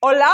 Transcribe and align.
Hola, 0.00 0.30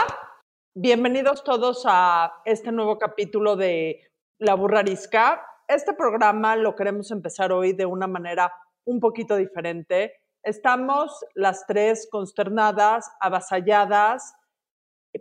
bienvenidos 0.75 1.43
todos 1.43 1.85
a 1.87 2.35
este 2.45 2.71
nuevo 2.71 2.99
capítulo 2.99 3.57
de 3.57 3.99
La 4.39 4.57
Burrarisca. 4.57 5.43
Este 5.67 5.95
programa 5.95 6.55
lo 6.55 6.77
queremos 6.77 7.11
empezar 7.11 7.51
hoy 7.51 7.73
de 7.73 7.87
una 7.87 8.07
manera 8.07 8.53
un 8.85 9.01
poquito 9.01 9.37
diferente. 9.37 10.13
Estamos 10.43 11.25
las 11.35 11.67
tres 11.67 12.07
consternadas, 12.11 13.11
avasalladas 13.21 14.35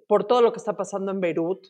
por 0.10 0.26
todo 0.26 0.42
lo 0.42 0.52
que 0.52 0.60
está 0.60 0.76
pasando 0.76 1.14
en 1.14 1.22
Beirut 1.22 1.66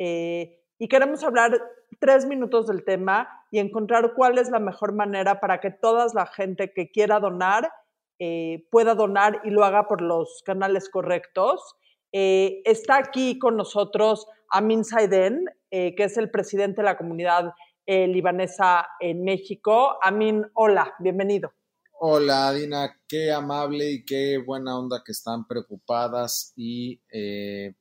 eh, 0.00 0.60
y 0.76 0.88
queremos 0.88 1.22
hablar 1.22 1.56
tres 2.00 2.26
minutos 2.26 2.66
del 2.66 2.84
tema 2.84 3.28
y 3.52 3.60
encontrar 3.60 4.14
cuál 4.14 4.38
es 4.38 4.50
la 4.50 4.58
mejor 4.58 4.92
manera 4.92 5.38
para 5.38 5.60
que 5.60 5.70
toda 5.70 6.08
la 6.12 6.26
gente 6.26 6.72
que 6.72 6.90
quiera 6.90 7.20
donar 7.20 7.70
eh, 8.18 8.66
pueda 8.72 8.96
donar 8.96 9.40
y 9.44 9.50
lo 9.50 9.64
haga 9.64 9.86
por 9.86 10.00
los 10.00 10.42
canales 10.44 10.90
correctos. 10.90 11.76
Eh, 12.12 12.62
está 12.64 12.98
aquí 12.98 13.38
con 13.38 13.56
nosotros 13.56 14.26
Amin 14.50 14.84
Saiden, 14.84 15.44
eh, 15.70 15.94
que 15.94 16.04
es 16.04 16.16
el 16.16 16.30
presidente 16.30 16.80
de 16.80 16.86
la 16.86 16.96
comunidad 16.96 17.52
eh, 17.84 18.06
libanesa 18.06 18.88
en 19.00 19.24
México. 19.24 19.98
Amin, 20.02 20.46
hola, 20.54 20.94
bienvenido. 20.98 21.52
Hola, 22.00 22.52
Dina, 22.52 22.96
qué 23.08 23.32
amable 23.32 23.90
y 23.90 24.04
qué 24.04 24.38
buena 24.38 24.78
onda 24.78 25.02
que 25.04 25.12
están 25.12 25.46
preocupadas 25.46 26.52
y 26.54 27.00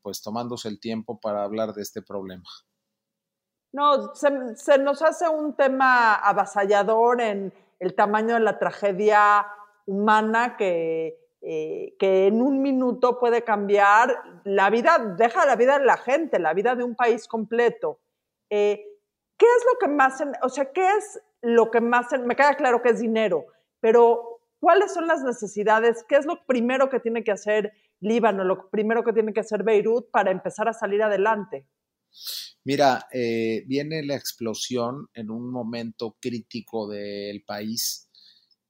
pues 0.02 0.23
tomándose 0.23 0.70
el 0.70 0.80
tiempo 0.80 1.20
para 1.20 1.44
hablar 1.44 1.72
de 1.73 1.84
este 1.84 2.02
problema. 2.02 2.50
No, 3.72 4.16
se 4.16 4.78
nos 4.80 5.02
hace 5.03 5.30
un 5.30 5.55
tema 5.55 6.16
avasallador 6.16 7.22
en 7.22 7.53
el 7.80 7.94
tamaño 7.94 8.34
de 8.34 8.39
la 8.39 8.58
tragedia 8.58 9.45
humana 9.86 10.58
que, 10.58 11.27
eh, 11.50 11.96
que 11.98 12.28
en 12.28 12.42
un 12.42 12.62
minuto 12.62 13.20
puede 13.20 13.46
cambiar 13.46 14.14
la 14.44 14.70
vida, 14.70 15.16
deja 15.18 15.46
la 15.46 15.56
vida 15.56 15.80
de 15.80 15.86
la 15.86 15.96
gente, 15.96 16.40
la 16.40 16.54
vida 16.54 16.76
de 16.76 16.84
un 16.84 16.94
país 16.94 17.26
completo. 17.26 18.02
Eh, 18.50 18.84
¿Qué 19.38 19.45
es 19.45 19.66
lo 19.66 19.80
que 19.80 19.88
más, 19.88 20.22
o 20.44 20.50
sea, 20.50 20.73
qué 20.73 20.86
es 20.98 21.22
lo 21.42 21.72
que 21.72 21.80
más, 21.80 22.08
me 22.26 22.36
queda 22.36 22.56
claro 22.56 22.81
que 22.81 22.89
es 22.89 23.00
dinero, 23.00 23.45
pero 23.80 24.42
¿cuáles 24.59 24.94
son 24.94 25.08
las 25.08 25.23
necesidades? 25.23 26.04
¿Qué 26.09 26.17
es 26.17 26.26
lo 26.26 26.45
primero 26.45 26.89
que 26.89 27.00
tiene 27.00 27.23
que 27.23 27.31
hacer 27.31 27.72
Líbano, 28.02 28.44
lo 28.44 28.70
primero 28.70 29.06
que 29.06 29.14
tiene 29.14 29.32
que 29.32 29.39
hacer 29.39 29.64
Beirut 29.64 30.11
para 30.11 30.32
empezar 30.32 30.67
a 30.67 30.73
salir 30.73 31.02
adelante? 31.02 31.66
Mira, 32.66 33.08
eh, 33.14 33.64
viene 33.67 34.04
la 34.04 34.16
explosión 34.16 35.08
en 35.14 35.30
un 35.30 35.50
momento 35.50 36.17
crítico 36.20 36.89
del 36.89 37.42
país 37.45 38.06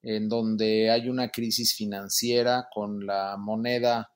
en 0.09 0.29
donde 0.29 0.89
hay 0.89 1.09
una 1.09 1.31
crisis 1.31 1.75
financiera 1.75 2.69
con 2.73 3.05
la 3.05 3.35
moneda 3.37 4.13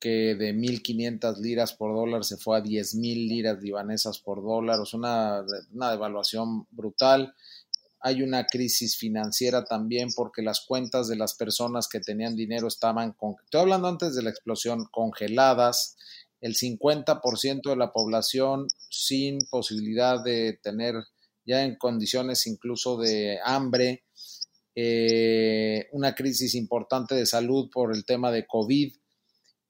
que 0.00 0.34
de 0.34 0.52
1.500 0.52 1.38
liras 1.38 1.74
por 1.74 1.94
dólar 1.94 2.24
se 2.24 2.36
fue 2.36 2.58
a 2.58 2.60
10.000 2.60 3.28
liras 3.28 3.62
libanesas 3.62 4.18
por 4.18 4.42
dólar, 4.42 4.80
o 4.80 4.84
sea, 4.84 4.98
una, 4.98 5.44
una 5.72 5.92
devaluación 5.92 6.66
brutal. 6.72 7.36
Hay 8.00 8.22
una 8.24 8.46
crisis 8.46 8.96
financiera 8.96 9.64
también 9.64 10.08
porque 10.12 10.42
las 10.42 10.62
cuentas 10.66 11.06
de 11.06 11.16
las 11.16 11.34
personas 11.34 11.86
que 11.86 12.00
tenían 12.00 12.34
dinero 12.34 12.66
estaban, 12.66 13.12
con, 13.12 13.36
estoy 13.44 13.60
hablando 13.60 13.86
antes 13.86 14.16
de 14.16 14.24
la 14.24 14.30
explosión, 14.30 14.86
congeladas, 14.90 15.96
el 16.40 16.56
50% 16.56 17.70
de 17.70 17.76
la 17.76 17.92
población 17.92 18.66
sin 18.90 19.38
posibilidad 19.46 20.22
de 20.24 20.58
tener 20.60 20.96
ya 21.46 21.62
en 21.62 21.76
condiciones 21.76 22.48
incluso 22.48 22.96
de 22.96 23.38
hambre, 23.44 24.02
eh, 24.74 25.88
una 25.92 26.14
crisis 26.14 26.54
importante 26.54 27.14
de 27.14 27.26
salud 27.26 27.70
por 27.70 27.94
el 27.94 28.04
tema 28.04 28.30
de 28.30 28.46
COVID. 28.46 28.92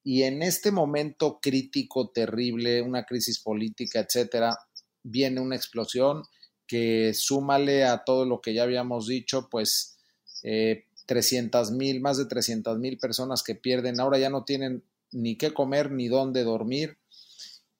Y 0.03 0.23
en 0.23 0.43
este 0.43 0.71
momento 0.71 1.39
crítico, 1.41 2.11
terrible, 2.11 2.83
una 2.83 3.05
crisis 3.05 3.41
política, 3.41 4.01
etcétera, 4.01 4.57
viene 5.03 5.41
una 5.41 5.57
explosión 5.57 6.23
que 6.67 7.13
súmale 7.15 7.85
a 7.85 8.05
todo 8.05 8.25
lo 8.25 8.41
que 8.41 8.55
ya 8.55 8.63
habíamos 8.63 9.07
dicho, 9.07 9.49
pues 9.51 9.99
eh, 10.43 10.85
300 11.07 11.73
mil, 11.73 12.01
más 12.01 12.19
de 12.19 12.27
300 12.27 12.79
mil 12.79 12.99
personas 12.99 13.43
que 13.43 13.55
pierden, 13.55 14.01
ahora 14.01 14.19
ya 14.19 14.31
no 14.31 14.45
tienen 14.45 14.85
ni 15.13 15.37
qué 15.37 15.53
comer 15.53 15.91
ni 15.91 16.09
dónde 16.09 16.45
dormir. 16.45 16.99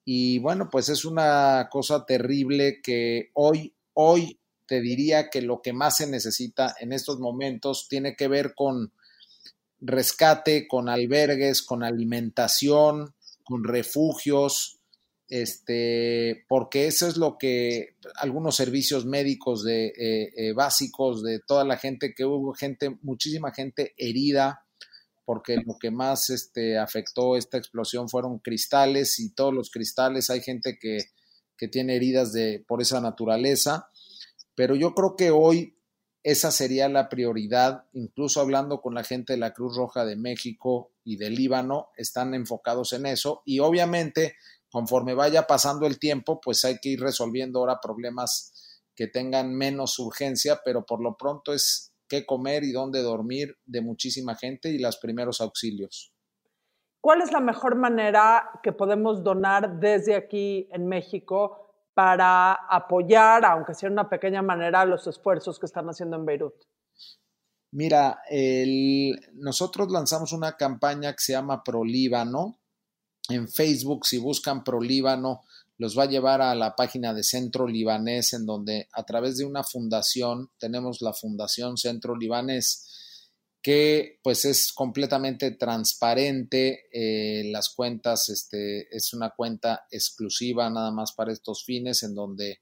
Y 0.03 0.39
bueno, 0.39 0.69
pues 0.71 0.89
es 0.89 1.03
una 1.03 1.67
cosa 1.71 2.05
terrible 2.05 2.81
que 2.81 3.31
hoy, 3.33 3.75
hoy 3.93 4.39
te 4.67 4.81
diría 4.81 5.29
que 5.29 5.41
lo 5.41 5.61
que 5.61 5.73
más 5.73 5.97
se 5.97 6.07
necesita 6.07 6.75
en 6.79 6.93
estos 6.93 7.19
momentos 7.19 7.87
tiene 7.89 8.15
que 8.15 8.27
ver 8.27 8.53
con 8.55 8.91
rescate, 9.79 10.67
con 10.67 10.89
albergues, 10.89 11.61
con 11.61 11.83
alimentación, 11.83 13.13
con 13.43 13.63
refugios, 13.63 14.79
este, 15.27 16.45
porque 16.47 16.87
eso 16.87 17.07
es 17.07 17.17
lo 17.17 17.37
que 17.37 17.95
algunos 18.15 18.55
servicios 18.55 19.05
médicos 19.05 19.63
de, 19.63 19.87
eh, 19.87 20.31
eh, 20.35 20.53
básicos 20.53 21.23
de 21.23 21.39
toda 21.39 21.63
la 21.63 21.77
gente, 21.77 22.13
que 22.13 22.25
hubo 22.25 22.53
gente, 22.53 22.97
muchísima 23.01 23.51
gente 23.51 23.93
herida, 23.97 24.65
porque 25.25 25.57
lo 25.65 25.77
que 25.79 25.89
más 25.89 26.29
este, 26.29 26.77
afectó 26.77 27.35
esta 27.35 27.57
explosión 27.57 28.09
fueron 28.09 28.37
cristales 28.39 29.19
y 29.19 29.33
todos 29.33 29.53
los 29.53 29.71
cristales, 29.71 30.29
hay 30.29 30.41
gente 30.41 30.77
que, 30.79 30.99
que 31.57 31.67
tiene 31.67 31.95
heridas 31.95 32.31
de, 32.31 32.63
por 32.67 32.81
esa 32.81 33.01
naturaleza 33.01 33.89
pero 34.55 34.75
yo 34.75 34.93
creo 34.93 35.15
que 35.15 35.31
hoy 35.31 35.77
esa 36.23 36.49
sería 36.49 36.89
la 36.89 37.07
prioridad, 37.07 37.85
incluso 37.93 38.41
hablando 38.41 38.81
con 38.81 38.95
la 38.95 39.03
gente 39.03 39.33
de 39.33 39.39
la 39.39 39.53
Cruz 39.53 39.77
Roja 39.77 40.05
de 40.05 40.15
México 40.15 40.91
y 41.03 41.17
de 41.17 41.29
Líbano, 41.29 41.89
están 41.97 42.33
enfocados 42.33 42.93
en 42.93 43.05
eso 43.05 43.43
y 43.45 43.59
obviamente 43.59 44.35
conforme 44.71 45.13
vaya 45.13 45.45
pasando 45.47 45.85
el 45.85 45.99
tiempo, 45.99 46.41
pues 46.41 46.65
hay 46.65 46.79
que 46.79 46.89
ir 46.89 46.99
resolviendo 46.99 47.59
ahora 47.59 47.79
problemas 47.79 48.81
que 48.95 49.07
tengan 49.07 49.53
menos 49.53 49.99
urgencia, 49.99 50.61
pero 50.65 50.85
por 50.85 51.01
lo 51.01 51.15
pronto 51.15 51.53
es 51.53 51.93
qué 52.07 52.25
comer 52.25 52.63
y 52.63 52.71
dónde 52.71 53.01
dormir 53.01 53.57
de 53.65 53.81
muchísima 53.81 54.35
gente 54.35 54.69
y 54.69 54.79
los 54.79 54.97
primeros 54.97 55.41
auxilios. 55.41 56.11
¿Cuál 57.01 57.21
es 57.21 57.31
la 57.31 57.39
mejor 57.39 57.75
manera 57.75 58.49
que 58.63 58.71
podemos 58.71 59.23
donar 59.23 59.79
desde 59.79 60.15
aquí 60.15 60.67
en 60.71 60.87
México 60.87 61.64
para 61.95 62.53
apoyar, 62.53 63.43
aunque 63.45 63.73
sea 63.73 63.89
de 63.89 63.93
una 63.93 64.09
pequeña 64.09 64.43
manera, 64.43 64.85
los 64.85 65.07
esfuerzos 65.07 65.57
que 65.57 65.65
están 65.65 65.87
haciendo 65.87 66.17
en 66.17 66.25
Beirut? 66.25 66.53
Mira, 67.71 68.19
nosotros 69.33 69.89
lanzamos 69.89 70.31
una 70.33 70.55
campaña 70.55 71.13
que 71.13 71.23
se 71.23 71.33
llama 71.33 71.63
ProLíbano. 71.63 72.59
En 73.27 73.49
Facebook, 73.49 74.05
si 74.05 74.19
buscan 74.19 74.63
ProLíbano, 74.63 75.43
los 75.77 75.97
va 75.97 76.03
a 76.03 76.09
llevar 76.09 76.41
a 76.41 76.53
la 76.53 76.75
página 76.75 77.13
de 77.13 77.23
Centro 77.23 77.67
Libanés, 77.67 78.33
en 78.33 78.45
donde 78.45 78.87
a 78.93 79.03
través 79.03 79.37
de 79.37 79.45
una 79.45 79.63
fundación, 79.63 80.51
tenemos 80.57 81.01
la 81.01 81.11
Fundación 81.11 81.75
Centro 81.75 82.15
Libanés, 82.15 83.04
que 83.65 84.19
pues 84.21 84.45
es 84.45 84.71
completamente 84.71 85.49
transparente, 85.49 86.83
eh, 86.93 87.45
las 87.45 87.69
cuentas, 87.69 88.29
este, 88.29 88.95
es 88.95 89.11
una 89.11 89.31
cuenta 89.31 89.87
exclusiva 89.89 90.69
nada 90.69 90.91
más 90.91 91.13
para 91.13 91.33
estos 91.33 91.63
fines, 91.63 92.03
en 92.03 92.13
donde 92.13 92.59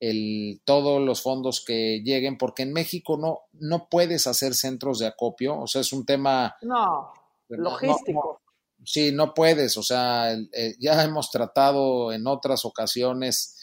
el, 0.00 0.60
todos 0.64 1.00
los 1.00 1.22
fondos 1.22 1.62
que 1.64 2.02
lleguen, 2.04 2.36
porque 2.36 2.64
en 2.64 2.72
México 2.72 3.16
no, 3.16 3.42
no 3.52 3.88
puedes 3.88 4.26
hacer 4.26 4.54
centros 4.54 4.98
de 4.98 5.06
acopio, 5.06 5.56
o 5.56 5.68
sea, 5.68 5.82
es 5.82 5.92
un 5.92 6.04
tema... 6.04 6.56
No, 6.62 7.12
logístico. 7.48 8.40
sí, 8.84 9.12
no 9.12 9.34
puedes, 9.34 9.76
o 9.76 9.84
sea, 9.84 10.36
ya 10.80 11.04
hemos 11.04 11.30
tratado 11.30 12.12
en 12.12 12.26
otras 12.26 12.64
ocasiones 12.64 13.56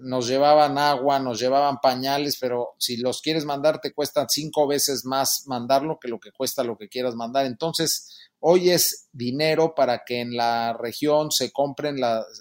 nos 0.00 0.26
llevaban 0.26 0.78
agua, 0.78 1.18
nos 1.18 1.40
llevaban 1.40 1.78
pañales, 1.80 2.36
pero 2.40 2.74
si 2.78 2.96
los 2.96 3.22
quieres 3.22 3.44
mandar 3.44 3.80
te 3.80 3.92
cuesta 3.92 4.26
cinco 4.28 4.66
veces 4.66 5.04
más 5.04 5.44
mandarlo 5.46 5.98
que 5.98 6.08
lo 6.08 6.20
que 6.20 6.32
cuesta 6.32 6.64
lo 6.64 6.76
que 6.76 6.88
quieras 6.88 7.14
mandar. 7.14 7.46
Entonces, 7.46 8.18
hoy 8.40 8.70
es 8.70 9.08
dinero 9.12 9.74
para 9.74 10.04
que 10.04 10.20
en 10.20 10.36
la 10.36 10.74
región 10.74 11.30
se 11.30 11.52
compren, 11.52 11.96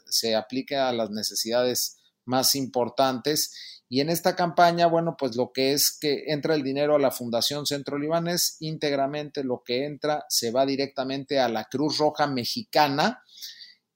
se 0.10 0.36
aplique 0.36 0.76
a 0.76 0.92
las 0.92 1.10
necesidades 1.10 1.98
más 2.26 2.56
importantes. 2.56 3.82
Y 3.90 4.02
en 4.02 4.10
esta 4.10 4.36
campaña, 4.36 4.88
bueno, 4.88 5.16
pues 5.18 5.36
lo 5.36 5.52
que 5.54 5.74
es 5.74 5.96
que 6.00 6.24
entra 6.28 6.56
el 6.56 6.64
dinero 6.64 6.96
a 6.96 7.00
la 7.00 7.12
Fundación 7.12 7.66
Centro 7.66 8.00
Libanés, 8.00 8.58
íntegramente 8.60 9.44
lo 9.44 9.62
que 9.64 9.86
entra 9.86 10.26
se 10.30 10.52
va 10.52 10.66
directamente 10.66 11.40
a 11.40 11.48
la 11.48 11.66
Cruz 11.66 12.00
Roja 12.00 12.26
Mexicana, 12.28 13.24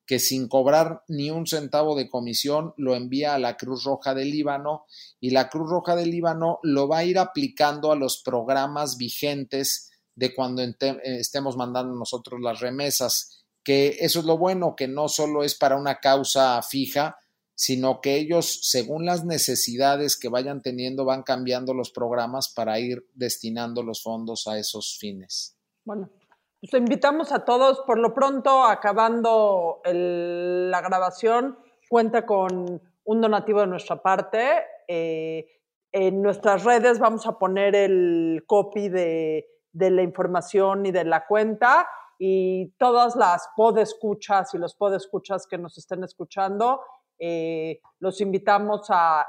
que 0.08 0.20
sin 0.20 0.48
cobrar 0.48 1.04
ni 1.10 1.30
un 1.30 1.46
centavo 1.46 1.96
de 1.96 2.10
comisión 2.10 2.74
lo 2.78 2.96
envía 2.96 3.36
a 3.36 3.40
la 3.40 3.58
Cruz 3.58 3.84
Roja 3.84 4.16
del 4.16 4.32
Líbano 4.32 4.86
y 5.20 5.32
la 5.32 5.50
Cruz 5.50 5.70
Roja 5.70 5.96
del 5.98 6.10
Líbano 6.10 6.60
lo 6.64 6.88
va 6.88 7.00
a 7.00 7.04
ir 7.04 7.20
aplicando 7.20 7.92
a 7.92 7.96
los 7.98 8.24
programas 8.24 8.98
vigentes 8.98 9.92
de 10.16 10.34
cuando 10.34 10.64
estemos 11.04 11.58
mandando 11.58 11.94
nosotros 11.94 12.40
las 12.42 12.62
remesas, 12.62 13.44
que 13.64 13.98
eso 14.00 14.20
es 14.20 14.26
lo 14.26 14.38
bueno, 14.38 14.76
que 14.76 14.88
no 14.88 15.10
solo 15.10 15.44
es 15.44 15.54
para 15.54 15.76
una 15.76 16.00
causa 16.00 16.60
fija, 16.64 17.18
sino 17.54 18.02
que 18.02 18.16
ellos, 18.16 18.62
según 18.64 19.06
las 19.06 19.26
necesidades 19.26 20.18
que 20.18 20.30
vayan 20.30 20.62
teniendo, 20.62 21.06
van 21.06 21.24
cambiando 21.24 21.74
los 21.74 21.92
programas 21.92 22.50
para 22.50 22.80
ir 22.80 23.06
destinando 23.14 23.84
los 23.84 24.02
fondos 24.02 24.48
a 24.48 24.58
esos 24.58 24.98
fines. 24.98 25.58
Bueno, 25.84 26.10
pues 26.60 26.74
invitamos 26.74 27.32
a 27.32 27.46
todos, 27.46 27.82
por 27.82 28.00
lo 28.00 28.14
pronto, 28.14 28.64
acabando 28.64 29.82
la 29.86 30.82
grabación, 30.82 31.58
cuenta 31.90 32.26
con 32.26 32.82
un 33.04 33.22
donativo 33.22 33.62
de 33.62 33.68
nuestra 33.68 34.02
parte. 34.02 34.66
Eh, 34.88 35.46
en 35.92 36.22
nuestras 36.22 36.64
redes 36.64 37.00
vamos 37.00 37.26
a 37.28 37.38
poner 37.38 37.76
el 37.76 38.44
copy 38.46 38.90
de, 38.90 39.48
la 39.74 40.02
información 40.02 40.86
y 40.86 40.92
de 40.92 41.06
la 41.06 41.26
cuenta 41.28 41.88
y 42.18 42.72
todas 42.78 43.16
las 43.16 43.48
podescuchas 43.56 44.54
y 44.56 44.58
los 44.58 44.74
podescuchas 44.76 45.46
que 45.46 45.60
nos 45.60 45.78
estén 45.78 46.04
escuchando, 46.04 46.82
eh, 47.20 47.80
los 48.00 48.20
invitamos 48.22 48.88
a 48.90 49.28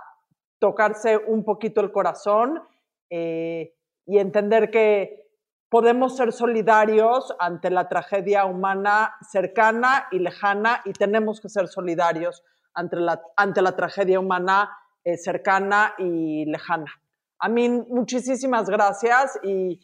tocarse 0.59 1.19
un 1.19 1.45
poquito 1.45 1.83
el 1.83 1.93
corazón 1.93 2.63
eh, 3.11 3.75
y 4.07 4.19
entender 4.19 4.71
que 4.71 5.28
podemos 5.69 6.17
ser 6.17 6.33
solidarios 6.33 7.35
ante 7.39 7.71
la 7.71 7.89
tragedia 7.89 8.45
humana 8.45 9.15
cercana 9.31 10.07
y 10.11 10.19
lejana 10.19 10.81
y 10.85 10.93
tenemos 10.93 11.41
que 11.41 11.49
ser 11.49 11.69
solidarios 11.69 12.43
ante 12.75 12.97
la, 12.97 13.21
ante 13.37 13.61
la 13.61 13.77
tragedia 13.77 14.21
humana 14.21 14.71
eh, 15.05 15.17
cercana 15.17 15.95
y 15.99 16.45
lejana. 16.47 16.91
A 17.39 17.49
mí, 17.49 17.69
muchísimas 17.69 18.69
gracias 18.69 19.39
y 19.43 19.81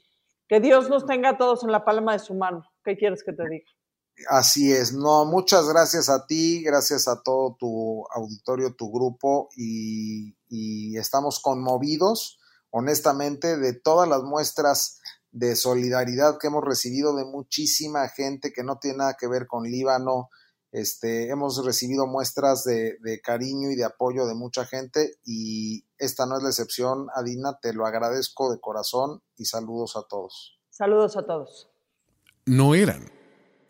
que 0.48 0.60
Dios 0.60 0.88
nos 0.88 1.06
tenga 1.06 1.30
a 1.30 1.38
todos 1.38 1.62
en 1.64 1.72
la 1.72 1.84
palma 1.84 2.12
de 2.12 2.18
su 2.18 2.34
mano. 2.34 2.64
¿Qué 2.84 2.96
quieres 2.96 3.22
que 3.24 3.32
te 3.32 3.48
diga? 3.48 3.66
Así 4.28 4.72
es, 4.72 4.92
no, 4.92 5.24
muchas 5.24 5.68
gracias 5.68 6.08
a 6.08 6.26
ti, 6.26 6.62
gracias 6.62 7.08
a 7.08 7.22
todo 7.22 7.56
tu 7.58 8.04
auditorio, 8.12 8.74
tu 8.74 8.92
grupo 8.92 9.48
y, 9.56 10.36
y 10.48 10.96
estamos 10.96 11.40
conmovidos, 11.40 12.38
honestamente, 12.70 13.56
de 13.56 13.72
todas 13.72 14.08
las 14.08 14.22
muestras 14.22 15.00
de 15.34 15.56
solidaridad 15.56 16.38
que 16.38 16.46
hemos 16.46 16.64
recibido 16.64 17.14
de 17.16 17.24
muchísima 17.24 18.08
gente 18.08 18.52
que 18.52 18.62
no 18.62 18.78
tiene 18.78 18.98
nada 18.98 19.16
que 19.18 19.26
ver 19.26 19.48
con 19.48 19.64
Líbano, 19.64 20.30
este, 20.70 21.28
hemos 21.28 21.64
recibido 21.64 22.06
muestras 22.06 22.62
de, 22.64 23.20
cariño 23.22 23.70
y 23.70 23.74
de 23.74 23.84
apoyo 23.84 24.26
de 24.26 24.34
mucha 24.34 24.64
gente 24.64 25.16
y 25.24 25.84
esta 25.98 26.26
no 26.26 26.36
es 26.36 26.42
la 26.44 26.50
excepción. 26.50 27.08
Adina, 27.14 27.58
te 27.60 27.72
lo 27.72 27.84
agradezco 27.84 28.52
de 28.52 28.60
corazón 28.60 29.22
y 29.36 29.44
saludos 29.44 29.96
a 29.96 30.02
todos. 30.08 30.58
Saludos 30.70 31.16
a 31.16 31.26
todos. 31.26 31.68
No 32.46 32.74
eran. 32.74 33.10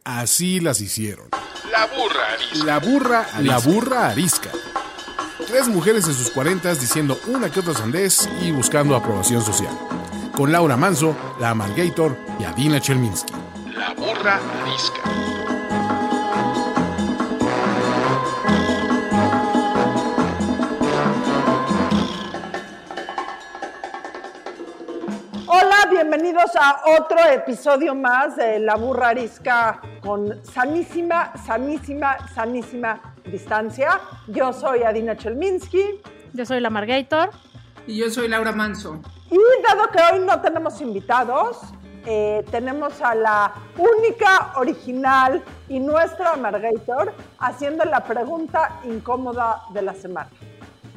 Así 0.04 0.60
las 0.60 0.82
hicieron. 0.82 1.30
La 1.70 1.86
burra 1.86 2.32
arisca. 2.34 2.64
La 2.64 2.78
burra, 2.78 3.26
la 3.40 3.58
burra 3.58 4.08
arisca. 4.08 4.50
Tres 5.46 5.68
mujeres 5.68 6.06
en 6.06 6.14
sus 6.14 6.30
cuarentas 6.30 6.80
diciendo 6.80 7.18
una 7.26 7.50
que 7.50 7.60
otra 7.60 7.74
sandez 7.74 8.28
y 8.42 8.52
buscando 8.52 8.96
aprobación 8.96 9.42
social. 9.42 10.03
Con 10.36 10.50
Laura 10.50 10.76
Manso, 10.76 11.14
la 11.38 11.50
Amalgator 11.50 12.16
y 12.40 12.44
Adina 12.44 12.80
Chelminsky. 12.80 13.32
La 13.76 13.94
burra 13.94 14.40
arisca. 14.62 15.00
bienvenidos 25.90 26.56
a 26.56 26.82
otro 26.98 27.18
episodio 27.30 27.94
más 27.94 28.36
de 28.36 28.58
La 28.58 28.76
Burra 28.76 29.10
Arisca 29.10 29.80
con 30.00 30.44
sanísima, 30.44 31.32
sanísima, 31.36 32.16
sanísima 32.34 33.14
distancia. 33.24 34.00
Yo 34.26 34.52
soy 34.52 34.82
Adina 34.82 35.16
Chelminsky. 35.16 36.00
Yo 36.32 36.44
soy 36.46 36.60
la 36.60 36.70
Margator. 36.70 37.30
Y 37.86 37.96
yo 37.96 38.10
soy 38.10 38.28
Laura 38.28 38.52
Manso. 38.52 39.00
Y 39.30 39.38
dado 39.62 39.90
que 39.90 39.98
hoy 40.14 40.20
no 40.20 40.40
tenemos 40.40 40.80
invitados, 40.80 41.60
eh, 42.06 42.44
tenemos 42.50 43.00
a 43.02 43.14
la 43.14 43.54
única, 43.76 44.52
original 44.56 45.42
y 45.68 45.80
nuestra 45.80 46.36
Margator 46.36 47.14
haciendo 47.38 47.84
la 47.84 48.04
pregunta 48.04 48.80
incómoda 48.84 49.64
de 49.72 49.82
la 49.82 49.94
semana 49.94 50.30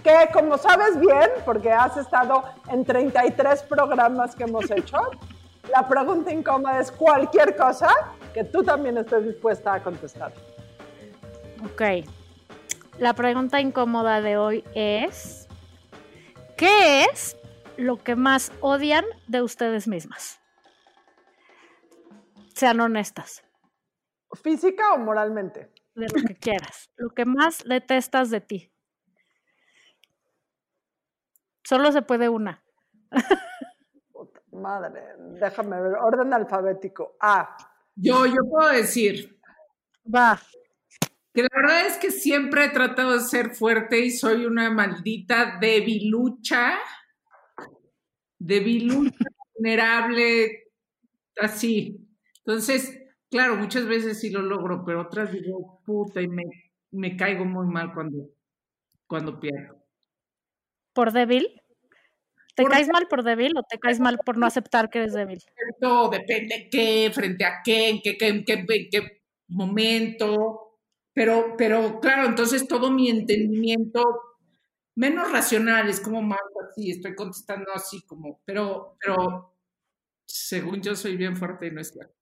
que 0.07 0.31
como 0.31 0.57
sabes 0.57 0.99
bien, 0.99 1.29
porque 1.43 1.71
has 1.71 1.97
estado 1.97 2.43
en 2.69 2.85
33 2.85 3.63
programas 3.63 4.35
que 4.35 4.43
hemos 4.43 4.69
hecho, 4.71 4.97
la 5.71 5.87
pregunta 5.87 6.31
incómoda 6.31 6.79
es 6.79 6.91
cualquier 6.91 7.55
cosa 7.55 7.89
que 8.33 8.43
tú 8.43 8.63
también 8.63 8.97
estés 8.97 9.25
dispuesta 9.25 9.73
a 9.73 9.83
contestar. 9.83 10.33
Ok. 11.65 12.07
La 12.99 13.13
pregunta 13.13 13.59
incómoda 13.59 14.21
de 14.21 14.37
hoy 14.37 14.63
es, 14.73 15.46
¿qué 16.57 17.05
es 17.05 17.37
lo 17.77 17.97
que 17.97 18.15
más 18.15 18.51
odian 18.61 19.05
de 19.27 19.41
ustedes 19.41 19.87
mismas? 19.87 20.41
Sean 22.53 22.79
honestas. 22.79 23.43
¿Física 24.43 24.93
o 24.93 24.97
moralmente? 24.97 25.71
De 25.95 26.07
lo 26.07 26.27
que 26.27 26.35
quieras. 26.35 26.89
Lo 26.97 27.09
que 27.09 27.25
más 27.25 27.63
detestas 27.63 28.29
de 28.29 28.41
ti. 28.41 28.73
Solo 31.63 31.91
se 31.91 32.01
puede 32.01 32.29
una. 32.29 32.63
madre, 34.51 35.01
déjame 35.39 35.81
ver. 35.81 35.93
Orden 35.95 36.33
alfabético. 36.33 37.15
A. 37.21 37.57
Yo, 37.95 38.25
yo 38.25 38.37
puedo 38.49 38.69
decir. 38.71 39.39
Va. 40.13 40.39
Que 41.37 41.43
la 41.43 41.49
verdad 41.53 41.85
es 41.85 41.97
que 41.97 42.09
siempre 42.09 42.65
he 42.65 42.69
tratado 42.69 43.13
de 43.13 43.19
ser 43.19 43.53
fuerte 43.53 43.99
y 43.99 44.09
soy 44.09 44.47
una 44.47 44.71
maldita 44.71 45.59
debilucha. 45.61 46.79
Debilucha, 48.39 49.11
vulnerable, 49.53 50.71
así. 51.39 51.95
Entonces, 52.39 53.03
claro, 53.29 53.55
muchas 53.55 53.85
veces 53.85 54.19
sí 54.19 54.31
lo 54.31 54.41
logro, 54.41 54.83
pero 54.83 55.01
otras 55.01 55.31
digo, 55.31 55.79
puta, 55.85 56.23
y 56.23 56.27
me, 56.27 56.43
me 56.89 57.15
caigo 57.15 57.45
muy 57.45 57.67
mal 57.67 57.93
cuando, 57.93 58.31
cuando 59.05 59.39
pierdo. 59.39 59.77
¿Por 60.91 61.11
débil? 61.11 61.61
¿Te 62.55 62.65
caes 62.65 62.87
mal 62.87 63.07
por 63.07 63.21
débil 63.21 63.55
o 63.55 63.61
te 63.61 63.77
caes 63.77 63.99
mal 63.99 64.17
por 64.25 64.39
no 64.39 64.47
aceptar 64.47 64.89
que 64.89 64.97
eres 64.97 65.13
débil? 65.13 65.43
Depende 66.09 66.67
qué, 66.71 67.11
frente 67.13 67.45
a 67.45 67.61
qué, 67.63 67.89
en 67.89 68.01
qué, 68.01 68.17
en 68.21 68.43
qué, 68.43 68.89
qué 68.89 69.21
momento. 69.49 70.63
Pero, 71.17 71.55
pero 71.57 71.99
claro, 71.99 72.27
entonces 72.27 72.67
todo 72.67 72.91
mi 72.91 73.09
entendimiento 73.09 74.03
menos 74.95 75.31
racional 75.31 75.89
es 75.89 75.99
como 75.99 76.21
más 76.21 76.39
así, 76.69 76.91
estoy 76.91 77.15
contestando 77.15 77.71
así 77.73 78.05
como, 78.05 78.39
pero, 78.45 78.95
pero 78.99 79.55
según 80.27 80.79
yo 80.81 80.95
soy 80.95 81.17
bien 81.17 81.35
fuerte 81.35 81.65
y 81.65 81.71
no 81.71 81.81
es 81.81 81.91
cierto. 81.91 82.13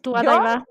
¿Tú, 0.00 0.16
Adaiva? 0.16 0.64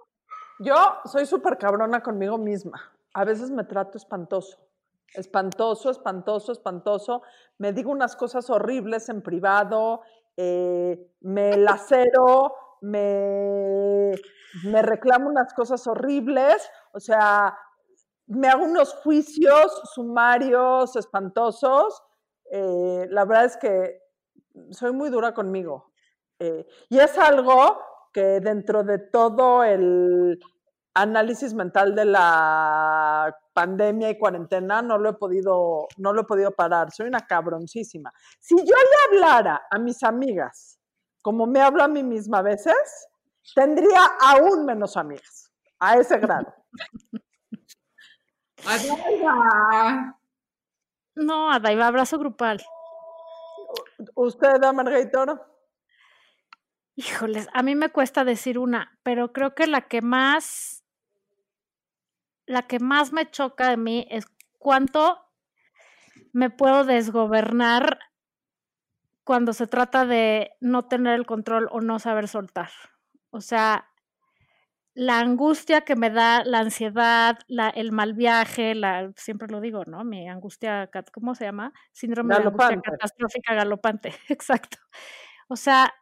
Yo, 0.58 0.66
yo 0.66 0.98
soy 1.12 1.28
súper 1.28 1.60
cabrona 1.60 2.02
conmigo 2.02 2.40
misma 2.40 2.96
a 3.16 3.24
veces 3.24 3.50
me 3.50 3.64
trato 3.64 3.98
espantoso, 3.98 4.58
espantoso, 5.14 5.90
espantoso, 5.90 6.52
espantoso. 6.52 7.22
Me 7.58 7.72
digo 7.72 7.90
unas 7.90 8.16
cosas 8.18 8.50
horribles 8.50 9.08
en 9.08 9.22
privado, 9.22 10.02
eh, 10.36 11.12
me 11.22 11.56
lacero, 11.58 12.54
me, 12.82 14.12
me 14.64 14.82
reclamo 14.82 15.30
unas 15.30 15.54
cosas 15.54 15.86
horribles, 15.88 16.70
o 16.94 17.00
sea, 17.00 17.58
me 18.28 18.48
hago 18.48 18.66
unos 18.66 18.94
juicios 18.96 19.82
sumarios, 19.94 20.96
espantosos. 20.96 22.02
Eh, 22.52 23.08
la 23.10 23.26
verdad 23.26 23.46
es 23.46 23.58
que 23.58 24.00
soy 24.72 24.92
muy 24.94 25.10
dura 25.10 25.34
conmigo. 25.34 25.92
Eh, 26.40 26.66
y 26.90 27.00
es 27.00 27.18
algo 27.18 27.80
que 28.12 28.40
dentro 28.40 28.84
de 28.84 28.98
todo 29.00 29.64
el, 29.64 30.40
análisis 30.96 31.54
mental 31.54 31.94
de 31.94 32.06
la 32.06 33.38
pandemia 33.54 34.10
y 34.10 34.18
cuarentena 34.18 34.82
no 34.82 34.98
lo 34.98 35.10
he 35.10 35.14
podido, 35.14 35.88
no 35.98 36.14
lo 36.14 36.22
he 36.22 36.26
podido 36.26 36.52
parar. 36.52 36.92
Soy 36.92 37.08
una 37.08 37.28
cabroncísima. 37.28 38.12
Si 38.40 38.56
yo 38.56 38.64
le 38.64 39.18
hablara 39.18 39.68
a 39.70 39.78
mis 39.78 40.02
amigas 40.04 40.80
como 41.22 41.48
me 41.48 41.60
hablo 41.60 41.84
a 41.84 41.88
mí 41.88 42.04
misma 42.04 42.40
a 42.40 42.44
veces, 42.44 43.08
tendría 43.54 44.02
aún 44.22 44.66
menos 44.66 44.98
amigas. 44.98 45.52
A 45.80 45.96
ese 45.98 46.18
grado. 46.18 46.54
Adaiva. 48.66 50.20
No, 51.16 51.52
Adaiva, 51.52 51.88
abrazo 51.88 52.18
grupal. 52.18 52.64
¿Usted, 54.16 54.60
Margarita? 54.74 55.48
Híjoles, 56.96 57.50
a 57.54 57.62
mí 57.62 57.76
me 57.76 57.90
cuesta 57.90 58.24
decir 58.24 58.58
una, 58.58 58.98
pero 59.04 59.34
creo 59.34 59.54
que 59.54 59.68
la 59.68 59.82
que 59.82 60.02
más 60.02 60.86
la 62.46 62.64
que 62.64 62.80
más 62.80 63.12
me 63.12 63.30
choca 63.30 63.70
de 63.70 63.78
mí 63.78 64.08
es 64.10 64.26
cuánto 64.60 65.26
me 66.32 66.50
puedo 66.50 66.84
desgobernar 66.84 68.00
cuando 69.24 69.54
se 69.54 69.68
trata 69.68 70.06
de 70.06 70.52
no 70.60 70.88
tener 70.88 71.16
el 71.16 71.26
control 71.26 71.68
o 71.72 71.82
no 71.82 71.98
saber 72.00 72.28
soltar. 72.28 72.70
O 73.36 73.42
sea, 73.42 73.90
la 74.94 75.20
angustia 75.20 75.82
que 75.82 75.98
me 75.98 76.10
da, 76.10 76.46
la 76.46 76.60
ansiedad, 76.60 77.38
la, 77.48 77.70
el 77.70 77.92
mal 77.92 78.14
viaje, 78.14 78.76
la, 78.76 79.12
siempre 79.18 79.50
lo 79.50 79.60
digo, 79.60 79.84
¿no? 79.86 80.06
Mi 80.06 80.30
angustia, 80.30 80.90
¿cómo 81.12 81.36
se 81.36 81.44
llama? 81.44 81.74
Síndrome 81.92 82.34
de 82.34 82.44
angustia 82.44 82.82
catastrófica 82.82 83.54
galopante, 83.54 84.14
exacto. 84.30 84.78
O 85.50 85.58
sea, 85.58 85.94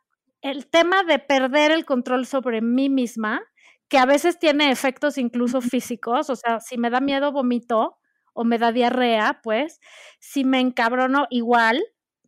el 0.42 0.68
tema 0.68 1.04
de 1.04 1.18
perder 1.18 1.72
el 1.72 1.86
control 1.86 2.28
sobre 2.28 2.62
mí 2.62 2.88
misma, 2.88 3.42
que 3.90 3.98
a 3.98 4.06
veces 4.06 4.38
tiene 4.38 4.70
efectos 4.70 5.18
incluso 5.18 5.60
físicos, 5.60 6.30
o 6.30 6.36
sea, 6.36 6.60
si 6.60 6.78
me 6.78 6.92
da 6.92 7.00
miedo 7.02 7.32
vomito 7.32 7.98
o 8.34 8.44
me 8.44 8.60
da 8.60 8.72
diarrea, 8.72 9.42
pues, 9.42 9.80
si 10.20 10.44
me 10.44 10.60
encabrono 10.60 11.26
igual, 11.32 11.84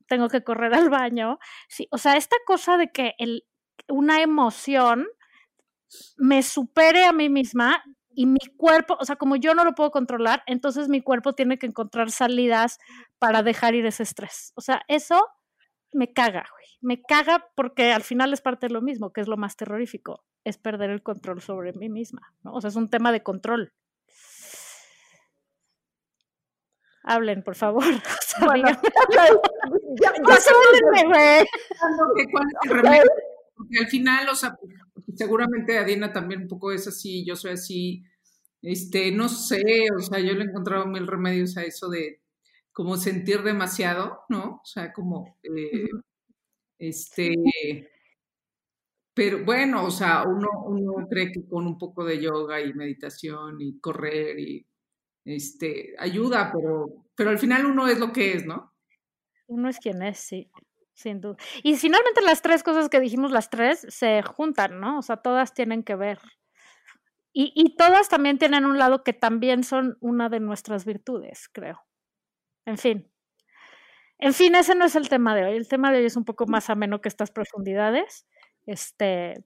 tengo 0.07 0.29
que 0.29 0.43
correr 0.43 0.73
al 0.73 0.89
baño. 0.89 1.37
Sí, 1.67 1.87
o 1.91 1.99
sea, 1.99 2.17
esta 2.17 2.37
cosa 2.47 2.77
de 2.77 2.91
que 2.91 3.13
el, 3.19 3.43
una 3.87 4.21
emoción 4.21 5.07
me 6.17 6.43
supere 6.43 7.05
a 7.05 7.13
mí 7.13 7.29
misma 7.29 7.83
y 8.15 8.25
mi 8.25 8.39
cuerpo, 8.57 8.97
o 8.99 9.05
sea, 9.05 9.17
como 9.17 9.35
yo 9.35 9.53
no 9.53 9.65
lo 9.65 9.75
puedo 9.75 9.91
controlar, 9.91 10.43
entonces 10.47 10.87
mi 10.87 11.01
cuerpo 11.01 11.33
tiene 11.33 11.57
que 11.57 11.67
encontrar 11.67 12.11
salidas 12.11 12.79
para 13.19 13.43
dejar 13.43 13.75
ir 13.75 13.85
ese 13.85 14.03
estrés. 14.03 14.53
O 14.55 14.61
sea, 14.61 14.81
eso 14.87 15.21
me 15.91 16.13
caga, 16.13 16.45
güey. 16.51 16.65
Me 16.81 17.01
caga 17.01 17.49
porque 17.55 17.91
al 17.91 18.03
final 18.03 18.31
es 18.33 18.41
parte 18.41 18.67
de 18.67 18.73
lo 18.73 18.81
mismo, 18.81 19.11
que 19.11 19.21
es 19.21 19.27
lo 19.27 19.37
más 19.37 19.55
terrorífico, 19.57 20.23
es 20.43 20.57
perder 20.57 20.91
el 20.91 21.03
control 21.03 21.41
sobre 21.41 21.73
mí 21.73 21.89
misma, 21.89 22.33
¿no? 22.43 22.53
O 22.53 22.61
sea, 22.61 22.69
es 22.69 22.75
un 22.75 22.89
tema 22.89 23.11
de 23.11 23.23
control. 23.23 23.73
Hablen, 27.03 27.43
por 27.43 27.55
favor. 27.55 27.83
O 28.37 28.37
sea, 28.37 28.55
ya, 28.57 29.29
ya 30.01 30.11
no 30.19 30.35
se 30.35 30.51
porque 33.55 33.79
al 33.79 33.87
final, 33.87 34.29
o 34.29 34.35
sea, 34.35 34.57
seguramente 35.15 35.77
Adina 35.77 36.11
también 36.11 36.43
un 36.43 36.47
poco 36.47 36.71
es 36.71 36.87
así, 36.87 37.25
yo 37.25 37.35
soy 37.35 37.51
así, 37.51 38.03
este, 38.61 39.11
no 39.11 39.29
sé, 39.29 39.87
o 39.97 39.99
sea, 40.01 40.19
yo 40.19 40.33
le 40.33 40.43
he 40.43 40.47
encontrado 40.47 40.85
mil 40.87 41.07
remedios 41.07 41.57
a 41.57 41.63
eso 41.63 41.89
de 41.89 42.21
como 42.71 42.97
sentir 42.97 43.41
demasiado, 43.43 44.21
¿no? 44.29 44.61
O 44.63 44.65
sea, 44.65 44.91
como, 44.91 45.37
eh, 45.43 45.87
este, 46.77 47.35
pero 49.13 49.45
bueno, 49.45 49.85
o 49.85 49.91
sea, 49.91 50.23
uno, 50.27 50.49
uno 50.65 51.07
cree 51.09 51.31
que 51.31 51.47
con 51.47 51.65
un 51.67 51.77
poco 51.77 52.03
de 52.03 52.21
yoga 52.21 52.61
y 52.61 52.73
meditación 52.73 53.61
y 53.61 53.79
correr 53.79 54.37
y, 54.39 54.67
este, 55.23 55.95
ayuda, 55.97 56.51
pero, 56.53 57.07
pero 57.15 57.29
al 57.29 57.39
final 57.39 57.65
uno 57.65 57.87
es 57.87 57.97
lo 57.97 58.11
que 58.11 58.33
es, 58.33 58.45
¿no? 58.45 58.73
Uno 59.47 59.69
es 59.69 59.79
quien 59.79 60.01
es, 60.01 60.19
sí, 60.19 60.51
sin 60.95 61.21
duda. 61.21 61.37
Y 61.61 61.75
finalmente 61.75 62.21
las 62.21 62.41
tres 62.41 62.63
cosas 62.63 62.89
que 62.89 62.99
dijimos, 62.99 63.31
las 63.31 63.49
tres, 63.49 63.85
se 63.89 64.23
juntan, 64.23 64.79
¿no? 64.79 64.99
O 64.99 65.01
sea, 65.01 65.17
todas 65.17 65.53
tienen 65.53 65.83
que 65.83 65.95
ver. 65.95 66.19
Y, 67.33 67.51
y 67.53 67.75
todas 67.75 68.09
también 68.09 68.37
tienen 68.39 68.65
un 68.65 68.77
lado 68.77 69.03
que 69.03 69.13
también 69.13 69.63
son 69.63 69.97
una 69.99 70.29
de 70.29 70.39
nuestras 70.39 70.85
virtudes, 70.85 71.49
creo. 71.51 71.85
En 72.65 72.77
fin. 72.77 73.11
En 74.19 74.33
fin, 74.33 74.55
ese 74.55 74.75
no 74.75 74.85
es 74.85 74.95
el 74.95 75.09
tema 75.09 75.35
de 75.35 75.45
hoy. 75.45 75.57
El 75.57 75.67
tema 75.67 75.91
de 75.91 75.99
hoy 75.99 76.05
es 76.05 76.15
un 76.15 76.25
poco 76.25 76.47
más 76.47 76.69
ameno 76.69 77.01
que 77.01 77.09
estas 77.09 77.31
profundidades. 77.31 78.25
Este, 78.65 79.43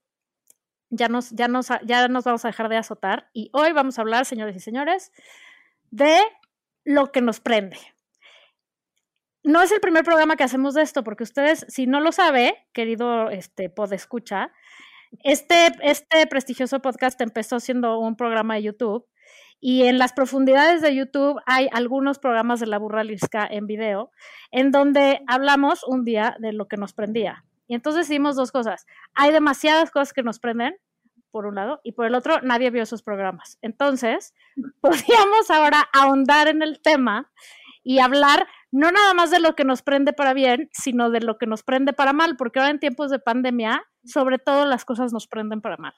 ya 0.89 1.07
nos, 1.07 1.31
ya 1.31 1.47
nos, 1.47 1.69
ya 1.83 2.07
nos 2.07 2.23
vamos 2.23 2.45
a 2.45 2.49
dejar 2.49 2.69
de 2.69 2.77
azotar. 2.77 3.29
Y 3.33 3.49
hoy 3.53 3.73
vamos 3.73 3.97
a 3.97 4.01
hablar, 4.01 4.25
señores 4.25 4.55
y 4.55 4.59
señores, 4.59 5.11
de 5.89 6.19
lo 6.85 7.11
que 7.11 7.21
nos 7.21 7.39
prende. 7.39 7.77
No 9.43 9.61
es 9.61 9.71
el 9.71 9.79
primer 9.79 10.03
programa 10.03 10.35
que 10.35 10.43
hacemos 10.43 10.73
de 10.73 10.81
esto, 10.81 11.03
porque 11.03 11.23
ustedes, 11.23 11.65
si 11.69 11.87
no 11.87 11.99
lo 12.01 12.11
sabe, 12.11 12.67
querido 12.73 13.29
este, 13.29 13.73
escucha, 13.91 14.51
este, 15.23 15.71
este 15.81 16.27
prestigioso 16.27 16.81
podcast 16.81 17.19
empezó 17.21 17.59
siendo 17.59 17.99
un 17.99 18.15
programa 18.15 18.55
de 18.55 18.63
YouTube 18.63 19.07
y 19.61 19.83
en 19.83 19.97
las 19.97 20.13
profundidades 20.13 20.81
de 20.81 20.95
YouTube 20.95 21.41
hay 21.45 21.67
algunos 21.71 22.19
programas 22.19 22.59
de 22.59 22.67
la 22.67 22.77
burra 22.77 23.03
lisca 23.03 23.47
en 23.49 23.67
video 23.67 24.11
en 24.51 24.71
donde 24.71 25.21
hablamos 25.27 25.83
un 25.83 26.05
día 26.05 26.37
de 26.39 26.53
lo 26.53 26.67
que 26.67 26.77
nos 26.77 26.93
prendía. 26.93 27.45
Y 27.67 27.75
entonces 27.75 28.09
hicimos 28.09 28.35
dos 28.35 28.51
cosas. 28.51 28.85
Hay 29.13 29.31
demasiadas 29.31 29.91
cosas 29.91 30.13
que 30.13 30.23
nos 30.23 30.39
prenden, 30.39 30.75
por 31.31 31.45
un 31.45 31.55
lado, 31.55 31.81
y 31.83 31.91
por 31.91 32.05
el 32.05 32.15
otro, 32.15 32.41
nadie 32.41 32.71
vio 32.71 32.83
esos 32.83 33.03
programas. 33.03 33.59
Entonces, 33.61 34.33
podríamos 34.81 35.51
ahora 35.51 35.87
ahondar 35.93 36.47
en 36.47 36.61
el 36.61 36.81
tema 36.81 37.31
y 37.83 37.99
hablar 37.99 38.47
no 38.71 38.91
nada 38.91 39.13
más 39.13 39.31
de 39.31 39.39
lo 39.39 39.55
que 39.55 39.63
nos 39.63 39.81
prende 39.81 40.13
para 40.13 40.33
bien, 40.33 40.69
sino 40.73 41.09
de 41.09 41.21
lo 41.21 41.37
que 41.37 41.47
nos 41.47 41.63
prende 41.63 41.93
para 41.93 42.13
mal, 42.13 42.37
porque 42.37 42.59
ahora 42.59 42.71
en 42.71 42.79
tiempos 42.79 43.09
de 43.09 43.19
pandemia, 43.19 43.83
sobre 44.03 44.37
todo 44.37 44.65
las 44.65 44.85
cosas 44.85 45.11
nos 45.11 45.27
prenden 45.27 45.61
para 45.61 45.77
mal. 45.77 45.93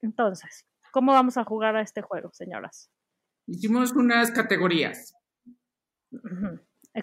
Entonces, 0.00 0.66
¿cómo 0.92 1.12
vamos 1.12 1.36
a 1.36 1.44
jugar 1.44 1.76
a 1.76 1.82
este 1.82 2.02
juego, 2.02 2.30
señoras? 2.32 2.90
Hicimos 3.46 3.92
unas 3.92 4.30
categorías. 4.30 5.14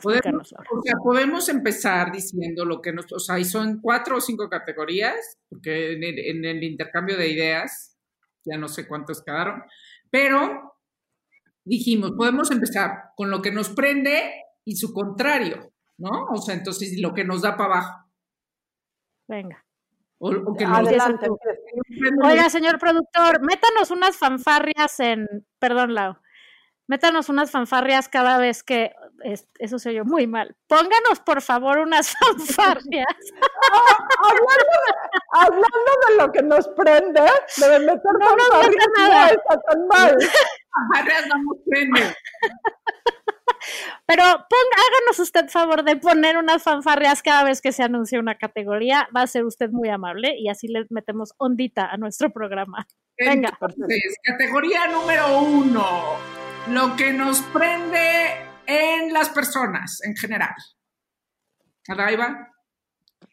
Podemos, 0.01 0.53
o 0.53 0.81
sea, 0.83 0.95
podemos 1.03 1.49
empezar 1.49 2.11
diciendo 2.11 2.63
lo 2.63 2.79
que 2.79 2.93
nos, 2.93 3.11
o 3.11 3.19
sea, 3.19 3.39
y 3.39 3.45
son 3.45 3.81
cuatro 3.81 4.17
o 4.17 4.21
cinco 4.21 4.47
categorías, 4.47 5.39
porque 5.49 5.93
en 5.93 6.03
el, 6.03 6.19
en 6.19 6.45
el 6.45 6.63
intercambio 6.63 7.17
de 7.17 7.29
ideas, 7.29 7.97
ya 8.45 8.57
no 8.57 8.67
sé 8.67 8.87
cuántos 8.87 9.23
quedaron, 9.23 9.63
pero 10.11 10.75
dijimos, 11.65 12.11
podemos 12.11 12.51
empezar 12.51 12.91
con 13.15 13.31
lo 13.31 13.41
que 13.41 13.51
nos 13.51 13.69
prende 13.69 14.31
y 14.65 14.75
su 14.75 14.93
contrario, 14.93 15.71
¿no? 15.97 16.25
O 16.31 16.37
sea, 16.37 16.55
entonces 16.55 16.99
lo 17.01 17.13
que 17.13 17.23
nos 17.23 17.41
da 17.41 17.55
para 17.57 17.75
abajo. 17.75 18.05
Venga. 19.27 19.63
O, 20.19 20.29
o 20.31 20.55
que 20.57 20.65
nos 20.65 20.79
Adelante. 20.79 21.27
prende- 21.29 22.25
Oiga, 22.27 22.49
señor 22.49 22.77
productor, 22.79 23.41
métanos 23.41 23.91
unas 23.91 24.17
fanfarrias 24.17 24.99
en. 24.99 25.27
Perdón, 25.59 25.93
Lau. 25.93 26.17
Métanos 26.87 27.29
unas 27.29 27.51
fanfarrias 27.51 28.09
cada 28.09 28.37
vez 28.39 28.63
que. 28.63 28.91
es- 29.23 29.47
eso 29.59 29.79
se 29.79 29.89
oyó 29.89 30.03
muy 30.05 30.27
mal. 30.27 30.57
Pónganos, 30.67 31.19
por 31.25 31.41
favor, 31.41 31.77
unas 31.77 32.11
fanfarrias. 32.19 33.05
hablando, 34.19 34.75
de, 34.85 34.93
hablando 35.31 35.91
de 36.09 36.17
lo 36.17 36.31
que 36.31 36.41
nos 36.43 36.67
prende, 36.69 37.21
de 37.21 37.79
meter 37.79 38.01
No 38.19 38.35
nos 38.35 38.47
fanfarrias, 38.49 38.87
meta 38.87 39.01
no 39.01 39.07
nada. 39.09 39.29
está 39.29 39.61
tan 39.61 39.87
mal. 39.87 40.17
Barras 40.93 41.27
no 41.27 41.35
nos 41.43 41.57
prende. 41.65 42.15
Pero 44.05 44.23
ponga, 44.23 44.77
háganos 44.77 45.19
usted 45.19 45.49
favor 45.49 45.83
de 45.83 45.95
poner 45.95 46.37
unas 46.37 46.63
fanfarrias 46.63 47.21
cada 47.21 47.43
vez 47.43 47.61
que 47.61 47.71
se 47.71 47.83
anuncia 47.83 48.19
una 48.19 48.37
categoría. 48.37 49.07
Va 49.15 49.23
a 49.23 49.27
ser 49.27 49.45
usted 49.45 49.69
muy 49.69 49.89
amable 49.89 50.35
y 50.37 50.49
así 50.49 50.67
le 50.67 50.85
metemos 50.89 51.33
ondita 51.37 51.85
a 51.85 51.97
nuestro 51.97 52.31
programa. 52.31 52.87
Venga. 53.17 53.49
Entonces, 53.49 54.15
categoría 54.23 54.87
número 54.87 55.39
uno, 55.39 55.85
lo 56.69 56.95
que 56.95 57.11
nos 57.13 57.41
prende 57.41 58.47
en 58.65 59.13
las 59.13 59.29
personas 59.29 60.01
en 60.03 60.15
general. 60.15 60.55
Adaiva. 61.87 62.53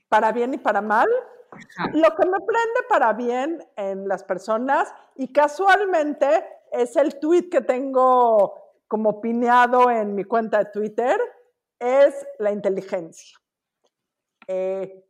Para 0.08 0.32
bien 0.32 0.54
y 0.54 0.58
para 0.58 0.80
mal. 0.80 1.08
Ajá. 1.52 1.90
Lo 1.94 2.14
que 2.16 2.26
me 2.26 2.38
prende 2.38 2.80
para 2.88 3.12
bien 3.12 3.64
en 3.76 4.08
las 4.08 4.24
personas, 4.24 4.92
y 5.14 5.32
casualmente 5.32 6.44
es 6.72 6.96
el 6.96 7.18
tweet 7.18 7.48
que 7.48 7.60
tengo 7.60 8.65
como 8.88 9.20
pineado 9.20 9.90
en 9.90 10.14
mi 10.14 10.24
cuenta 10.24 10.58
de 10.58 10.70
Twitter, 10.70 11.20
es 11.78 12.26
la 12.38 12.52
inteligencia. 12.52 13.38
Eh, 14.46 15.04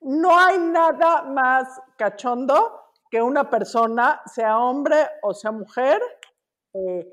no 0.00 0.36
hay 0.36 0.58
nada 0.58 1.22
más 1.22 1.80
cachondo 1.96 2.82
que 3.10 3.20
una 3.20 3.48
persona, 3.48 4.22
sea 4.26 4.58
hombre 4.58 4.96
o 5.22 5.34
sea 5.34 5.52
mujer, 5.52 6.00
eh, 6.74 7.12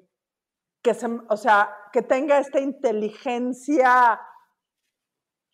que, 0.82 0.94
se, 0.94 1.08
o 1.08 1.38
sea, 1.38 1.76
que 1.92 2.02
tenga 2.02 2.40
esta 2.40 2.60
inteligencia 2.60 4.20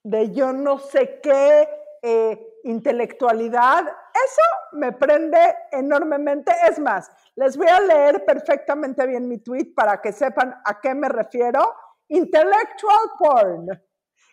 de 0.04 0.32
yo 0.32 0.54
no 0.54 0.78
sé 0.78 1.20
qué 1.22 1.68
eh, 2.04 2.60
intelectualidad, 2.64 3.86
eso 4.26 4.42
me 4.74 4.94
prende 4.94 5.40
enormemente. 5.72 6.54
Es 6.70 6.80
más, 6.80 7.12
les 7.36 7.58
voy 7.58 7.68
a 7.68 7.82
leer 7.82 8.24
perfectamente 8.24 9.06
bien 9.06 9.28
mi 9.28 9.40
tweet 9.40 9.74
para 9.76 10.02
que 10.02 10.14
sepan 10.14 10.56
a 10.64 10.80
qué 10.80 10.96
me 10.96 11.10
refiero. 11.10 11.76
Intellectual 12.08 13.10
porn. 13.20 13.68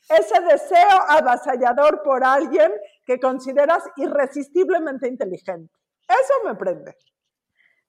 Ese 0.08 0.40
deseo 0.40 1.00
avasallador 1.08 2.02
por 2.02 2.22
alguien 2.24 2.72
que 3.04 3.18
consideras 3.18 3.84
irresistiblemente 3.96 5.08
inteligente. 5.08 5.72
Eso 6.08 6.44
me 6.44 6.54
prende. 6.54 6.96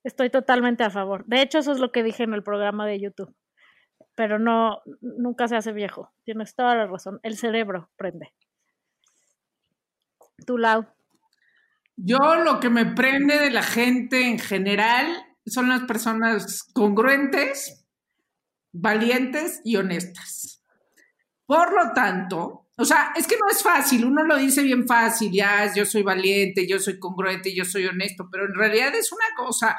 Estoy 0.03 0.29
totalmente 0.29 0.83
a 0.83 0.89
favor. 0.89 1.25
De 1.25 1.41
hecho, 1.41 1.59
eso 1.59 1.71
es 1.71 1.79
lo 1.79 1.91
que 1.91 2.03
dije 2.03 2.23
en 2.23 2.33
el 2.33 2.43
programa 2.43 2.85
de 2.87 2.99
YouTube. 2.99 3.35
Pero 4.15 4.39
no, 4.39 4.81
nunca 5.01 5.47
se 5.47 5.55
hace 5.55 5.71
viejo. 5.71 6.11
Tienes 6.23 6.55
toda 6.55 6.75
la 6.75 6.87
razón. 6.87 7.19
El 7.23 7.37
cerebro 7.37 7.89
prende. 7.95 8.33
Tu 10.45 10.57
Lau. 10.57 10.85
Yo 11.95 12.17
lo 12.43 12.59
que 12.59 12.69
me 12.69 12.85
prende 12.85 13.37
de 13.39 13.49
la 13.51 13.63
gente 13.63 14.27
en 14.27 14.39
general 14.39 15.05
son 15.45 15.69
las 15.69 15.83
personas 15.83 16.63
congruentes, 16.73 17.85
valientes 18.73 19.61
y 19.63 19.77
honestas. 19.77 20.63
Por 21.45 21.73
lo 21.73 21.93
tanto, 21.93 22.67
o 22.77 22.85
sea, 22.85 23.13
es 23.15 23.27
que 23.27 23.37
no 23.37 23.49
es 23.51 23.63
fácil, 23.63 24.05
uno 24.05 24.23
lo 24.23 24.37
dice 24.37 24.63
bien 24.63 24.87
fácil, 24.87 25.31
ya 25.31 25.71
yo 25.73 25.85
soy 25.85 26.03
valiente, 26.03 26.67
yo 26.67 26.79
soy 26.79 26.99
congruente, 26.99 27.55
yo 27.55 27.65
soy 27.65 27.85
honesto, 27.87 28.29
pero 28.31 28.45
en 28.45 28.55
realidad 28.55 28.95
es 28.95 29.11
una 29.11 29.25
cosa 29.35 29.75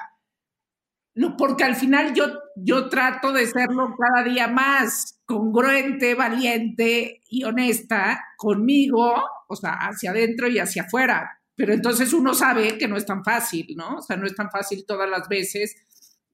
lo- 1.15 1.37
porque 1.37 1.65
al 1.65 1.77
final 1.77 2.13
yo, 2.15 2.27
yo 2.57 2.89
trato 2.89 3.33
de 3.33 3.47
serlo 3.47 3.95
cada 3.97 4.25
día 4.25 4.49
más 4.49 5.21
congruente, 5.25 6.15
valiente 6.15 7.23
y 7.29 7.45
honesta 7.45 8.21
conmigo, 8.37 9.15
o 9.49 9.57
sea, 9.57 9.73
hacia 9.75 10.11
adentro 10.11 10.49
y 10.49 10.59
hacia 10.59 10.83
afuera. 10.83 11.41
Pero 11.57 11.73
entonces 11.73 12.13
uno 12.13 12.35
sabe 12.35 12.77
que 12.79 12.89
no 12.89 12.97
es 12.97 13.07
tan 13.07 13.23
fácil, 13.25 13.75
¿no? 13.77 13.99
O 13.99 14.03
sea, 14.03 14.17
no 14.17 14.27
es 14.27 14.35
tan 14.35 14.51
fácil 14.51 14.85
todas 14.87 15.09
las 15.09 15.29
veces. 15.29 15.77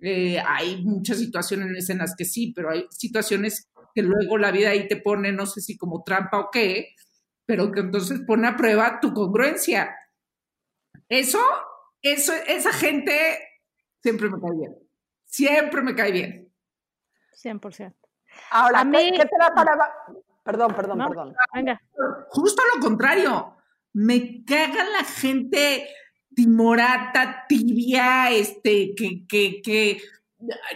Eh, 0.01 0.39
hay 0.47 0.83
muchas 0.83 1.19
situaciones 1.19 1.91
en 1.91 1.99
las 1.99 2.17
que 2.17 2.25
sí, 2.25 2.53
pero 2.57 2.71
hay 2.71 2.87
situaciones 2.91 3.69
que 3.95 4.03
luego 4.03 4.39
la 4.39 4.51
vida 4.51 4.71
ahí 4.71 4.89
te 4.89 4.97
pone, 4.97 5.31
no 5.33 5.45
sé 5.47 5.61
si 5.61 5.77
como 5.77 6.03
trampa 6.05 6.39
o 6.39 6.51
qué, 6.51 6.95
pero 7.45 7.71
que 7.71 7.81
entonces 7.81 8.21
pone 8.27 8.47
a 8.49 8.57
prueba 8.57 8.99
tu 9.01 9.13
congruencia. 9.13 9.95
Eso, 11.09 11.41
eso, 12.01 12.33
esa 12.47 12.73
gente 12.73 13.13
siempre 14.03 14.31
me 14.31 14.41
cae 14.41 14.53
bien. 14.57 14.77
Siempre 15.27 15.83
me 15.83 15.95
cae 15.95 16.13
bien. 16.13 16.53
100%. 17.43 17.95
Ahora, 18.53 18.81
A 18.81 18.83
¿qué, 18.85 18.89
mí- 18.91 19.13
qué 19.19 19.25
te 19.27 19.37
da 19.39 19.55
para... 19.55 19.73
Perdón, 20.45 20.75
perdón, 20.75 20.99
¿No? 20.99 21.09
perdón. 21.09 21.35
Venga. 21.55 21.81
Justo 22.31 22.63
lo 22.75 22.81
contrario. 22.81 23.57
Me 23.93 24.45
caga 24.45 24.85
la 24.85 25.05
gente 25.05 25.89
timorata, 26.35 27.45
tibia, 27.49 28.31
este, 28.31 28.95
que, 28.95 29.27
que, 29.27 29.61
que, 29.63 30.01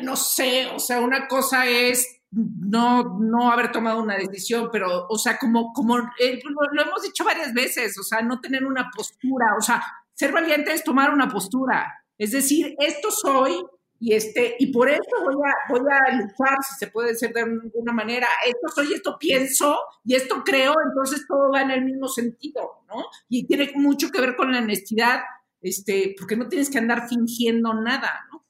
no 0.03 0.17
sé, 0.17 0.67
o 0.67 0.79
sea, 0.79 1.01
una 1.01 1.29
cosa 1.29 1.67
es 1.67 2.21
no, 2.31 3.19
no 3.21 3.53
haber 3.53 3.71
tomado 3.71 4.03
una 4.03 4.17
decisión, 4.17 4.69
pero, 4.73 5.07
o 5.09 5.19
sea, 5.19 5.39
como, 5.39 5.73
como 5.73 5.99
eh, 6.19 6.41
lo, 6.45 6.73
lo 6.73 6.83
hemos 6.83 7.03
dicho 7.03 7.25
varias 7.25 7.55
veces, 7.55 7.97
o 7.99 8.03
sea, 8.03 8.23
no 8.23 8.41
tener 8.41 8.65
una 8.65 8.91
postura, 8.95 9.55
o 9.57 9.63
sea, 9.63 9.83
ser 10.15 10.33
valiente 10.33 10.73
es 10.73 10.83
tomar 10.83 11.11
una 11.11 11.29
postura, 11.29 12.05
es 12.19 12.33
decir, 12.33 12.75
esto 12.79 13.11
soy 13.11 13.65
y 14.05 14.13
este, 14.13 14.57
y 14.59 14.71
por 14.71 14.91
eso 14.91 15.01
voy 15.23 15.35
a, 15.35 15.73
voy 15.73 15.81
a 15.91 16.15
luchar, 16.17 16.59
si 16.63 16.75
se 16.75 16.89
puede 16.89 17.13
decir 17.13 17.33
de 17.33 17.41
alguna 17.41 17.95
manera, 17.95 18.27
esto 18.45 18.69
soy, 18.69 18.93
esto 18.93 19.17
pienso 19.19 19.79
y 20.05 20.15
esto 20.15 20.43
creo, 20.45 20.75
entonces 20.87 21.27
todo 21.27 21.51
va 21.51 21.63
en 21.63 21.71
el 21.71 21.87
mismo 21.87 22.07
sentido, 22.09 22.85
¿no? 22.87 23.07
Y 23.31 23.47
tiene 23.47 23.73
mucho 23.77 24.11
que 24.11 24.21
ver 24.21 24.37
con 24.37 24.53
la 24.53 24.59
honestidad, 24.59 25.23
este, 25.63 26.15
porque 26.19 26.37
no 26.37 26.51
tienes 26.51 26.69
que 26.69 26.77
andar 26.77 27.09
fingiendo 27.09 27.73
nada, 27.73 28.27
¿no? 28.31 28.45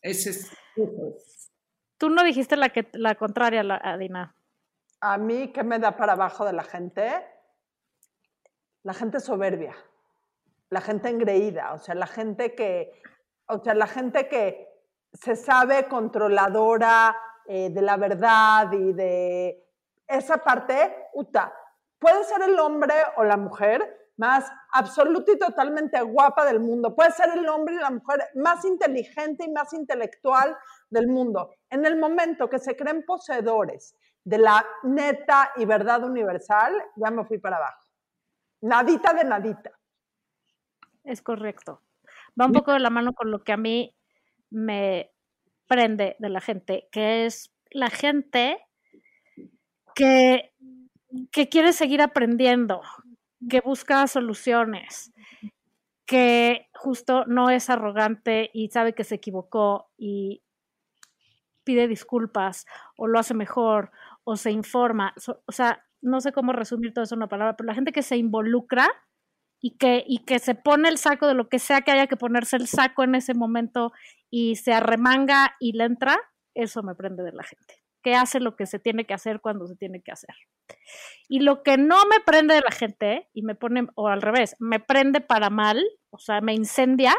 Ese 0.00 0.30
es. 0.30 0.52
Tú 1.96 2.08
no 2.08 2.22
dijiste 2.22 2.56
la, 2.56 2.68
que, 2.68 2.86
la 2.92 3.16
contraria, 3.16 3.64
la, 3.64 3.80
Adina. 3.82 4.36
A 5.00 5.18
mí, 5.18 5.50
¿qué 5.52 5.64
me 5.64 5.80
da 5.80 5.96
para 5.96 6.12
abajo 6.12 6.44
de 6.44 6.52
la 6.52 6.62
gente? 6.62 7.26
La 8.84 8.94
gente 8.94 9.18
soberbia, 9.18 9.74
la 10.70 10.82
gente 10.82 11.08
engreída, 11.08 11.74
o 11.74 11.80
sea, 11.80 11.96
la 11.96 12.06
gente 12.06 12.54
que, 12.54 12.92
o 13.48 13.58
sea, 13.62 13.74
la 13.74 13.86
gente 13.86 14.28
que 14.28 14.68
se 15.12 15.36
sabe 15.36 15.88
controladora 15.88 17.16
eh, 17.46 17.70
de 17.70 17.82
la 17.82 17.96
verdad 17.96 18.70
y 18.72 18.92
de 18.92 19.64
esa 20.06 20.38
parte, 20.38 21.08
uta, 21.14 21.52
puede 21.98 22.24
ser 22.24 22.42
el 22.42 22.58
hombre 22.58 22.94
o 23.16 23.24
la 23.24 23.36
mujer 23.36 24.12
más 24.18 24.50
absoluta 24.72 25.32
y 25.32 25.38
totalmente 25.38 26.00
guapa 26.02 26.44
del 26.44 26.60
mundo, 26.60 26.94
puede 26.94 27.12
ser 27.12 27.30
el 27.30 27.48
hombre 27.48 27.76
y 27.76 27.78
la 27.78 27.90
mujer 27.90 28.28
más 28.34 28.64
inteligente 28.64 29.44
y 29.44 29.50
más 29.50 29.72
intelectual 29.72 30.56
del 30.90 31.06
mundo. 31.06 31.54
En 31.70 31.86
el 31.86 31.96
momento 31.96 32.50
que 32.50 32.58
se 32.58 32.76
creen 32.76 33.04
poseedores 33.06 33.94
de 34.24 34.38
la 34.38 34.66
neta 34.82 35.52
y 35.56 35.64
verdad 35.64 36.04
universal, 36.04 36.74
ya 36.96 37.10
me 37.10 37.24
fui 37.24 37.38
para 37.38 37.56
abajo. 37.56 37.86
Nadita 38.60 39.14
de 39.14 39.24
nadita. 39.24 39.70
Es 41.04 41.22
correcto. 41.22 41.80
Va 42.40 42.46
un 42.46 42.52
poco 42.52 42.72
de 42.72 42.78
la 42.78 42.90
mano 42.90 43.14
con 43.14 43.30
lo 43.30 43.42
que 43.42 43.52
a 43.52 43.56
mí 43.56 43.94
me 44.50 45.10
prende 45.66 46.16
de 46.18 46.28
la 46.28 46.40
gente, 46.40 46.88
que 46.92 47.26
es 47.26 47.52
la 47.70 47.90
gente 47.90 48.58
que, 49.94 50.52
que 51.32 51.48
quiere 51.48 51.72
seguir 51.72 52.00
aprendiendo, 52.00 52.80
que 53.48 53.60
busca 53.60 54.06
soluciones, 54.06 55.12
que 56.06 56.68
justo 56.74 57.24
no 57.26 57.50
es 57.50 57.68
arrogante 57.68 58.50
y 58.54 58.68
sabe 58.68 58.94
que 58.94 59.04
se 59.04 59.16
equivocó 59.16 59.90
y 59.96 60.42
pide 61.64 61.86
disculpas 61.86 62.64
o 62.96 63.06
lo 63.06 63.18
hace 63.18 63.34
mejor 63.34 63.90
o 64.24 64.36
se 64.36 64.50
informa. 64.50 65.14
O 65.46 65.52
sea, 65.52 65.84
no 66.00 66.20
sé 66.20 66.32
cómo 66.32 66.52
resumir 66.52 66.94
todo 66.94 67.04
eso 67.04 67.14
en 67.14 67.18
una 67.18 67.28
palabra, 67.28 67.56
pero 67.56 67.66
la 67.66 67.74
gente 67.74 67.92
que 67.92 68.02
se 68.02 68.16
involucra 68.16 68.88
y 69.60 69.76
que, 69.76 70.04
y 70.06 70.24
que 70.24 70.38
se 70.38 70.54
pone 70.54 70.88
el 70.88 70.98
saco 70.98 71.26
de 71.26 71.34
lo 71.34 71.48
que 71.48 71.58
sea 71.58 71.82
que 71.82 71.90
haya 71.90 72.06
que 72.06 72.16
ponerse 72.16 72.56
el 72.56 72.68
saco 72.68 73.02
en 73.02 73.14
ese 73.14 73.34
momento 73.34 73.92
y 74.30 74.56
se 74.56 74.72
arremanga 74.72 75.56
y 75.58 75.72
le 75.72 75.84
entra, 75.84 76.16
eso 76.54 76.82
me 76.82 76.94
prende 76.94 77.22
de 77.22 77.32
la 77.32 77.42
gente. 77.42 77.82
Que 78.02 78.14
hace 78.14 78.40
lo 78.40 78.56
que 78.56 78.66
se 78.66 78.78
tiene 78.78 79.04
que 79.04 79.14
hacer 79.14 79.40
cuando 79.40 79.66
se 79.66 79.76
tiene 79.76 80.00
que 80.02 80.12
hacer. 80.12 80.34
Y 81.28 81.40
lo 81.40 81.62
que 81.62 81.76
no 81.76 81.96
me 82.06 82.20
prende 82.24 82.54
de 82.54 82.60
la 82.60 82.70
gente, 82.70 83.28
y 83.32 83.42
me 83.42 83.54
pone, 83.54 83.88
o 83.96 84.08
al 84.08 84.22
revés, 84.22 84.54
me 84.60 84.80
prende 84.80 85.20
para 85.20 85.50
mal, 85.50 85.82
o 86.10 86.18
sea, 86.18 86.40
me 86.40 86.54
incendia, 86.54 87.14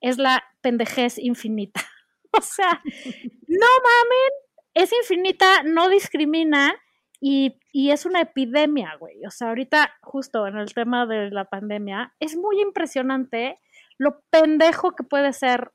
es 0.00 0.18
la 0.18 0.42
pendejez 0.62 1.18
infinita. 1.18 1.80
o 2.32 2.40
sea, 2.40 2.82
no 2.84 3.66
mamen, 3.84 4.32
es 4.74 4.92
infinita, 4.92 5.62
no 5.62 5.88
discrimina 5.88 6.74
y, 7.20 7.58
y 7.72 7.90
es 7.90 8.06
una 8.06 8.20
epidemia, 8.20 8.94
güey. 8.98 9.24
O 9.26 9.30
sea, 9.30 9.48
ahorita, 9.48 9.94
justo 10.02 10.46
en 10.46 10.56
el 10.56 10.72
tema 10.74 11.06
de 11.06 11.30
la 11.30 11.44
pandemia, 11.46 12.14
es 12.20 12.36
muy 12.36 12.60
impresionante 12.60 13.58
lo 13.98 14.20
pendejo 14.30 14.92
que 14.94 15.04
puede 15.04 15.32
ser 15.32 15.72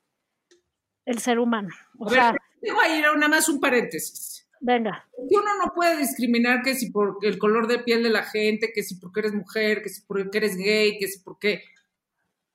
el 1.06 1.20
ser 1.20 1.40
humano. 1.40 1.70
O 1.98 2.08
A 2.08 2.10
sea, 2.12 2.32
ver, 2.32 2.42
tengo 2.62 2.80
ahí 2.82 3.02
nada 3.02 3.28
más 3.28 3.50
un 3.50 3.60
paréntesis. 3.60 4.48
venga. 4.60 5.08
Uno 5.18 5.56
no 5.64 5.74
puede 5.74 5.98
discriminar 5.98 6.62
que 6.64 6.76
si 6.76 6.92
por 6.92 7.18
el 7.24 7.38
color 7.40 7.68
de 7.68 7.80
piel 7.80 8.04
de 8.04 8.10
la 8.10 8.24
gente, 8.24 8.72
que 8.74 8.84
si 8.84 8.96
porque 8.96 9.22
eres 9.22 9.34
mujer, 9.34 9.82
que 9.82 9.90
si 9.90 10.02
porque 10.06 10.38
eres 10.38 10.56
gay, 10.58 10.98
que 11.00 11.08
si 11.08 11.20
porque... 11.24 11.64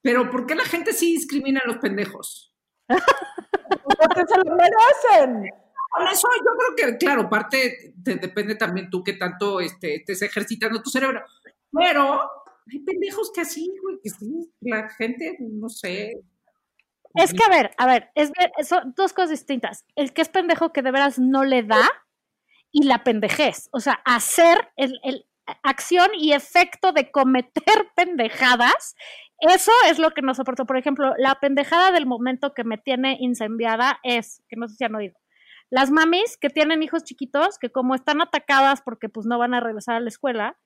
Pero 0.03 0.31
¿por 0.31 0.46
qué 0.46 0.55
la 0.55 0.64
gente 0.64 0.92
sí 0.92 1.12
discrimina 1.12 1.61
a 1.64 1.66
los 1.66 1.79
pendejos? 1.79 2.55
Porque 2.88 4.22
se 4.29 4.38
lo 4.38 4.55
merecen. 4.55 5.51
Con 5.96 6.06
eso 6.09 6.28
yo 6.44 6.76
creo 6.76 6.92
que, 6.92 6.98
claro, 6.98 7.28
parte 7.28 7.94
te 8.04 8.16
depende 8.16 8.54
también 8.54 8.90
tú 8.90 9.02
que 9.02 9.14
tanto 9.14 9.61
este, 9.61 9.96
estés 9.96 10.22
ejercitando 10.22 10.82
tu 10.82 10.90
cerebro. 10.90 11.22
Pero 11.72 12.20
hay 12.70 12.78
pendejos 12.80 13.30
que 13.32 13.40
así, 13.40 13.72
güey, 13.82 13.98
que 14.02 14.11
sí, 14.11 14.52
la 14.61 14.90
gente, 14.90 15.37
no 15.40 15.68
sé. 15.68 16.12
Es 17.14 17.32
que, 17.32 17.42
a 17.46 17.48
ver, 17.48 17.70
a 17.78 17.87
ver, 17.87 18.11
es, 18.14 18.30
son 18.68 18.92
dos 18.94 19.14
cosas 19.14 19.30
distintas. 19.30 19.87
El 19.94 20.12
que 20.12 20.20
es 20.20 20.28
pendejo 20.28 20.72
que 20.72 20.82
de 20.82 20.90
veras 20.90 21.18
no 21.18 21.44
le 21.44 21.62
da 21.62 21.88
y 22.70 22.85
la 22.85 23.02
pendejez. 23.02 23.68
O 23.72 23.80
sea, 23.80 24.02
hacer 24.04 24.68
el, 24.76 25.00
el 25.02 25.26
acción 25.62 26.09
y 26.18 26.32
efecto 26.32 26.92
de 26.92 27.11
cometer 27.11 27.88
pendejadas, 27.96 28.96
eso 29.40 29.72
es 29.88 29.98
lo 29.98 30.11
que 30.11 30.22
no 30.22 30.35
soporto. 30.35 30.66
Por 30.66 30.76
ejemplo, 30.76 31.14
la 31.16 31.37
pendejada 31.40 31.90
del 31.92 32.04
momento 32.04 32.52
que 32.52 32.64
me 32.64 32.76
tiene 32.76 33.16
incendiada 33.20 33.98
es, 34.02 34.42
que 34.48 34.56
no 34.56 34.68
sé 34.68 34.76
si 34.76 34.85
han 34.85 34.94
oído, 34.94 35.14
las 35.70 35.90
mamis 35.90 36.37
que 36.37 36.50
tienen 36.50 36.83
hijos 36.83 37.05
chiquitos, 37.05 37.59
que 37.59 37.70
como 37.70 37.94
están 37.94 38.20
atacadas 38.20 38.83
porque 38.83 39.09
pues 39.09 39.26
no 39.26 39.38
van 39.38 39.55
a 39.55 39.61
regresar 39.61 39.96
a 39.96 40.00
la 40.00 40.09
escuela, 40.09 40.59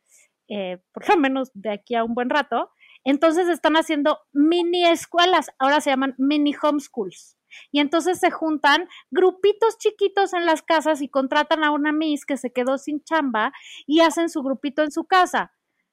eh, 0.49 0.83
por 0.93 1.09
lo 1.09 1.17
menos 1.17 1.51
de 1.55 1.71
aquí 1.73 1.95
a 1.95 2.05
un 2.05 2.15
buen 2.15 2.31
rato, 2.31 2.71
entonces 3.05 3.49
están 3.49 3.77
haciendo 3.77 4.19
mini 4.33 4.85
escuelas, 4.85 5.51
ahora 5.59 5.81
se 5.81 5.91
llaman 5.91 6.15
mini 6.19 6.55
homeschools. 6.61 7.37
Y 7.73 7.81
entonces 7.81 8.19
se 8.21 8.31
juntan 8.31 8.89
grupitos 9.11 9.79
chiquitos 9.79 10.33
en 10.35 10.47
las 10.47 10.63
casas 10.63 11.03
y 11.03 11.09
contratan 11.09 11.65
a 11.65 11.73
una 11.73 11.93
Miss 11.93 12.25
que 12.25 12.37
se 12.37 12.53
quedó 12.53 12.79
sin 12.79 13.03
chamba 13.03 13.53
y 13.87 14.01
hacen 14.01 14.29
su 14.29 14.43
grupito 14.43 14.83
en 14.83 14.93
su 14.93 15.05
casa. 15.05 15.53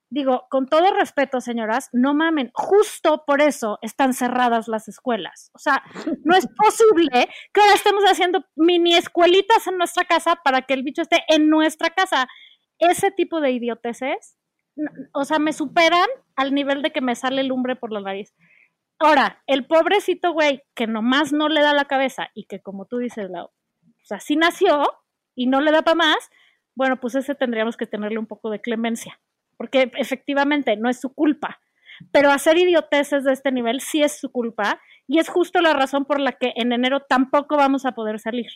Digo, 0.10 0.48
con 0.50 0.68
todo 0.68 0.94
respeto, 0.94 1.42
señoras, 1.42 1.90
no 1.92 2.14
mamen, 2.14 2.50
justo 2.54 3.26
por 3.26 3.42
eso 3.42 3.78
están 3.82 4.14
cerradas 4.14 4.70
las 4.70 4.88
escuelas. 4.88 5.52
O 5.54 5.60
sea, 5.60 5.84
no 6.24 6.36
es 6.36 6.48
posible 6.48 7.30
que 7.54 7.62
ahora 7.62 7.74
estemos 7.74 8.04
haciendo 8.06 8.46
mini 8.56 8.94
escuelitas 8.94 9.68
en 9.68 9.78
nuestra 9.78 10.06
casa 10.06 10.38
para 10.44 10.62
que 10.62 10.74
el 10.74 10.84
bicho 10.84 11.02
esté 11.02 11.24
en 11.28 11.50
nuestra 11.50 11.90
casa. 11.90 12.28
Ese 12.80 13.12
tipo 13.12 13.42
de 13.42 13.52
idioteces, 13.52 14.38
o 15.14 15.26
sea, 15.26 15.40
me 15.40 15.52
superan 15.52 16.08
al 16.38 16.54
nivel 16.54 16.82
de 16.82 16.92
que 16.92 17.02
me 17.02 17.16
sale 17.16 17.44
lumbre 17.44 17.76
por 17.76 17.92
la 17.92 18.00
nariz. 18.00 18.34
Ahora, 19.00 19.44
el 19.46 19.68
pobrecito 19.68 20.32
güey 20.32 20.64
que 20.74 20.88
nomás 20.88 21.34
no 21.34 21.50
le 21.50 21.62
da 21.62 21.74
la 21.74 21.86
cabeza 21.86 22.30
y 22.34 22.46
que 22.46 22.62
como 22.62 22.86
tú 22.86 22.98
dices, 22.98 23.30
Lau, 23.30 23.48
o 23.48 24.06
sea, 24.06 24.20
sí 24.20 24.36
nació 24.38 24.84
y 25.36 25.48
no 25.48 25.62
le 25.62 25.72
da 25.72 25.84
para 25.84 25.96
más, 25.96 26.30
bueno, 26.76 27.00
pues 27.00 27.16
ese 27.16 27.36
tendríamos 27.36 27.76
que 27.78 27.86
tenerle 27.86 28.20
un 28.20 28.28
poco 28.28 28.50
de 28.50 28.62
clemencia, 28.62 29.20
porque 29.58 29.92
efectivamente 29.98 30.78
no 30.78 30.90
es 30.90 31.00
su 31.00 31.14
culpa. 31.14 31.60
Pero 32.12 32.30
hacer 32.30 32.58
idioteces 32.58 33.24
de 33.24 33.34
este 33.34 33.52
nivel 33.52 33.82
sí 33.82 34.04
es 34.04 34.20
su 34.20 34.32
culpa 34.32 34.80
y 35.08 35.20
es 35.20 35.30
justo 35.30 35.62
la 35.62 35.74
razón 35.74 36.06
por 36.06 36.20
la 36.20 36.34
que 36.34 36.54
en 36.56 36.72
enero 36.72 37.02
tampoco 37.02 37.58
vamos 37.58 37.86
a 37.86 37.94
poder 37.94 38.20
salir. 38.20 38.48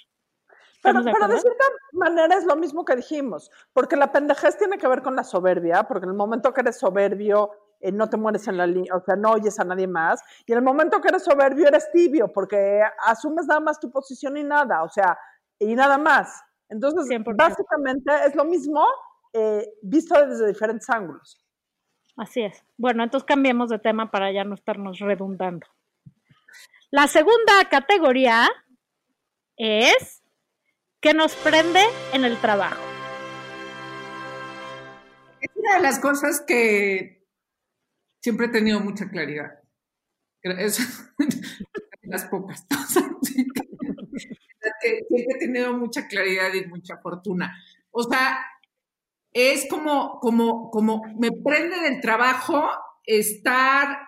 Pero, 0.84 1.00
¿Estamos 1.00 1.06
de 1.06 1.12
pero 1.12 1.28
de 1.28 1.40
cierta 1.40 1.66
manera 1.94 2.36
es 2.36 2.46
lo 2.46 2.56
mismo 2.56 2.86
que 2.86 2.96
dijimos, 2.96 3.52
porque 3.74 3.96
la 3.96 4.12
pendejez 4.12 4.58
tiene 4.58 4.78
que 4.78 4.88
ver 4.88 5.02
con 5.02 5.16
la 5.16 5.24
soberbia, 5.24 5.84
porque 5.84 6.06
en 6.06 6.12
el 6.12 6.18
momento 6.18 6.54
que 6.54 6.62
eres 6.62 6.80
soberbio 6.80 7.52
eh, 7.80 7.92
no 7.92 8.10
te 8.10 8.18
mueres 8.18 8.48
en 8.48 8.58
la 8.58 8.66
línea, 8.66 8.96
o 8.96 9.04
sea, 9.04 9.16
no 9.16 9.32
oyes 9.32 9.60
a 9.60 9.64
nadie 9.64 9.88
más. 9.88 10.22
Y 10.46 10.52
en 10.52 10.60
el 10.60 10.64
momento 10.64 11.00
que 11.02 11.10
eres 11.10 11.24
soberbio, 11.24 11.68
eres 11.68 11.92
tibio, 11.92 12.32
porque 12.32 12.82
asumes 13.06 13.46
nada 13.48 13.60
más 13.60 13.80
tu 13.80 13.92
posición 13.92 14.38
y 14.38 14.44
nada, 14.44 14.84
o 14.84 14.90
sea, 14.90 15.18
y 15.60 15.76
nada 15.76 15.98
más. 15.98 16.42
Entonces, 16.70 17.08
100%. 17.08 17.36
básicamente 17.36 18.12
es 18.26 18.36
lo 18.36 18.46
mismo 18.46 18.86
eh, 19.34 19.67
visto 19.82 20.26
desde 20.26 20.48
diferentes 20.48 20.89
ángulos. 20.89 21.46
Así 22.17 22.41
es. 22.41 22.63
Bueno, 22.78 23.04
entonces 23.04 23.26
cambiemos 23.26 23.70
de 23.70 23.80
tema 23.80 24.12
para 24.12 24.32
ya 24.32 24.44
no 24.44 24.56
estarnos 24.56 25.00
redundando. 25.00 25.67
La 26.91 27.08
segunda 27.08 27.54
categoría 27.70 28.50
es 29.56 30.22
que 31.00 31.13
nos 31.13 31.36
prende 31.36 31.82
en 32.13 32.26
el 32.26 32.38
trabajo. 32.38 32.82
Es 35.39 35.50
una 35.56 35.76
de 35.78 35.82
las 35.82 36.00
cosas 36.00 36.44
que 36.46 37.26
siempre 38.22 38.48
he 38.48 38.50
tenido 38.50 38.80
mucha 38.82 39.10
claridad. 39.10 39.60
Es 40.41 40.80
las 42.04 42.26
pocas 42.26 42.65
cosas 42.70 43.04
que 44.82 45.06
siempre 45.08 45.36
he 45.36 45.39
tenido 45.39 45.74
mucha 45.74 46.08
claridad 46.08 46.54
y 46.54 46.65
mucha 46.67 46.98
fortuna. 46.98 47.56
O 47.91 48.04
sea, 48.04 48.46
es 49.34 49.67
como, 49.70 50.20
como, 50.20 50.70
como 50.72 51.02
me 51.17 51.32
prende 51.32 51.80
del 51.80 52.02
trabajo 52.02 52.70
estar, 53.06 54.00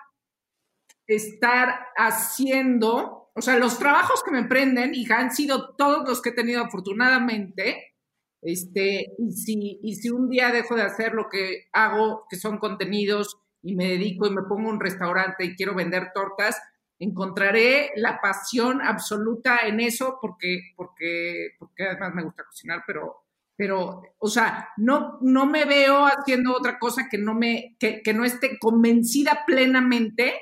estar 1.07 1.88
haciendo, 1.95 3.31
o 3.33 3.41
sea, 3.41 3.57
los 3.57 3.79
trabajos 3.79 4.23
que 4.23 4.31
me 4.31 4.43
prenden, 4.43 4.93
y 4.93 5.09
han 5.12 5.31
sido 5.31 5.75
todos 5.75 6.07
los 6.07 6.21
que 6.21 6.29
he 6.29 6.33
tenido 6.33 6.63
afortunadamente, 6.63 7.93
este, 8.41 9.13
y 9.17 9.31
si, 9.31 9.79
y 9.81 9.95
si 9.95 10.09
un 10.09 10.29
día 10.29 10.51
dejo 10.51 10.75
de 10.75 10.81
hacer 10.81 11.13
lo 11.13 11.29
que 11.29 11.67
hago, 11.71 12.25
que 12.29 12.36
son 12.36 12.57
contenidos, 12.57 13.38
y 13.62 13.75
me 13.75 13.88
dedico 13.88 14.27
y 14.27 14.31
me 14.31 14.43
pongo 14.43 14.69
un 14.69 14.79
restaurante 14.79 15.45
y 15.45 15.55
quiero 15.55 15.73
vender 15.73 16.12
tortas, 16.13 16.62
encontraré 16.99 17.91
la 17.95 18.19
pasión 18.21 18.81
absoluta 18.81 19.59
en 19.65 19.79
eso 19.79 20.17
porque, 20.21 20.73
porque, 20.75 21.51
porque 21.57 21.83
además 21.88 22.13
me 22.13 22.23
gusta 22.23 22.43
cocinar, 22.43 22.83
pero, 22.86 23.22
pero, 23.55 24.01
o 24.17 24.27
sea, 24.27 24.69
no, 24.77 25.19
no 25.21 25.45
me 25.45 25.65
veo 25.65 26.05
haciendo 26.05 26.53
otra 26.55 26.79
cosa 26.79 27.07
que 27.09 27.17
no 27.17 27.35
me, 27.35 27.75
que, 27.79 28.01
que 28.01 28.13
no 28.13 28.25
esté 28.25 28.57
convencida 28.59 29.43
plenamente 29.45 30.33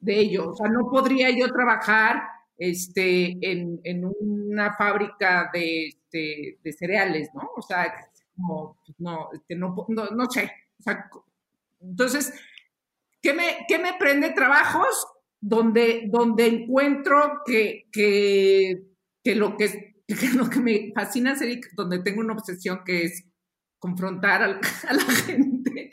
de 0.00 0.18
ello. 0.18 0.50
O 0.50 0.54
sea, 0.56 0.68
no 0.68 0.90
podría 0.90 1.30
yo 1.30 1.48
trabajar 1.52 2.22
este, 2.58 3.36
en, 3.40 3.80
en 3.84 4.04
una 4.04 4.74
fábrica 4.74 5.50
de, 5.52 5.90
de, 6.10 6.58
de 6.62 6.72
cereales, 6.72 7.28
¿no? 7.34 7.50
O 7.56 7.62
sea, 7.62 7.94
como, 8.34 8.78
pues, 8.84 8.98
no, 8.98 9.28
este, 9.32 9.54
no, 9.56 9.74
no, 9.88 10.06
no 10.06 10.30
sé. 10.30 10.50
Entonces, 11.80 12.32
¿qué 13.22 13.34
me, 13.34 13.66
qué 13.68 13.78
me 13.78 13.94
prende 13.94 14.30
trabajos? 14.30 15.06
Donde, 15.38 16.08
donde 16.08 16.46
encuentro 16.46 17.42
que, 17.44 17.84
que, 17.92 18.82
que 19.22 19.34
lo 19.34 19.56
que 19.56 19.95
que 20.06 20.28
lo 20.34 20.48
que 20.48 20.60
me 20.60 20.92
fascina 20.94 21.32
hacer 21.32 21.48
y 21.50 21.60
donde 21.74 21.98
tengo 22.00 22.20
una 22.20 22.34
obsesión 22.34 22.82
que 22.84 23.04
es 23.04 23.24
confrontar 23.78 24.42
a, 24.42 24.48
la 24.92 25.02
gente. 25.26 25.90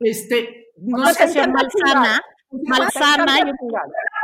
Este, 0.00 0.66
no 0.78 0.98
Una 0.98 1.12
sé, 1.12 1.24
obsesión 1.24 1.52
malsana, 1.52 2.20
malsana. 2.50 3.38
y- 3.40 3.44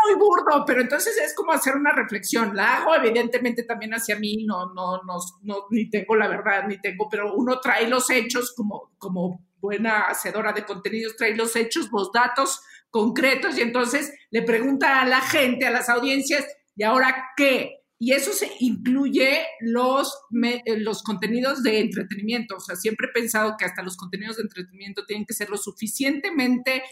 muy 0.07 0.15
burdo, 0.19 0.65
pero 0.67 0.81
entonces 0.83 1.17
es 1.19 1.35
como 1.35 1.53
hacer 1.53 1.75
una 1.77 1.93
reflexión. 1.93 2.55
La 2.55 2.77
hago 2.77 2.95
evidentemente 2.95 3.65
también 3.65 3.93
hacia 3.95 4.19
mí, 4.19 4.45
no, 4.47 4.73
no, 4.75 5.03
no, 5.03 5.17
no, 5.43 5.57
ni 5.71 5.89
tengo 5.91 6.15
la 6.17 6.29
verdad, 6.29 6.67
ni 6.69 6.81
tengo, 6.81 7.09
pero 7.11 7.35
uno 7.35 7.59
trae 7.61 7.89
los 7.89 8.11
hechos 8.11 8.53
como, 8.57 8.93
como 8.99 9.47
buena 9.57 10.03
hacedora 10.03 10.53
de 10.53 10.65
contenidos, 10.65 11.17
trae 11.17 11.35
los 11.35 11.57
hechos, 11.57 11.89
los 11.91 12.13
datos 12.13 12.61
concretos 12.91 13.57
y 13.59 13.63
entonces 13.63 14.13
le 14.31 14.43
pregunta 14.43 15.01
a 15.01 15.07
la 15.07 15.21
gente, 15.21 15.67
a 15.67 15.71
las 15.71 15.89
audiencias, 15.89 16.47
¿y 16.77 16.85
ahora 16.85 17.31
qué? 17.37 17.84
Y 17.99 18.13
eso 18.13 18.33
se 18.33 18.51
incluye 18.61 19.47
los, 19.61 20.13
eh, 20.43 20.79
los 20.79 21.03
contenidos 21.03 21.63
de 21.63 21.81
entretenimiento. 21.81 22.57
O 22.57 22.61
sea, 22.61 22.77
siempre 22.77 23.09
he 23.09 23.13
pensado 23.13 23.55
que 23.59 23.65
hasta 23.65 23.83
los 23.83 23.97
contenidos 23.97 24.37
de 24.37 24.43
entretenimiento 24.43 25.07
tienen 25.07 25.25
que 25.27 25.33
ser 25.35 25.49
lo 25.49 25.57
suficientemente 25.57 26.83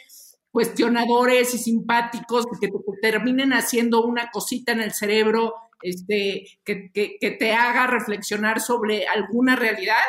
cuestionadores 0.50 1.54
y 1.54 1.58
simpáticos 1.58 2.44
que 2.60 2.68
te 2.68 2.72
terminen 3.00 3.52
haciendo 3.52 4.04
una 4.04 4.30
cosita 4.30 4.72
en 4.72 4.82
el 4.82 4.92
cerebro, 4.92 5.54
este, 5.82 6.46
que, 6.64 6.90
que- 6.92 7.16
que 7.20 7.30
te 7.32 7.52
haga 7.52 7.86
reflexionar 7.86 8.60
sobre 8.60 9.06
alguna 9.06 9.56
realidad. 9.56 10.02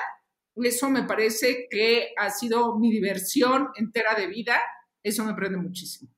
Eso 0.56 0.90
me 0.90 1.04
parece 1.04 1.68
que 1.70 2.10
ha 2.18 2.30
sido 2.30 2.78
mi 2.78 2.92
diversión 2.92 3.70
entera 3.76 4.16
de 4.16 4.28
vida. 4.28 4.62
Eso 5.02 5.24
me 5.26 5.34
prende 5.34 5.58
muchísimo. 5.58 6.12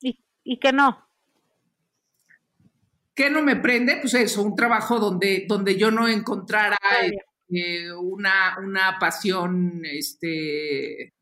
y, 0.00 0.18
y 0.44 0.58
que 0.58 0.72
no. 0.72 1.08
¿Qué 3.14 3.28
no 3.30 3.42
me 3.42 3.56
prende? 3.56 3.98
Pues 4.00 4.14
eso, 4.14 4.42
un 4.42 4.56
trabajo 4.56 4.98
donde, 4.98 5.44
donde 5.46 5.76
yo 5.76 5.90
no 5.90 6.08
encontrara 6.08 6.78
eh, 7.48 7.92
una, 7.92 8.56
una 8.58 8.98
pasión, 8.98 9.82
este, 9.84 11.12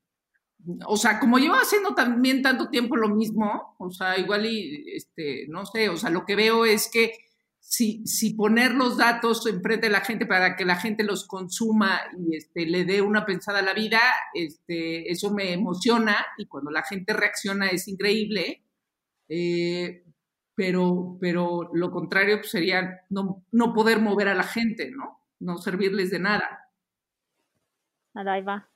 o 0.87 0.97
sea, 0.97 1.19
como 1.19 1.39
llevo 1.39 1.55
haciendo 1.55 1.95
también 1.95 2.43
tanto 2.43 2.69
tiempo 2.71 2.97
lo 2.97 3.09
mismo, 3.09 3.75
o 3.79 3.91
sea, 3.91 4.19
igual 4.19 4.47
y, 4.47 4.85
este, 4.95 5.47
no 5.49 5.67
sé, 5.67 5.89
o 5.89 5.97
sea, 5.97 6.11
lo 6.11 6.25
que 6.25 6.37
veo 6.37 6.65
es 6.65 6.89
que 6.93 7.13
si, 7.59 8.07
si 8.07 8.35
poner 8.35 8.73
los 8.73 8.97
datos 8.97 9.47
enfrente 9.47 9.87
de 9.87 9.93
la 9.93 10.01
gente 10.01 10.27
para 10.27 10.57
que 10.57 10.65
la 10.65 10.77
gente 10.77 11.05
los 11.05 11.27
consuma 11.27 12.01
y 12.19 12.37
este, 12.37 12.67
le 12.67 12.85
dé 12.85 13.03
una 13.03 13.25
pensada 13.25 13.61
a 13.61 13.63
la 13.63 13.75
vida, 13.75 14.01
este, 14.35 15.11
eso 15.11 15.33
me 15.33 15.53
emociona 15.53 16.17
y 16.39 16.47
cuando 16.47 16.71
la 16.71 16.83
gente 16.83 17.13
reacciona 17.13 17.69
es 17.69 17.87
increíble. 17.89 18.63
Eh, 19.29 20.05
pero, 20.61 21.17
pero 21.19 21.71
lo 21.73 21.91
contrario 21.91 22.37
pues, 22.37 22.51
sería 22.51 23.07
no, 23.09 23.45
no 23.51 23.73
poder 23.73 23.99
mover 23.99 24.29
a 24.29 24.35
la 24.35 24.43
gente, 24.43 24.91
¿no? 24.91 25.23
No 25.39 25.57
servirles 25.57 26.11
de 26.11 26.19
nada. 26.19 26.69
Ahí 28.13 28.43
va. 28.43 28.69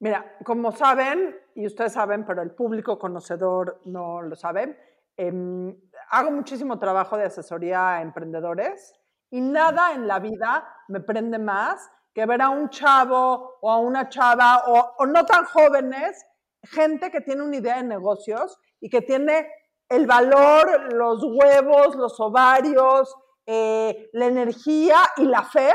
Mira, 0.00 0.36
como 0.44 0.72
saben, 0.72 1.36
y 1.54 1.68
ustedes 1.68 1.92
saben, 1.92 2.24
pero 2.26 2.42
el 2.42 2.50
público 2.50 2.98
conocedor 2.98 3.80
no 3.84 4.22
lo 4.22 4.34
sabe, 4.34 4.76
em, 5.16 5.72
hago 6.10 6.32
muchísimo 6.32 6.80
trabajo 6.80 7.16
de 7.16 7.26
asesoría 7.26 7.94
a 7.94 8.02
emprendedores 8.02 8.92
y 9.30 9.40
nada 9.40 9.92
en 9.92 10.08
la 10.08 10.18
vida 10.18 10.68
me 10.88 10.98
prende 10.98 11.38
más 11.38 11.88
que 12.12 12.26
ver 12.26 12.42
a 12.42 12.48
un 12.48 12.70
chavo 12.70 13.58
o 13.60 13.70
a 13.70 13.78
una 13.78 14.08
chava 14.08 14.64
o, 14.66 14.96
o 14.98 15.06
no 15.06 15.24
tan 15.24 15.44
jóvenes, 15.44 16.26
gente 16.64 17.12
que 17.12 17.20
tiene 17.20 17.42
una 17.42 17.54
idea 17.54 17.76
de 17.76 17.84
negocios 17.84 18.58
y 18.80 18.90
que 18.90 19.00
tiene 19.00 19.46
el 19.88 20.06
valor, 20.06 20.92
los 20.92 21.22
huevos, 21.22 21.94
los 21.96 22.18
ovarios, 22.20 23.14
eh, 23.46 24.08
la 24.12 24.26
energía 24.26 24.98
y 25.16 25.24
la 25.24 25.42
fe 25.42 25.72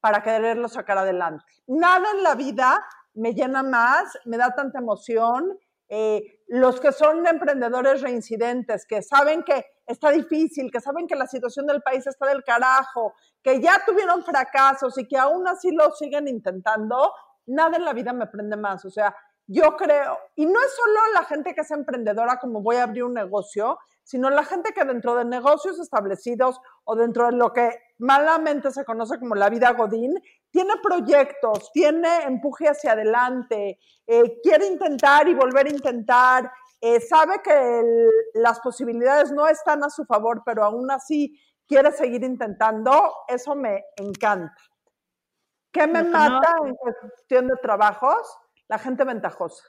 para 0.00 0.22
quererlo 0.22 0.68
sacar 0.68 0.98
adelante. 0.98 1.44
Nada 1.66 2.10
en 2.14 2.22
la 2.22 2.34
vida 2.34 2.84
me 3.14 3.34
llena 3.34 3.62
más, 3.62 4.18
me 4.24 4.36
da 4.36 4.54
tanta 4.54 4.78
emoción. 4.78 5.58
Eh, 5.88 6.40
los 6.48 6.80
que 6.80 6.90
son 6.90 7.26
emprendedores 7.26 8.00
reincidentes, 8.00 8.86
que 8.86 9.02
saben 9.02 9.42
que 9.42 9.64
está 9.86 10.10
difícil, 10.10 10.70
que 10.70 10.80
saben 10.80 11.06
que 11.06 11.14
la 11.14 11.26
situación 11.26 11.66
del 11.66 11.82
país 11.82 12.06
está 12.06 12.26
del 12.26 12.42
carajo, 12.42 13.14
que 13.42 13.60
ya 13.60 13.82
tuvieron 13.84 14.24
fracasos 14.24 14.96
y 14.96 15.06
que 15.06 15.18
aún 15.18 15.46
así 15.46 15.70
lo 15.70 15.90
siguen 15.92 16.28
intentando, 16.28 17.12
nada 17.46 17.76
en 17.76 17.84
la 17.84 17.92
vida 17.92 18.14
me 18.14 18.26
prende 18.26 18.56
más. 18.56 18.84
O 18.86 18.90
sea, 18.90 19.14
yo 19.52 19.76
creo, 19.76 20.18
y 20.34 20.46
no 20.46 20.58
es 20.60 20.74
solo 20.74 20.98
la 21.14 21.24
gente 21.24 21.54
que 21.54 21.60
es 21.60 21.70
emprendedora 21.70 22.38
como 22.38 22.62
voy 22.62 22.76
a 22.76 22.84
abrir 22.84 23.04
un 23.04 23.14
negocio, 23.14 23.78
sino 24.02 24.30
la 24.30 24.44
gente 24.44 24.72
que 24.72 24.84
dentro 24.84 25.14
de 25.14 25.24
negocios 25.24 25.78
establecidos 25.78 26.58
o 26.84 26.96
dentro 26.96 27.26
de 27.26 27.32
lo 27.32 27.52
que 27.52 27.70
malamente 27.98 28.70
se 28.70 28.84
conoce 28.84 29.18
como 29.18 29.34
la 29.34 29.50
vida 29.50 29.72
Godín, 29.72 30.14
tiene 30.50 30.74
proyectos, 30.82 31.70
tiene 31.72 32.22
empuje 32.24 32.68
hacia 32.68 32.92
adelante, 32.92 33.78
eh, 34.06 34.40
quiere 34.42 34.66
intentar 34.66 35.28
y 35.28 35.34
volver 35.34 35.66
a 35.66 35.70
intentar, 35.70 36.50
eh, 36.80 37.00
sabe 37.00 37.42
que 37.42 37.52
el- 37.80 38.10
las 38.34 38.58
posibilidades 38.60 39.30
no 39.32 39.46
están 39.46 39.84
a 39.84 39.90
su 39.90 40.04
favor, 40.04 40.42
pero 40.44 40.64
aún 40.64 40.90
así 40.90 41.38
quiere 41.68 41.92
seguir 41.92 42.24
intentando, 42.24 43.14
eso 43.28 43.54
me 43.54 43.84
encanta. 43.96 44.54
¿Qué 45.72 45.86
me 45.86 46.02
no- 46.02 46.10
mata 46.18 46.54
en 46.66 46.74
cuestión 46.74 47.48
de 47.48 47.56
trabajos? 47.56 48.38
La 48.68 48.78
gente 48.78 49.04
ventajosa. 49.04 49.64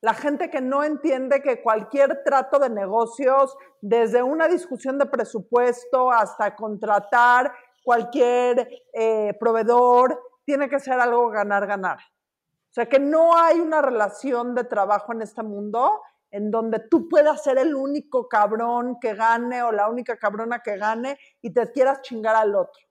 La 0.00 0.14
gente 0.14 0.50
que 0.50 0.60
no 0.60 0.82
entiende 0.82 1.42
que 1.42 1.62
cualquier 1.62 2.24
trato 2.24 2.58
de 2.58 2.68
negocios, 2.68 3.56
desde 3.80 4.22
una 4.22 4.48
discusión 4.48 4.98
de 4.98 5.06
presupuesto 5.06 6.10
hasta 6.10 6.56
contratar 6.56 7.52
cualquier 7.84 8.68
eh, 8.92 9.32
proveedor, 9.38 10.20
tiene 10.44 10.68
que 10.68 10.80
ser 10.80 10.98
algo 10.98 11.28
ganar-ganar. 11.30 11.98
O 11.98 12.74
sea, 12.74 12.86
que 12.86 12.98
no 12.98 13.36
hay 13.36 13.60
una 13.60 13.80
relación 13.80 14.54
de 14.54 14.64
trabajo 14.64 15.12
en 15.12 15.22
este 15.22 15.42
mundo 15.42 16.00
en 16.32 16.50
donde 16.50 16.80
tú 16.90 17.08
puedas 17.08 17.44
ser 17.44 17.58
el 17.58 17.74
único 17.74 18.26
cabrón 18.26 18.96
que 19.00 19.14
gane 19.14 19.62
o 19.62 19.70
la 19.70 19.88
única 19.88 20.16
cabrona 20.16 20.60
que 20.60 20.78
gane 20.78 21.18
y 21.42 21.52
te 21.52 21.70
quieras 21.70 22.00
chingar 22.00 22.34
al 22.34 22.54
otro. 22.54 22.82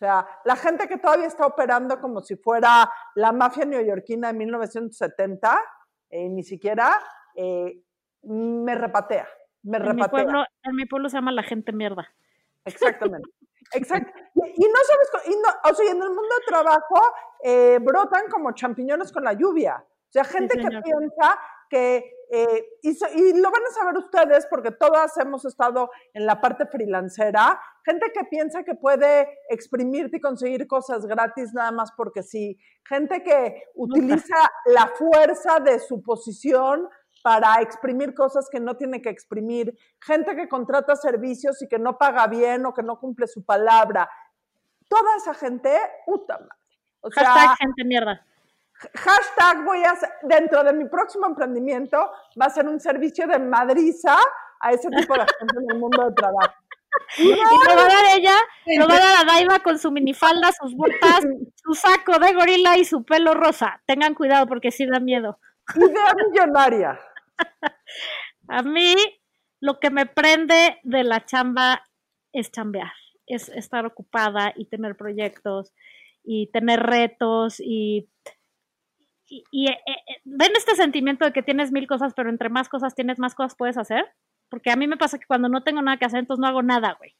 O 0.00 0.02
sea, 0.02 0.26
la 0.46 0.56
gente 0.56 0.88
que 0.88 0.96
todavía 0.96 1.26
está 1.26 1.44
operando 1.44 2.00
como 2.00 2.22
si 2.22 2.34
fuera 2.34 2.90
la 3.16 3.32
mafia 3.32 3.66
neoyorquina 3.66 4.28
de 4.28 4.38
1970, 4.38 5.60
eh, 6.08 6.26
ni 6.30 6.42
siquiera 6.42 6.96
eh, 7.34 7.82
me 8.22 8.74
repatea, 8.76 9.28
me 9.62 9.76
En 9.76 9.82
mi, 9.82 9.88
repatea. 9.90 10.08
pueblo, 10.08 10.44
en 10.62 10.74
mi 10.74 10.86
pueblo 10.86 11.10
se 11.10 11.18
llama 11.18 11.32
la 11.32 11.42
gente 11.42 11.72
mierda. 11.72 12.08
Exactamente. 12.64 13.28
Exacto. 13.74 14.10
Y, 14.36 14.64
y 14.64 14.68
no 14.68 14.78
sabes, 14.86 15.26
y 15.26 15.30
no, 15.32 15.70
o 15.70 15.74
sea, 15.74 15.90
en 15.90 16.02
el 16.02 16.08
mundo 16.08 16.22
del 16.34 16.46
trabajo 16.46 17.00
eh, 17.44 17.78
brotan 17.82 18.26
como 18.30 18.52
champiñones 18.52 19.12
con 19.12 19.22
la 19.22 19.34
lluvia. 19.34 19.84
O 19.84 20.12
sea, 20.12 20.24
gente 20.24 20.56
que 20.56 20.62
señor. 20.62 20.82
piensa 20.82 21.38
que, 21.70 22.12
eh, 22.30 22.64
y, 22.82 22.94
so- 22.94 23.06
y 23.14 23.32
lo 23.40 23.50
van 23.50 23.62
a 23.62 23.72
saber 23.72 23.96
ustedes 23.96 24.46
porque 24.50 24.72
todas 24.72 25.16
hemos 25.18 25.44
estado 25.46 25.90
en 26.12 26.26
la 26.26 26.40
parte 26.40 26.66
freelancera, 26.66 27.58
gente 27.84 28.12
que 28.12 28.24
piensa 28.24 28.64
que 28.64 28.74
puede 28.74 29.38
exprimirte 29.48 30.18
y 30.18 30.20
conseguir 30.20 30.66
cosas 30.66 31.06
gratis 31.06 31.54
nada 31.54 31.70
más 31.72 31.92
porque 31.96 32.22
sí, 32.22 32.58
gente 32.84 33.22
que 33.22 33.62
utiliza 33.74 34.36
la 34.66 34.88
fuerza 34.88 35.60
de 35.60 35.78
su 35.78 36.02
posición 36.02 36.88
para 37.22 37.60
exprimir 37.60 38.14
cosas 38.14 38.48
que 38.50 38.60
no 38.60 38.76
tiene 38.76 39.00
que 39.00 39.10
exprimir, 39.10 39.76
gente 40.00 40.34
que 40.34 40.48
contrata 40.48 40.96
servicios 40.96 41.60
y 41.62 41.68
que 41.68 41.78
no 41.78 41.98
paga 41.98 42.26
bien 42.26 42.66
o 42.66 42.74
que 42.74 42.82
no 42.82 42.98
cumple 42.98 43.26
su 43.26 43.44
palabra. 43.44 44.10
Toda 44.88 45.16
esa 45.16 45.34
gente, 45.34 45.70
puta 46.06 46.34
madre. 46.38 46.48
O 47.02 47.10
sea, 47.10 47.24
Hashtag 47.26 47.56
gente 47.58 47.84
mierda. 47.84 48.26
Hashtag 48.94 49.64
voy 49.64 49.82
a 49.84 49.92
hacer, 49.92 50.10
dentro 50.22 50.62
de 50.64 50.72
mi 50.72 50.86
próximo 50.86 51.26
emprendimiento, 51.26 52.10
va 52.40 52.46
a 52.46 52.50
ser 52.50 52.66
un 52.66 52.80
servicio 52.80 53.26
de 53.26 53.38
madriza 53.38 54.16
a 54.60 54.72
ese 54.72 54.88
tipo 54.90 55.14
de 55.14 55.20
gente 55.20 55.54
en 55.58 55.70
el 55.70 55.78
mundo 55.78 56.04
del 56.04 56.14
trabajo. 56.14 56.54
Y 57.18 57.28
lo 57.28 57.76
va 57.76 57.84
a 57.84 57.88
dar 57.88 58.18
ella, 58.18 58.34
lo 58.76 58.88
va 58.88 58.96
a 58.96 58.98
dar 58.98 59.20
a 59.20 59.24
Daiva 59.24 59.60
con 59.60 59.78
su 59.78 59.92
minifalda, 59.92 60.50
sus 60.50 60.74
botas, 60.74 61.20
su 61.54 61.74
saco 61.74 62.18
de 62.18 62.32
gorila 62.32 62.78
y 62.78 62.84
su 62.84 63.04
pelo 63.04 63.34
rosa. 63.34 63.80
Tengan 63.86 64.14
cuidado 64.14 64.48
porque 64.48 64.72
sí 64.72 64.86
da 64.86 64.98
miedo. 64.98 65.38
Idea 65.76 66.14
millonaria. 66.28 67.00
A 68.48 68.62
mí 68.62 68.96
lo 69.60 69.78
que 69.78 69.90
me 69.90 70.06
prende 70.06 70.78
de 70.82 71.04
la 71.04 71.24
chamba 71.24 71.86
es 72.32 72.50
chambear, 72.50 72.92
es 73.26 73.48
estar 73.50 73.86
ocupada 73.86 74.52
y 74.56 74.64
tener 74.64 74.96
proyectos 74.96 75.72
y 76.24 76.48
tener 76.48 76.80
retos 76.80 77.60
y, 77.60 78.08
y, 79.30 79.44
y, 79.52 79.68
eh, 79.68 79.78
eh, 79.86 80.20
ven 80.24 80.50
este 80.56 80.74
sentimiento 80.74 81.24
de 81.24 81.32
que 81.32 81.42
tienes 81.42 81.70
mil 81.72 81.86
cosas, 81.86 82.12
pero 82.14 82.28
entre 82.28 82.48
más 82.48 82.68
cosas 82.68 82.94
tienes, 82.94 83.18
más 83.18 83.34
cosas 83.34 83.54
puedes 83.56 83.78
hacer. 83.78 84.04
Porque 84.50 84.72
a 84.72 84.76
mí 84.76 84.88
me 84.88 84.96
pasa 84.96 85.18
que 85.18 85.26
cuando 85.26 85.48
no 85.48 85.62
tengo 85.62 85.80
nada 85.80 85.96
que 85.96 86.04
hacer, 86.04 86.18
entonces 86.18 86.40
no 86.40 86.48
hago 86.48 86.62
nada, 86.62 86.96
güey. 86.98 87.14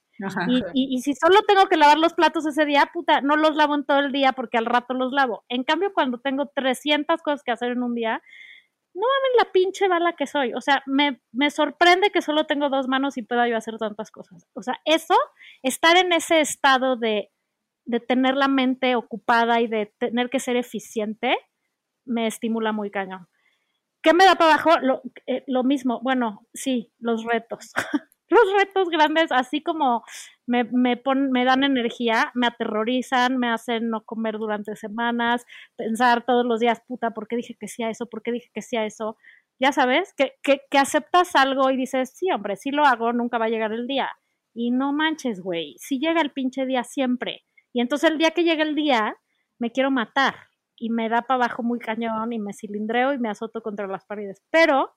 Y, 0.48 0.58
y, 0.74 0.94
y 0.96 1.00
si 1.00 1.14
solo 1.14 1.42
tengo 1.46 1.66
que 1.68 1.76
lavar 1.76 1.96
los 1.96 2.12
platos 2.12 2.44
ese 2.44 2.66
día, 2.66 2.90
puta, 2.92 3.20
no 3.20 3.36
los 3.36 3.54
lavo 3.54 3.74
en 3.76 3.84
todo 3.84 4.00
el 4.00 4.12
día 4.12 4.32
porque 4.32 4.58
al 4.58 4.66
rato 4.66 4.92
los 4.92 5.12
lavo. 5.12 5.44
En 5.48 5.62
cambio, 5.62 5.92
cuando 5.94 6.18
tengo 6.18 6.50
300 6.54 7.22
cosas 7.22 7.42
que 7.44 7.52
hacer 7.52 7.70
en 7.70 7.82
un 7.84 7.94
día, 7.94 8.20
no 8.94 9.02
mames 9.02 9.44
la 9.46 9.52
pinche 9.52 9.88
bala 9.88 10.14
que 10.14 10.26
soy. 10.26 10.52
O 10.54 10.60
sea, 10.60 10.82
me, 10.86 11.20
me 11.32 11.50
sorprende 11.50 12.10
que 12.10 12.20
solo 12.20 12.44
tengo 12.46 12.68
dos 12.68 12.88
manos 12.88 13.16
y 13.16 13.22
pueda 13.22 13.48
yo 13.48 13.56
hacer 13.56 13.78
tantas 13.78 14.10
cosas. 14.10 14.46
O 14.54 14.62
sea, 14.62 14.80
eso, 14.84 15.14
estar 15.62 15.96
en 15.96 16.12
ese 16.12 16.40
estado 16.40 16.96
de, 16.96 17.30
de 17.84 18.00
tener 18.00 18.36
la 18.36 18.48
mente 18.48 18.96
ocupada 18.96 19.60
y 19.60 19.68
de 19.68 19.92
tener 19.98 20.30
que 20.30 20.40
ser 20.40 20.56
eficiente, 20.56 21.36
me 22.04 22.26
estimula 22.26 22.72
muy 22.72 22.90
cañón. 22.90 23.28
¿Qué 24.02 24.14
me 24.14 24.24
da 24.24 24.34
para 24.34 24.54
abajo? 24.54 24.78
Lo, 24.80 25.02
eh, 25.26 25.44
lo 25.46 25.62
mismo, 25.62 26.00
bueno, 26.02 26.46
sí, 26.54 26.92
los 26.98 27.24
retos. 27.24 27.72
los 28.30 28.40
retos 28.58 28.88
grandes, 28.88 29.30
así 29.32 29.62
como 29.62 30.04
me, 30.46 30.64
me, 30.64 30.96
pon, 30.96 31.30
me 31.32 31.44
dan 31.44 31.64
energía, 31.64 32.30
me 32.34 32.46
aterrorizan, 32.46 33.36
me 33.36 33.48
hacen 33.48 33.90
no 33.90 34.04
comer 34.04 34.38
durante 34.38 34.76
semanas, 34.76 35.44
pensar 35.76 36.24
todos 36.24 36.46
los 36.46 36.60
días, 36.60 36.80
puta, 36.86 37.10
¿por 37.10 37.28
qué 37.28 37.36
dije 37.36 37.56
que 37.58 37.68
sí 37.68 37.82
a 37.82 37.90
eso? 37.90 38.06
¿Por 38.06 38.22
qué 38.22 38.32
dije 38.32 38.50
que 38.54 38.62
sí 38.62 38.76
a 38.76 38.86
eso? 38.86 39.16
Ya 39.58 39.72
sabes, 39.72 40.14
que, 40.16 40.34
que, 40.42 40.60
que 40.70 40.78
aceptas 40.78 41.36
algo 41.36 41.70
y 41.70 41.76
dices, 41.76 42.12
sí, 42.16 42.30
hombre, 42.30 42.56
sí 42.56 42.70
lo 42.70 42.84
hago, 42.86 43.12
nunca 43.12 43.36
va 43.36 43.46
a 43.46 43.50
llegar 43.50 43.72
el 43.72 43.86
día. 43.86 44.08
Y 44.54 44.70
no 44.70 44.92
manches, 44.92 45.40
güey, 45.40 45.76
sí 45.78 45.98
llega 45.98 46.20
el 46.22 46.30
pinche 46.30 46.64
día 46.64 46.84
siempre. 46.84 47.44
Y 47.72 47.80
entonces 47.80 48.10
el 48.10 48.18
día 48.18 48.30
que 48.30 48.44
llega 48.44 48.62
el 48.62 48.74
día, 48.74 49.16
me 49.58 49.70
quiero 49.70 49.90
matar 49.90 50.49
y 50.80 50.88
me 50.90 51.08
da 51.10 51.22
para 51.22 51.44
abajo 51.44 51.62
muy 51.62 51.78
cañón 51.78 52.32
y 52.32 52.38
me 52.38 52.54
cilindreo 52.54 53.12
y 53.12 53.18
me 53.18 53.28
azoto 53.28 53.62
contra 53.62 53.86
las 53.86 54.06
paredes. 54.06 54.42
Pero, 54.50 54.94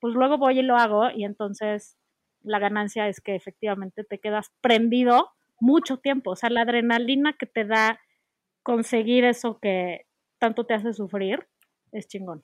pues 0.00 0.14
luego 0.14 0.36
voy 0.36 0.58
y 0.58 0.62
lo 0.62 0.76
hago 0.76 1.10
y 1.10 1.24
entonces 1.24 1.96
la 2.42 2.58
ganancia 2.58 3.06
es 3.06 3.20
que 3.20 3.36
efectivamente 3.36 4.02
te 4.02 4.18
quedas 4.18 4.52
prendido 4.60 5.30
mucho 5.60 5.98
tiempo. 5.98 6.32
O 6.32 6.36
sea, 6.36 6.50
la 6.50 6.62
adrenalina 6.62 7.34
que 7.34 7.46
te 7.46 7.64
da 7.64 8.00
conseguir 8.64 9.24
eso 9.24 9.60
que 9.60 10.06
tanto 10.38 10.66
te 10.66 10.74
hace 10.74 10.92
sufrir 10.92 11.48
es 11.92 12.08
chingona. 12.08 12.42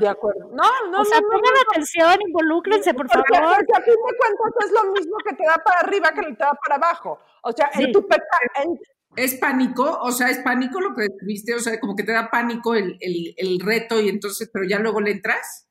De 0.00 0.08
acuerdo. 0.08 0.50
No, 0.52 0.90
no, 0.90 1.00
o 1.00 1.04
sea, 1.04 1.20
no, 1.20 1.28
no, 1.28 1.32
pongan 1.32 1.52
no, 1.54 1.62
no. 1.62 1.70
atención, 1.70 2.16
involúcrense, 2.26 2.94
por 2.94 3.06
porque, 3.06 3.34
favor. 3.38 3.56
porque 3.56 3.72
a 3.72 3.82
fin 3.84 3.94
de 3.94 4.16
cuentas 4.18 4.64
es 4.66 4.72
lo 4.72 4.92
mismo 4.92 5.16
que 5.18 5.34
te 5.36 5.44
da 5.44 5.58
para 5.64 5.80
arriba 5.80 6.10
que 6.10 6.22
te 6.22 6.32
da 6.44 6.52
para 6.64 6.76
abajo. 6.76 7.20
O 7.42 7.52
sea, 7.52 7.70
en 7.74 7.86
Sí. 7.86 7.92
tu 7.92 8.06
peta, 8.06 8.38
en, 8.62 8.80
¿Es 9.16 9.34
pánico? 9.36 9.98
O 10.02 10.12
sea, 10.12 10.30
¿es 10.30 10.38
pánico 10.38 10.80
lo 10.80 10.94
que 10.94 11.02
describiste? 11.02 11.54
O 11.54 11.58
sea, 11.60 11.78
como 11.80 11.94
que 11.96 12.04
te 12.04 12.12
da 12.12 12.30
pánico 12.30 12.74
el, 12.74 12.96
el, 13.00 13.34
el 13.36 13.60
reto 13.60 14.00
y 14.00 14.08
entonces, 14.08 14.48
pero 14.52 14.64
ya 14.66 14.78
luego 14.78 15.00
le 15.00 15.10
entras. 15.12 15.68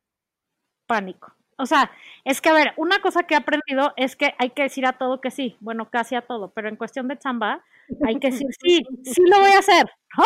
pánico. 0.86 1.34
O 1.58 1.66
sea, 1.66 1.92
es 2.24 2.40
que, 2.42 2.50
a 2.50 2.54
ver, 2.54 2.74
una 2.78 3.00
cosa 3.02 3.24
que 3.24 3.34
he 3.34 3.38
aprendido 3.38 3.94
es 3.98 4.16
que 4.16 4.34
hay 4.38 4.52
que 4.52 4.64
decir 4.64 4.86
a 4.86 4.98
todo 4.98 5.22
que 5.22 5.32
sí, 5.32 5.58
bueno, 5.60 5.90
casi 5.90 6.16
a 6.16 6.22
todo, 6.22 6.52
pero 6.54 6.70
en 6.70 6.76
cuestión 6.76 7.08
de 7.08 7.18
chamba 7.18 7.64
hay 8.06 8.20
que 8.20 8.30
decir 8.32 8.48
sí, 8.62 8.84
sí 9.04 9.22
lo 9.28 9.40
voy 9.40 9.52
a 9.52 9.60
hacer, 9.60 9.86
¿no? 10.18 10.24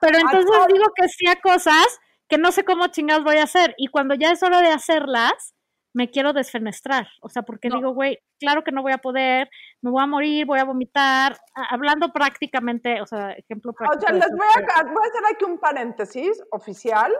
Pero 0.00 0.18
entonces 0.18 0.66
digo 0.72 0.84
que 0.94 1.08
sí 1.08 1.26
a 1.28 1.40
cosas 1.40 1.86
que 2.28 2.38
no 2.38 2.52
sé 2.52 2.64
cómo 2.64 2.88
chingados 2.88 3.24
voy 3.24 3.38
a 3.38 3.44
hacer 3.44 3.74
y 3.78 3.86
cuando 3.88 4.14
ya 4.14 4.30
es 4.32 4.42
hora 4.42 4.60
de 4.60 4.68
hacerlas, 4.68 5.53
me 5.94 6.10
quiero 6.10 6.32
desfenestrar, 6.32 7.06
o 7.22 7.28
sea, 7.28 7.42
porque 7.42 7.68
No. 7.68 7.76
digo, 7.76 7.94
güey, 7.94 8.18
claro 8.38 8.64
que 8.64 8.72
no 8.72 8.82
voy 8.82 8.92
a 8.92 8.98
poder, 8.98 9.48
me 9.80 9.90
voy 9.90 10.02
a 10.02 10.06
morir, 10.06 10.44
voy 10.44 10.58
a 10.58 10.64
vomitar, 10.64 11.38
hablando 11.54 12.12
prácticamente, 12.12 13.00
o 13.00 13.06
sea, 13.06 13.30
ejemplo 13.32 13.72
práctico. 13.72 14.04
O 14.04 14.06
sea, 14.06 14.12
les 14.18 14.30
voy 14.36 14.46
a, 14.74 14.82
voy 14.82 15.04
a 15.04 15.08
hacer 15.08 15.22
aquí 15.32 15.44
un 15.44 15.58
paréntesis 15.58 16.42
oficial 16.50 17.12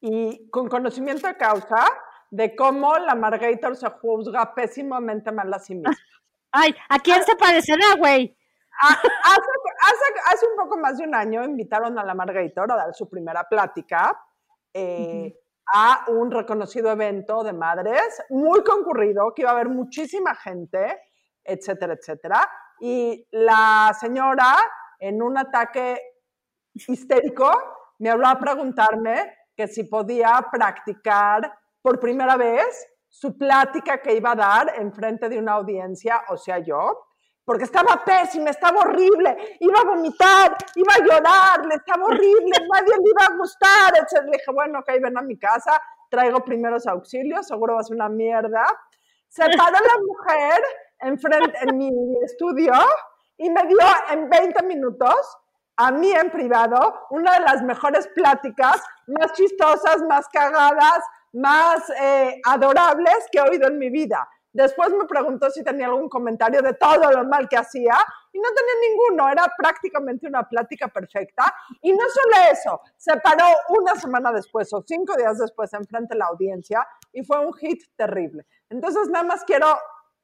y 0.00 0.48
con 0.50 0.68
conocimiento 0.68 1.26
de 1.26 1.36
causa 1.36 1.84
de 2.30 2.54
cómo 2.54 2.94
la 2.98 3.14
Margator 3.14 3.74
se 3.74 3.88
juzga 3.88 4.54
pésimamente 4.54 5.32
mal 5.32 5.52
a 5.52 5.58
sí 5.58 5.74
misma. 5.74 5.90
Ay, 6.52 6.74
¿a 6.88 6.98
quién 6.98 7.22
se 7.24 7.34
parecerá, 7.36 7.94
güey? 7.98 8.36
Ah, 8.82 8.96
hace, 9.24 9.50
hace- 9.82 10.34
hace 10.34 10.46
un 10.46 10.56
poco 10.56 10.78
más 10.78 10.98
de 10.98 11.04
un 11.04 11.14
año 11.14 11.42
invitaron 11.44 11.98
a 11.98 12.04
la 12.04 12.14
Margator 12.14 12.70
a 12.70 12.76
dar 12.76 12.94
su 12.94 13.08
primera 13.08 13.44
plática 13.44 14.18
eh, 14.74 15.34
a 15.72 16.04
un 16.08 16.30
reconocido 16.30 16.90
evento 16.90 17.42
de 17.42 17.52
madres, 17.52 18.22
muy 18.30 18.62
concurrido, 18.64 19.32
que 19.34 19.42
iba 19.42 19.50
a 19.50 19.54
haber 19.54 19.68
muchísima 19.68 20.34
gente, 20.34 21.00
etcétera, 21.44 21.94
etcétera. 21.94 22.50
Y 22.80 23.26
la 23.30 23.94
señora, 23.98 24.56
en 24.98 25.22
un 25.22 25.38
ataque 25.38 26.00
histérico, 26.74 27.50
me 27.98 28.10
habló 28.10 28.28
a 28.28 28.38
preguntarme 28.38 29.36
que 29.56 29.68
si 29.68 29.84
podía 29.84 30.46
practicar 30.50 31.52
por 31.82 32.00
primera 32.00 32.36
vez 32.36 32.86
su 33.08 33.36
plática 33.36 34.00
que 34.00 34.14
iba 34.14 34.32
a 34.32 34.36
dar 34.36 34.72
en 34.76 34.92
frente 34.92 35.28
de 35.28 35.38
una 35.38 35.52
audiencia, 35.52 36.22
o 36.28 36.36
sea, 36.36 36.58
yo, 36.58 37.09
porque 37.50 37.64
estaba 37.64 38.00
pésima, 38.04 38.50
estaba 38.50 38.82
horrible, 38.82 39.56
iba 39.58 39.80
a 39.80 39.84
vomitar, 39.84 40.56
iba 40.76 40.94
a 40.94 41.04
llorar, 41.04 41.66
le 41.66 41.74
estaba 41.74 42.04
horrible, 42.04 42.52
nadie 42.72 42.94
le 42.96 43.10
iba 43.10 43.26
a 43.26 43.36
gustar, 43.36 43.92
etc. 43.96 44.22
Le 44.26 44.36
dije, 44.38 44.52
bueno, 44.52 44.78
ok, 44.78 44.86
ven 45.02 45.18
a 45.18 45.22
mi 45.22 45.36
casa, 45.36 45.82
traigo 46.08 46.44
primeros 46.44 46.86
auxilios, 46.86 47.48
seguro 47.48 47.74
va 47.74 47.80
a 47.80 47.92
una 47.92 48.08
mierda. 48.08 48.64
Se 49.26 49.42
paró 49.42 49.78
la 49.84 50.00
mujer 50.06 50.62
enfrente, 51.00 51.58
en 51.62 51.76
mi 51.76 51.90
estudio 52.22 52.72
y 53.36 53.50
me 53.50 53.64
dio 53.64 53.78
en 54.12 54.30
20 54.30 54.62
minutos, 54.66 55.36
a 55.76 55.90
mí 55.90 56.12
en 56.12 56.30
privado, 56.30 57.00
una 57.10 57.32
de 57.32 57.40
las 57.40 57.62
mejores 57.64 58.06
pláticas, 58.14 58.80
más 59.08 59.32
chistosas, 59.32 60.00
más 60.08 60.28
cagadas, 60.28 61.00
más 61.32 61.90
eh, 62.00 62.40
adorables 62.44 63.26
que 63.32 63.40
he 63.40 63.42
oído 63.42 63.66
en 63.66 63.76
mi 63.76 63.90
vida. 63.90 64.28
Después 64.52 64.90
me 64.90 65.06
preguntó 65.06 65.48
si 65.50 65.62
tenía 65.62 65.86
algún 65.86 66.08
comentario 66.08 66.60
de 66.60 66.74
todo 66.74 67.10
lo 67.10 67.24
mal 67.24 67.48
que 67.48 67.56
hacía 67.56 67.94
y 68.32 68.38
no 68.38 68.48
tenía 68.54 68.90
ninguno, 68.90 69.28
era 69.30 69.52
prácticamente 69.56 70.26
una 70.26 70.48
plática 70.48 70.88
perfecta. 70.88 71.54
Y 71.80 71.92
no 71.92 72.04
solo 72.12 72.50
eso, 72.50 72.80
se 72.96 73.16
paró 73.18 73.44
una 73.68 73.94
semana 73.94 74.32
después 74.32 74.72
o 74.72 74.82
cinco 74.86 75.16
días 75.16 75.38
después 75.38 75.72
enfrente 75.72 76.14
de 76.14 76.18
la 76.18 76.26
audiencia 76.26 76.86
y 77.12 77.22
fue 77.22 77.44
un 77.44 77.52
hit 77.54 77.82
terrible. 77.96 78.44
Entonces 78.68 79.08
nada 79.08 79.24
más 79.24 79.44
quiero 79.44 79.66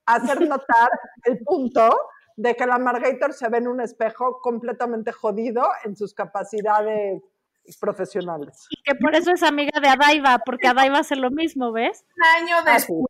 hacer 0.07 0.41
notar 0.49 0.91
el 1.25 1.39
punto 1.45 1.91
de 2.37 2.55
que 2.55 2.67
la 2.67 2.79
Margator 2.79 3.33
se 3.33 3.49
ve 3.49 3.59
en 3.59 3.69
un 3.69 3.81
espejo 3.81 4.41
completamente 4.43 5.11
jodido 5.13 5.67
en 5.85 5.97
sus 5.97 6.13
capacidades 6.13 7.23
profesionales. 7.81 8.67
Y 8.71 8.83
que 8.83 8.95
por 8.95 9.15
eso 9.15 9.33
es 9.33 9.43
amiga 9.43 9.81
de 9.81 9.89
Adaiva, 9.89 10.39
porque 10.45 10.69
Adaiva 10.69 10.99
hace 10.99 11.17
lo 11.17 11.31
mismo, 11.31 11.73
¿ves? 11.73 12.05
Un 12.17 12.45
año 12.45 12.57
Ah, 12.65 12.75
después, 12.75 13.07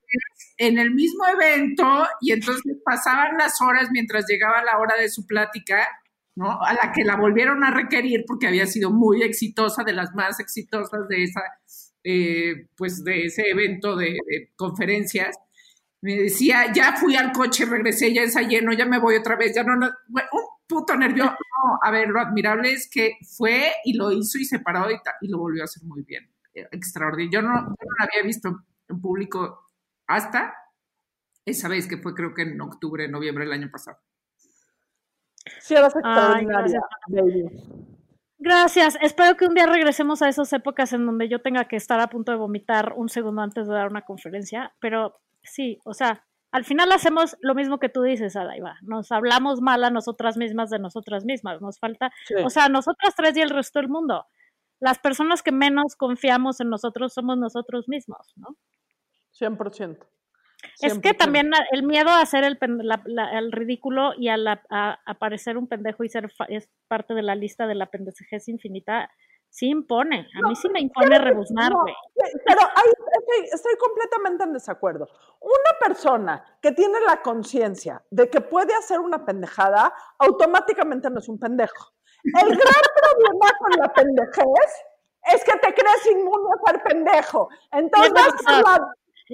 en 0.57 0.79
el 0.79 0.93
mismo 0.93 1.25
evento, 1.27 2.07
y 2.21 2.33
entonces 2.33 2.77
pasaban 2.85 3.37
las 3.37 3.61
horas 3.61 3.89
mientras 3.93 4.25
llegaba 4.27 4.65
la 4.65 4.79
hora 4.79 4.95
de 4.97 5.09
su 5.11 5.27
plática, 5.27 5.87
¿no? 6.35 6.63
A 6.63 6.73
la 6.73 6.93
que 6.93 7.05
la 7.05 7.17
volvieron 7.17 7.65
a 7.65 7.71
requerir 7.71 8.25
porque 8.27 8.47
había 8.47 8.67
sido 8.67 8.91
muy 8.91 9.23
exitosa, 9.23 9.85
de 9.85 9.93
las 9.93 10.15
más 10.15 10.41
exitosas 10.41 11.09
de 11.09 11.25
esa, 11.25 11.43
eh, 12.05 12.69
pues 12.77 13.05
de 13.05 13.27
ese 13.27 13.43
evento 13.51 13.97
de, 13.97 14.17
de 14.27 14.53
conferencias. 14.57 15.37
Me 16.03 16.15
decía, 16.15 16.73
ya 16.73 16.95
fui 16.97 17.17
al 17.17 17.33
coche, 17.33 17.65
regresé, 17.65 18.13
ya 18.15 18.23
ensayé, 18.23 18.63
no, 18.63 18.73
ya 18.73 18.87
me 18.87 19.01
voy 19.01 19.17
otra 19.17 19.37
vez, 19.37 19.55
ya 19.55 19.63
no, 19.65 19.77
no, 19.77 19.87
un 19.87 20.56
puto 20.67 20.97
nervioso. 20.97 21.31
No, 21.31 21.79
a 21.83 21.91
ver, 21.91 22.09
lo 22.09 22.21
admirable 22.21 22.73
es 22.73 22.89
que 22.91 23.17
fue 23.37 23.73
y 23.85 23.95
lo 23.95 24.13
hizo 24.13 24.39
y 24.39 24.45
se 24.45 24.61
paró 24.61 24.91
y, 24.91 24.97
y 25.21 25.29
lo 25.29 25.39
volvió 25.39 25.63
a 25.63 25.65
hacer 25.65 25.83
muy 25.85 26.03
bien. 26.03 26.31
Eh, 26.55 26.67
Extraordinario. 26.73 27.41
Yo 27.41 27.43
no, 27.43 27.55
yo 27.55 27.69
no 27.69 27.95
la 27.99 28.05
había 28.05 28.27
visto 28.27 28.65
en 28.89 29.01
público 29.01 29.65
hasta 30.07 30.55
esa 31.45 31.69
vez 31.69 31.87
que 31.87 31.99
fue 31.99 32.15
creo 32.15 32.35
que 32.35 32.43
en 32.43 32.61
octubre, 32.61 33.09
noviembre 33.09 33.45
del 33.45 33.53
año 33.53 33.71
pasado. 33.71 33.99
Sí, 35.61 35.75
eras 35.75 35.95
Ay, 35.95 36.01
extraordinaria, 36.05 36.81
baby. 37.09 37.97
Gracias. 38.39 38.99
Espero 39.01 39.37
que 39.37 39.47
un 39.47 39.55
día 39.55 39.67
regresemos 39.67 40.21
a 40.23 40.29
esas 40.29 40.53
épocas 40.53 40.93
en 40.93 41.07
donde 41.07 41.29
yo 41.29 41.41
tenga 41.41 41.67
que 41.67 41.77
estar 41.77 42.01
a 42.01 42.09
punto 42.09 42.33
de 42.33 42.39
vomitar 42.39 42.93
un 42.97 43.09
segundo 43.09 43.43
antes 43.43 43.67
de 43.67 43.75
dar 43.75 43.89
una 43.89 44.03
conferencia. 44.03 44.75
Pero 44.81 45.15
sí, 45.43 45.79
o 45.85 45.95
sea, 45.95 46.26
al 46.57 46.65
final 46.65 46.91
hacemos 46.93 47.37
lo 47.43 47.55
mismo 47.55 47.79
que 47.79 47.89
tú 47.91 48.03
dices, 48.03 48.35
Adaiva. 48.35 48.77
Nos 48.83 49.13
hablamos 49.13 49.61
mal 49.61 49.85
a 49.85 49.91
nosotras 49.91 50.37
mismas 50.39 50.71
de 50.71 50.79
nosotras 50.79 51.25
mismas. 51.25 51.61
Nos 51.61 51.79
falta, 51.79 52.11
Sí. 52.27 52.35
o 52.45 52.49
sea, 52.51 52.69
nosotras 52.69 53.15
tres 53.15 53.37
y 53.37 53.43
el 53.43 53.51
resto 53.51 53.79
del 53.79 53.89
mundo. 53.89 54.25
Las 54.81 54.99
personas 54.99 55.43
que 55.43 55.53
menos 55.53 55.97
confiamos 55.97 56.61
en 56.61 56.71
nosotros 56.71 57.13
somos 57.13 57.37
nosotros 57.37 57.89
mismos, 57.89 58.33
¿no? 58.37 58.57
100%. 59.33 59.99
Es 60.81 60.95
que 60.99 61.11
100%. 61.11 61.17
también 61.19 61.51
el 61.73 61.83
miedo 61.83 62.09
a 62.09 62.21
hacer 62.23 62.43
el, 62.45 62.59
la- 62.83 63.03
la- 63.05 63.39
el 63.39 63.53
ridículo 63.53 64.13
y 64.17 64.29
a, 64.29 64.37
la- 64.37 64.63
a, 64.71 64.99
a 65.05 65.15
parecer 65.15 65.59
un 65.59 65.69
pendejo 65.69 66.05
y 66.05 66.09
ser 66.09 66.31
fa- 66.31 66.47
es 66.49 66.69
parte 66.89 67.13
de 67.15 67.23
la 67.23 67.35
lista 67.35 67.67
de 67.67 67.75
la 67.75 67.87
pendejez 67.87 68.49
infinita, 68.49 69.11
sí 69.57 69.71
impone. 69.71 70.29
A 70.37 70.47
mí 70.49 70.55
sí 70.55 70.69
me 70.69 70.81
impone 70.81 71.19
rebuznar, 71.19 71.73
No, 71.73 71.81
güey. 71.81 71.95
eh, 71.95 72.33
pero 72.45 72.61
ahí 72.61 72.93
estoy, 73.19 73.49
estoy 73.55 73.73
completamente 73.79 74.45
en 74.45 74.53
desacuerdo. 74.53 75.09
Una 75.41 75.79
persona 75.81 76.45
que 76.61 76.73
tiene 76.73 77.01
la 77.07 77.23
conciencia 77.23 78.05
de 78.11 78.29
que 78.29 78.43
puede 78.43 78.75
hacer 78.75 79.01
una 79.01 79.25
pendejada, 79.25 79.95
automáticamente 80.19 81.09
no 81.09 81.21
es 81.21 81.29
un 81.31 81.39
pendejo. 81.39 81.95
El 82.23 82.49
gran 82.49 82.59
problema 83.01 83.51
con 83.59 83.71
la 83.79 83.93
pendejez 83.95 84.85
es 85.33 85.43
que 85.43 85.53
te 85.59 85.73
crees 85.73 86.07
inmune 86.13 86.51
a 86.53 86.71
ser 86.71 86.83
pendejo. 86.83 87.49
Entonces 87.73 88.13
Tienes 88.13 88.33
vas 88.35 88.43
por, 88.43 88.73
la, 88.73 88.79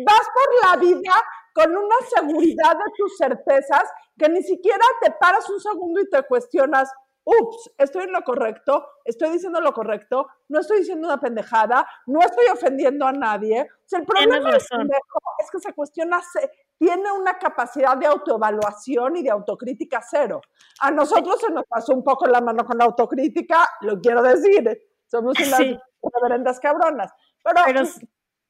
vas 0.06 0.28
por 0.34 0.70
la 0.70 0.76
vida 0.76 1.14
con 1.52 1.76
una 1.76 1.96
seguridad 2.14 2.76
de 2.76 2.92
tus 2.96 3.16
certezas 3.16 3.90
que 4.16 4.28
ni 4.28 4.42
siquiera 4.44 4.84
te 5.00 5.10
paras 5.10 5.50
un 5.50 5.58
segundo 5.58 6.00
y 6.00 6.08
te 6.08 6.22
cuestionas, 6.22 6.92
ups, 7.24 7.70
estoy 7.78 8.04
en 8.04 8.12
lo 8.12 8.22
correcto, 8.22 8.86
estoy 9.04 9.30
diciendo 9.30 9.60
lo 9.60 9.72
correcto, 9.72 10.26
no 10.48 10.60
estoy 10.60 10.80
diciendo 10.80 11.06
una 11.08 11.20
pendejada, 11.20 11.86
no 12.06 12.20
estoy 12.20 12.46
ofendiendo 12.52 13.06
a 13.06 13.12
nadie. 13.12 13.62
O 13.62 13.66
sea, 13.88 14.00
el 14.00 14.06
problema 14.06 14.36
del 14.50 14.60
pendejo 14.68 15.18
es 15.38 15.50
que 15.50 15.60
se 15.60 15.72
cuestiona, 15.72 16.20
se- 16.20 16.50
tiene 16.78 17.12
una 17.12 17.38
capacidad 17.38 17.96
de 17.96 18.06
autoevaluación 18.06 19.16
y 19.16 19.22
de 19.22 19.30
autocrítica 19.30 20.02
cero. 20.02 20.40
A 20.80 20.90
nosotros 20.90 21.40
se 21.40 21.52
nos 21.52 21.64
pasó 21.66 21.92
un 21.94 22.02
poco 22.02 22.26
la 22.26 22.40
mano 22.40 22.64
con 22.64 22.76
la 22.78 22.84
autocrítica, 22.84 23.68
lo 23.82 24.00
quiero 24.00 24.22
decir, 24.22 24.80
somos 25.06 25.34
unas 25.38 25.56
Sí. 25.58 25.78
reverendas 26.02 26.58
cabronas. 26.58 27.12
Pero, 27.44 27.60
Pero 27.66 27.82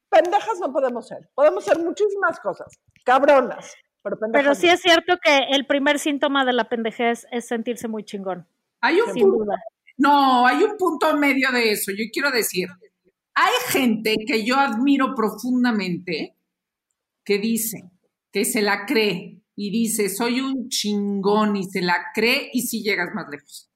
pendejas 0.09 0.59
no 0.61 0.73
podemos 0.73 1.07
ser, 1.09 1.29
podemos 1.35 1.65
ser 1.65 1.79
muchísimas 1.79 2.39
cosas, 2.41 2.73
cabronas, 3.05 3.75
pero 4.03 4.19
pendejas 4.19 4.45
Pero 4.45 4.55
sí 4.55 4.67
no. 4.67 4.73
es 4.75 4.81
cierto 4.81 5.15
que 5.23 5.39
el 5.51 5.67
primer 5.67 5.99
síntoma 5.99 6.45
de 6.45 6.53
la 6.53 6.65
pendejez 6.69 7.27
es 7.31 7.47
sentirse 7.47 7.89
muy 7.89 8.05
chingón, 8.05 8.47
Hay 8.83 9.01
un 9.01 9.13
sin 9.13 9.23
punto, 9.23 9.45
duda. 9.45 9.57
no, 9.97 10.47
hay 10.47 10.63
un 10.63 10.77
punto 10.77 11.17
medio 11.17 11.51
de 11.51 11.73
eso. 11.73 11.93
Yo 11.93 12.05
quiero 12.13 12.31
decir, 12.31 12.69
hay 13.35 13.53
gente 13.69 14.17
que 14.27 14.45
yo 14.45 14.57
admiro 14.57 15.15
profundamente 15.15 16.37
que 17.25 17.39
dice, 17.39 17.91
que 18.33 18.45
se 18.45 18.63
la 18.63 18.85
cree 18.87 19.41
y 19.55 19.71
dice, 19.71 20.09
soy 20.09 20.41
un 20.41 20.69
chingón 20.69 21.57
y 21.57 21.65
se 21.65 21.81
la 21.81 22.07
cree 22.15 22.51
y 22.53 22.63
sí 22.63 22.83
llegas 22.83 23.11
más 23.15 23.27
lejos. 23.31 23.71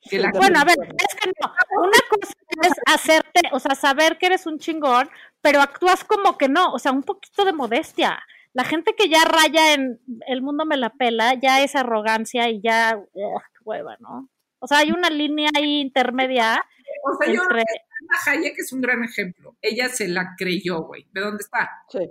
Que 0.00 0.18
la 0.18 0.30
Bueno, 0.32 0.60
a 0.60 0.64
ver, 0.64 0.76
es 0.80 1.20
que 1.20 1.30
no. 1.40 1.52
Una 1.80 1.98
cosa 2.08 2.32
es 2.62 2.72
hacerte, 2.86 3.40
o 3.52 3.60
sea, 3.60 3.74
saber 3.74 4.18
que 4.18 4.26
eres 4.26 4.46
un 4.46 4.58
chingón, 4.58 5.08
pero 5.40 5.60
actúas 5.60 6.04
como 6.04 6.36
que 6.38 6.48
no, 6.48 6.72
o 6.72 6.78
sea, 6.78 6.92
un 6.92 7.02
poquito 7.02 7.44
de 7.44 7.52
modestia. 7.52 8.22
La 8.52 8.64
gente 8.64 8.94
que 8.96 9.08
ya 9.08 9.24
raya 9.24 9.74
en 9.74 10.00
el 10.26 10.42
mundo 10.42 10.66
me 10.66 10.76
la 10.76 10.90
pela, 10.90 11.34
ya 11.34 11.62
es 11.62 11.74
arrogancia 11.74 12.50
y 12.50 12.60
ya, 12.60 12.98
qué 13.14 13.58
hueva, 13.64 13.96
¿no? 14.00 14.28
O 14.62 14.68
sea, 14.68 14.78
hay 14.78 14.92
una 14.92 15.10
línea 15.10 15.50
ahí 15.56 15.80
intermedia 15.80 16.64
O 17.04 17.16
sea, 17.20 17.32
yo 17.32 17.42
entre... 17.42 17.62
Ana 17.62 18.18
Hayek 18.26 18.58
es 18.58 18.72
un 18.72 18.80
gran 18.80 19.02
ejemplo. 19.02 19.56
Ella 19.60 19.88
se 19.88 20.06
la 20.06 20.34
creyó, 20.38 20.82
güey. 20.82 21.08
¿De 21.12 21.20
dónde 21.20 21.42
está? 21.42 21.68
Sí. 21.88 22.08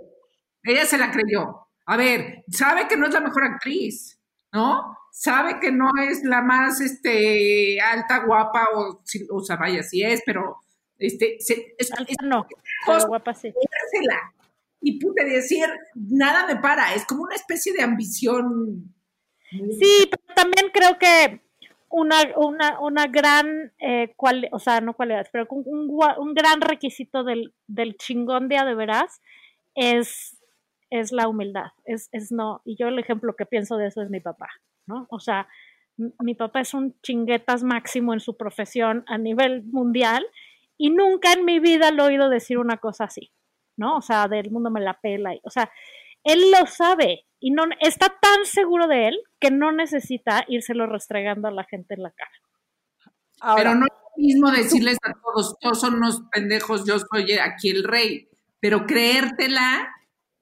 Ella 0.62 0.84
se 0.84 0.98
la 0.98 1.10
creyó. 1.10 1.66
A 1.86 1.96
ver, 1.96 2.44
sabe 2.48 2.86
que 2.88 2.96
no 2.98 3.06
es 3.06 3.14
la 3.14 3.20
mejor 3.20 3.44
actriz, 3.44 4.20
¿no? 4.52 4.98
Sabe 5.10 5.60
que 5.60 5.72
no 5.72 5.90
es 6.08 6.22
la 6.24 6.42
más 6.42 6.80
este, 6.82 7.80
alta, 7.80 8.24
guapa, 8.24 8.68
o, 8.74 9.02
o 9.30 9.40
sea, 9.40 9.56
vaya, 9.56 9.82
sí 9.82 10.02
es, 10.02 10.22
pero 10.24 10.58
este, 10.98 11.36
se, 11.40 11.74
es, 11.78 11.90
Alta 11.90 12.12
es 12.12 12.16
no, 12.22 12.46
pero 12.86 13.06
guapa 13.08 13.34
sí. 13.34 13.52
Y 14.82 15.00
pude 15.00 15.24
decir, 15.24 15.66
nada 15.94 16.46
me 16.46 16.60
para, 16.60 16.94
es 16.94 17.06
como 17.06 17.22
una 17.22 17.34
especie 17.34 17.72
de 17.72 17.82
ambición. 17.82 18.94
Sí, 19.50 20.10
pero 20.10 20.34
también 20.34 20.70
creo 20.72 20.98
que 20.98 21.40
una, 21.92 22.16
una, 22.36 22.80
una 22.80 23.06
gran, 23.06 23.72
eh, 23.78 24.14
cual, 24.16 24.48
o 24.50 24.58
sea, 24.58 24.80
no 24.80 24.94
cualidad, 24.94 25.26
pero 25.30 25.46
un, 25.50 25.90
un 25.90 26.34
gran 26.34 26.62
requisito 26.62 27.22
del, 27.22 27.54
del 27.66 27.96
chingón 27.98 28.48
día 28.48 28.64
de 28.64 28.74
veras 28.74 29.20
es, 29.74 30.42
es 30.88 31.12
la 31.12 31.28
humildad, 31.28 31.72
es, 31.84 32.08
es 32.12 32.32
no, 32.32 32.62
y 32.64 32.76
yo 32.76 32.88
el 32.88 32.98
ejemplo 32.98 33.36
que 33.36 33.44
pienso 33.44 33.76
de 33.76 33.88
eso 33.88 34.00
es 34.00 34.08
mi 34.08 34.20
papá, 34.20 34.48
¿no? 34.86 35.06
O 35.10 35.20
sea, 35.20 35.48
mi 35.96 36.34
papá 36.34 36.62
es 36.62 36.72
un 36.72 36.98
chinguetas 37.02 37.62
máximo 37.62 38.14
en 38.14 38.20
su 38.20 38.38
profesión 38.38 39.04
a 39.06 39.18
nivel 39.18 39.62
mundial 39.64 40.26
y 40.78 40.88
nunca 40.88 41.34
en 41.34 41.44
mi 41.44 41.60
vida 41.60 41.90
lo 41.90 42.04
he 42.04 42.08
oído 42.08 42.30
decir 42.30 42.56
una 42.56 42.78
cosa 42.78 43.04
así, 43.04 43.32
¿no? 43.76 43.96
O 43.96 44.02
sea, 44.02 44.28
del 44.28 44.50
mundo 44.50 44.70
me 44.70 44.80
la 44.80 44.98
pela, 44.98 45.34
y, 45.34 45.40
o 45.44 45.50
sea, 45.50 45.70
él 46.24 46.40
lo 46.52 46.66
sabe 46.66 47.26
y 47.42 47.50
no 47.50 47.64
está 47.80 48.08
tan 48.20 48.46
seguro 48.46 48.86
de 48.86 49.08
él 49.08 49.20
que 49.40 49.50
no 49.50 49.72
necesita 49.72 50.44
írselo 50.48 50.86
restregando 50.86 51.48
a 51.48 51.50
la 51.50 51.64
gente 51.64 51.94
en 51.94 52.04
la 52.04 52.10
cara. 52.12 52.30
Ahora, 53.40 53.62
pero 53.62 53.74
no 53.74 53.86
es 53.86 53.92
lo 53.92 54.22
mismo 54.22 54.50
decirles 54.50 54.98
a 55.02 55.12
todos, 55.14 55.58
todos 55.58 55.80
son 55.80 55.94
unos 55.94 56.22
pendejos, 56.30 56.86
yo 56.86 56.96
soy 56.98 57.32
aquí 57.32 57.70
el 57.70 57.82
rey. 57.84 58.28
Pero 58.60 58.86
creértela 58.86 59.88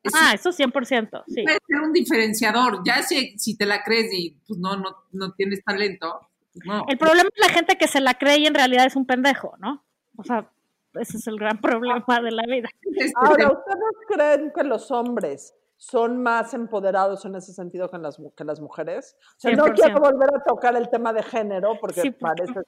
es 0.03 0.13
Ah, 0.15 0.33
eso 0.35 0.51
100%, 0.51 1.25
sí. 1.27 1.43
puede 1.43 1.59
ser 1.67 1.81
un 1.83 1.93
diferenciador. 1.93 2.83
Ya 2.85 3.03
si, 3.03 3.39
si 3.39 3.57
te 3.57 3.65
la 3.65 3.83
crees 3.83 4.13
y 4.13 4.37
pues 4.47 4.59
no, 4.59 4.77
no, 4.77 4.97
no 5.13 5.33
tienes 5.33 5.65
talento, 5.65 6.29
pues 6.53 6.67
no. 6.67 6.85
El 6.89 6.99
problema 6.99 7.31
es 7.35 7.49
la 7.49 7.53
gente 7.55 7.77
que 7.77 7.89
se 7.89 8.01
la 8.01 8.15
cree 8.15 8.41
y 8.41 8.47
en 8.47 8.55
realidad 8.55 8.87
es 8.87 8.97
un 8.97 9.07
pendejo, 9.07 9.55
¿no? 9.59 9.85
O 10.17 10.25
sea, 10.25 10.51
ese 10.95 11.17
es 11.17 11.27
el 11.27 11.39
gran 11.39 11.59
problema 11.63 12.21
de 12.23 12.31
la 12.31 12.43
vida. 12.47 12.69
Este, 12.83 13.13
ahora, 13.17 13.47
¿ustedes 13.53 13.97
creen 14.09 14.53
que 14.55 14.65
los 14.65 14.91
hombres 14.91 15.55
son 15.83 16.23
más 16.23 16.53
empoderados 16.53 17.25
en 17.25 17.37
ese 17.37 17.55
sentido 17.55 17.89
que 17.91 17.97
las, 17.97 18.19
que 18.37 18.45
las 18.45 18.61
mujeres? 18.61 19.17
O 19.39 19.41
sea, 19.41 19.57
no 19.57 19.65
100%. 19.65 19.75
quiero 19.75 19.99
volver 20.01 20.29
a 20.37 20.45
tocar 20.45 20.77
el 20.77 20.91
tema 20.91 21.13
de 21.15 21.23
género 21.23 21.79
porque 21.81 22.03
Sí, 22.03 22.11
porque- 22.11 22.43
parece... 22.45 22.61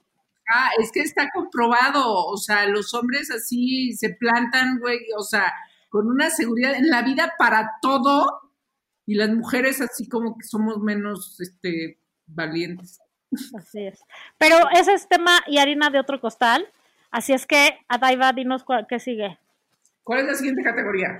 Ah, 0.50 0.70
es 0.80 0.90
que 0.90 1.00
está 1.00 1.28
comprobado, 1.32 2.26
o 2.26 2.36
sea, 2.38 2.66
los 2.66 2.92
hombres 2.94 3.30
así 3.30 3.92
se 3.92 4.10
plantan, 4.14 4.80
güey, 4.80 4.98
o 5.16 5.22
sea, 5.22 5.52
con 5.88 6.08
una 6.08 6.30
seguridad 6.30 6.74
en 6.74 6.88
la 6.88 7.02
vida 7.02 7.34
para 7.38 7.72
todo, 7.80 8.40
y 9.06 9.14
las 9.14 9.28
mujeres 9.30 9.80
así 9.80 10.08
como 10.08 10.36
que 10.36 10.44
somos 10.44 10.78
menos, 10.78 11.38
este, 11.40 11.98
valientes. 12.26 13.00
Así 13.56 13.86
es. 13.86 14.02
Pero 14.38 14.56
ese 14.72 14.94
es 14.94 15.06
tema 15.08 15.38
y 15.46 15.58
harina 15.58 15.90
de 15.90 16.00
otro 16.00 16.20
costal. 16.20 16.66
Así 17.10 17.32
es 17.32 17.46
que, 17.46 17.78
Adaiva, 17.88 18.32
dinos 18.32 18.64
cuál- 18.64 18.86
qué 18.88 18.98
sigue. 18.98 19.38
¿Cuál 20.02 20.20
es 20.20 20.26
la 20.26 20.34
siguiente 20.34 20.62
categoría? 20.64 21.18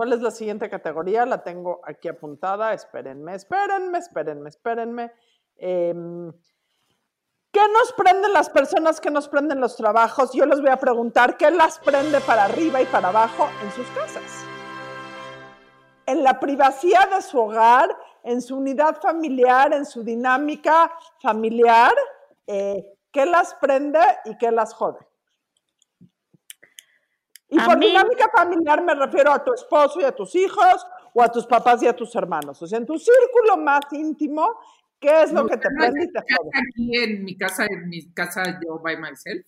¿Cuál 0.00 0.14
es 0.14 0.22
la 0.22 0.30
siguiente 0.30 0.70
categoría? 0.70 1.26
La 1.26 1.42
tengo 1.42 1.82
aquí 1.84 2.08
apuntada. 2.08 2.72
Espérenme, 2.72 3.34
espérenme, 3.34 3.98
espérenme, 3.98 4.48
espérenme. 4.48 5.12
Em, 5.58 6.32
¿Qué 7.52 7.60
nos 7.70 7.92
prenden 7.92 8.32
las 8.32 8.48
personas? 8.48 8.98
¿Qué 8.98 9.10
nos 9.10 9.28
prenden 9.28 9.60
los 9.60 9.76
trabajos? 9.76 10.32
Yo 10.32 10.46
les 10.46 10.58
voy 10.62 10.70
a 10.70 10.78
preguntar, 10.78 11.36
¿qué 11.36 11.50
las 11.50 11.78
prende 11.80 12.18
para 12.22 12.44
arriba 12.44 12.80
y 12.80 12.86
para 12.86 13.08
abajo 13.08 13.50
en 13.62 13.70
sus 13.72 13.86
casas? 13.88 14.46
En 16.06 16.22
la 16.22 16.40
privacidad 16.40 17.10
de 17.10 17.20
su 17.20 17.38
hogar, 17.38 17.94
en 18.22 18.40
su 18.40 18.56
unidad 18.56 18.98
familiar, 19.02 19.74
en 19.74 19.84
su 19.84 20.02
dinámica 20.02 20.90
familiar, 21.20 21.92
eh, 22.46 22.86
¿qué 23.12 23.26
las 23.26 23.52
prende 23.56 24.00
y 24.24 24.38
qué 24.38 24.50
las 24.50 24.72
jode? 24.72 25.09
Y 27.50 27.58
A 27.60 27.64
por 27.64 27.78
mí- 27.78 27.86
dinámica 27.88 28.28
familiar 28.34 28.82
me 28.82 28.94
refiero 28.94 29.32
a 29.32 29.42
tu 29.44 29.52
esposo 29.52 30.00
y 30.00 30.04
a 30.04 30.12
tus 30.12 30.34
hijos, 30.36 30.86
o 31.12 31.22
a 31.22 31.28
tus 31.30 31.46
papás 31.46 31.82
y 31.82 31.88
a 31.88 31.96
tus 31.96 32.14
hermanos. 32.14 32.62
O 32.62 32.66
sea, 32.66 32.78
en 32.78 32.86
tu 32.86 32.96
círculo 32.98 33.56
más 33.56 33.80
íntimo, 33.92 34.46
¿qué 35.00 35.22
es 35.22 35.32
lo 35.32 35.46
que 35.46 35.56
te 35.56 35.68
prende 35.76 36.04
y 36.04 36.12
te 36.12 36.20
jode? 36.20 36.50
aquí 36.54 36.96
en 36.96 37.24
mi 37.24 37.36
casa, 37.36 37.66
en 37.68 37.88
mi 37.88 38.12
casa 38.12 38.44
yo 38.64 38.78
by 38.78 38.96
myself. 38.96 39.44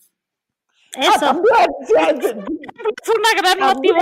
Ah, 0.96 1.00
Eso, 1.00 1.20
también, 1.20 1.66
sí, 1.86 1.94
es 3.02 3.08
una 3.08 3.30
gran 3.40 3.58
También. 3.58 3.96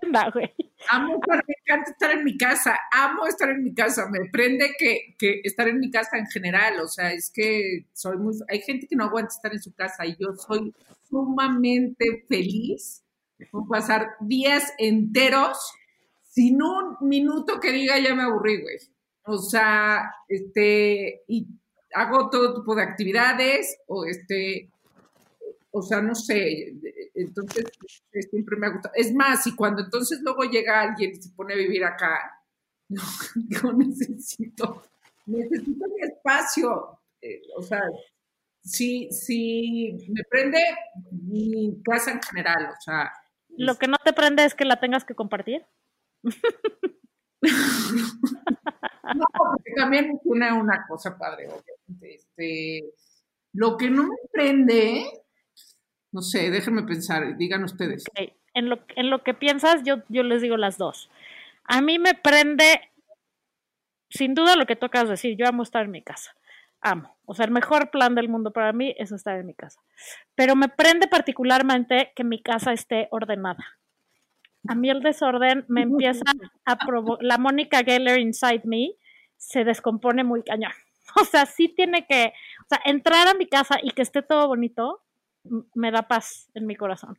prenda, 0.00 0.30
güey. 0.30 0.52
Amo, 0.90 1.14
estar- 1.14 1.42
me 1.46 1.54
encanta 1.64 1.90
estar 1.92 2.10
en 2.10 2.24
mi 2.24 2.36
casa, 2.36 2.78
amo 2.92 3.26
estar 3.26 3.48
en 3.50 3.62
mi 3.64 3.72
casa, 3.74 4.06
me 4.10 4.28
prende 4.30 4.72
que, 4.78 5.14
que 5.18 5.40
estar 5.44 5.68
en 5.68 5.78
mi 5.78 5.90
casa 5.90 6.18
en 6.18 6.26
general, 6.26 6.80
o 6.80 6.88
sea, 6.88 7.12
es 7.12 7.30
que 7.32 7.86
soy 7.94 8.18
muy, 8.18 8.34
hay 8.48 8.60
gente 8.60 8.86
que 8.86 8.94
no 8.96 9.04
aguanta 9.04 9.32
estar 9.34 9.52
en 9.52 9.62
su 9.62 9.72
casa 9.74 10.04
y 10.04 10.16
yo 10.18 10.34
soy 10.34 10.74
sumamente 11.08 12.24
feliz 12.28 13.02
por 13.50 13.68
pasar 13.68 14.16
días 14.20 14.72
enteros 14.78 15.58
sin 16.22 16.62
un 16.62 16.96
minuto 17.00 17.58
que 17.60 17.72
diga 17.72 17.98
ya 17.98 18.14
me 18.14 18.22
aburrí, 18.22 18.62
güey. 18.62 18.78
O 19.24 19.38
sea, 19.38 20.10
este, 20.28 21.22
y 21.28 21.46
hago 21.94 22.30
todo 22.30 22.54
tipo 22.54 22.74
de 22.74 22.82
actividades, 22.82 23.78
o 23.86 24.04
este, 24.04 24.70
o 25.70 25.82
sea, 25.82 26.00
no 26.00 26.14
sé, 26.14 26.74
entonces 27.14 27.64
eh, 28.12 28.22
siempre 28.22 28.56
me 28.56 28.66
ha 28.66 28.70
gustado. 28.70 28.94
Es 28.94 29.12
más, 29.12 29.46
y 29.46 29.54
cuando 29.54 29.82
entonces 29.82 30.20
luego 30.22 30.44
llega 30.44 30.80
alguien 30.80 31.12
y 31.12 31.22
se 31.22 31.30
pone 31.30 31.54
a 31.54 31.56
vivir 31.56 31.84
acá, 31.84 32.18
no, 32.88 33.02
yo 33.34 33.72
necesito, 33.72 34.82
necesito 35.26 35.86
mi 35.88 36.02
espacio. 36.02 37.00
Eh, 37.20 37.42
o 37.56 37.62
sea, 37.62 37.82
sí, 38.62 39.08
sí, 39.10 40.06
me 40.08 40.22
prende 40.30 40.60
mi 41.10 41.82
casa 41.82 42.12
en 42.12 42.22
general, 42.22 42.70
o 42.70 42.80
sea, 42.80 43.12
Lo 43.58 43.74
que 43.76 43.88
no 43.88 43.96
te 44.02 44.12
prende 44.12 44.44
es 44.44 44.54
que 44.54 44.64
la 44.64 44.80
tengas 44.80 45.04
que 45.04 45.14
compartir. 45.14 45.66
No, 49.14 49.24
porque 49.38 49.72
también 49.74 50.18
tiene 50.22 50.52
una 50.52 50.84
cosa 50.86 51.16
padre, 51.16 51.46
obviamente. 51.46 52.14
Este, 52.14 52.92
lo 53.54 53.76
que 53.76 53.88
no 53.88 54.02
me 54.04 54.16
prende, 54.30 55.06
no 56.12 56.20
sé, 56.20 56.50
déjenme 56.50 56.82
pensar, 56.82 57.36
digan 57.36 57.64
ustedes. 57.64 58.04
Ok, 58.10 58.32
En 58.54 58.68
lo, 58.68 58.80
en 58.96 59.08
lo 59.08 59.22
que 59.22 59.34
piensas, 59.34 59.82
yo, 59.84 60.02
yo 60.08 60.22
les 60.22 60.42
digo 60.42 60.56
las 60.56 60.78
dos. 60.78 61.10
A 61.64 61.80
mí 61.80 61.98
me 61.98 62.14
prende, 62.14 62.90
sin 64.10 64.34
duda, 64.34 64.56
lo 64.56 64.66
que 64.66 64.76
tocas 64.76 65.08
decir. 65.08 65.36
Yo 65.36 65.46
amo 65.46 65.62
estar 65.62 65.84
en 65.84 65.90
mi 65.90 66.02
casa. 66.02 66.34
Amo. 66.80 67.16
O 67.24 67.34
sea, 67.34 67.44
el 67.44 67.50
mejor 67.50 67.90
plan 67.90 68.14
del 68.14 68.28
mundo 68.28 68.52
para 68.52 68.72
mí 68.72 68.94
es 68.98 69.12
estar 69.12 69.38
en 69.38 69.46
mi 69.46 69.54
casa. 69.54 69.80
Pero 70.34 70.56
me 70.56 70.68
prende 70.68 71.08
particularmente 71.08 72.12
que 72.14 72.24
mi 72.24 72.42
casa 72.42 72.72
esté 72.72 73.08
ordenada. 73.10 73.64
A 74.68 74.74
mí 74.74 74.90
el 74.90 75.02
desorden 75.02 75.64
me 75.68 75.82
empieza 75.82 76.24
a 76.64 76.76
provocar. 76.76 77.24
La 77.24 77.38
Mónica 77.38 77.82
Geller 77.84 78.18
inside 78.18 78.62
me 78.64 78.90
se 79.36 79.64
descompone 79.64 80.24
muy 80.24 80.42
cañón. 80.42 80.72
O 81.18 81.24
sea, 81.24 81.46
sí 81.46 81.68
tiene 81.68 82.06
que. 82.06 82.34
O 82.60 82.68
sea, 82.68 82.82
entrar 82.84 83.28
a 83.28 83.34
mi 83.34 83.46
casa 83.46 83.78
y 83.82 83.92
que 83.92 84.02
esté 84.02 84.20
todo 84.20 84.46
bonito 84.46 85.02
me 85.74 85.90
da 85.90 86.02
paz 86.02 86.50
en 86.52 86.66
mi 86.66 86.76
corazón 86.76 87.18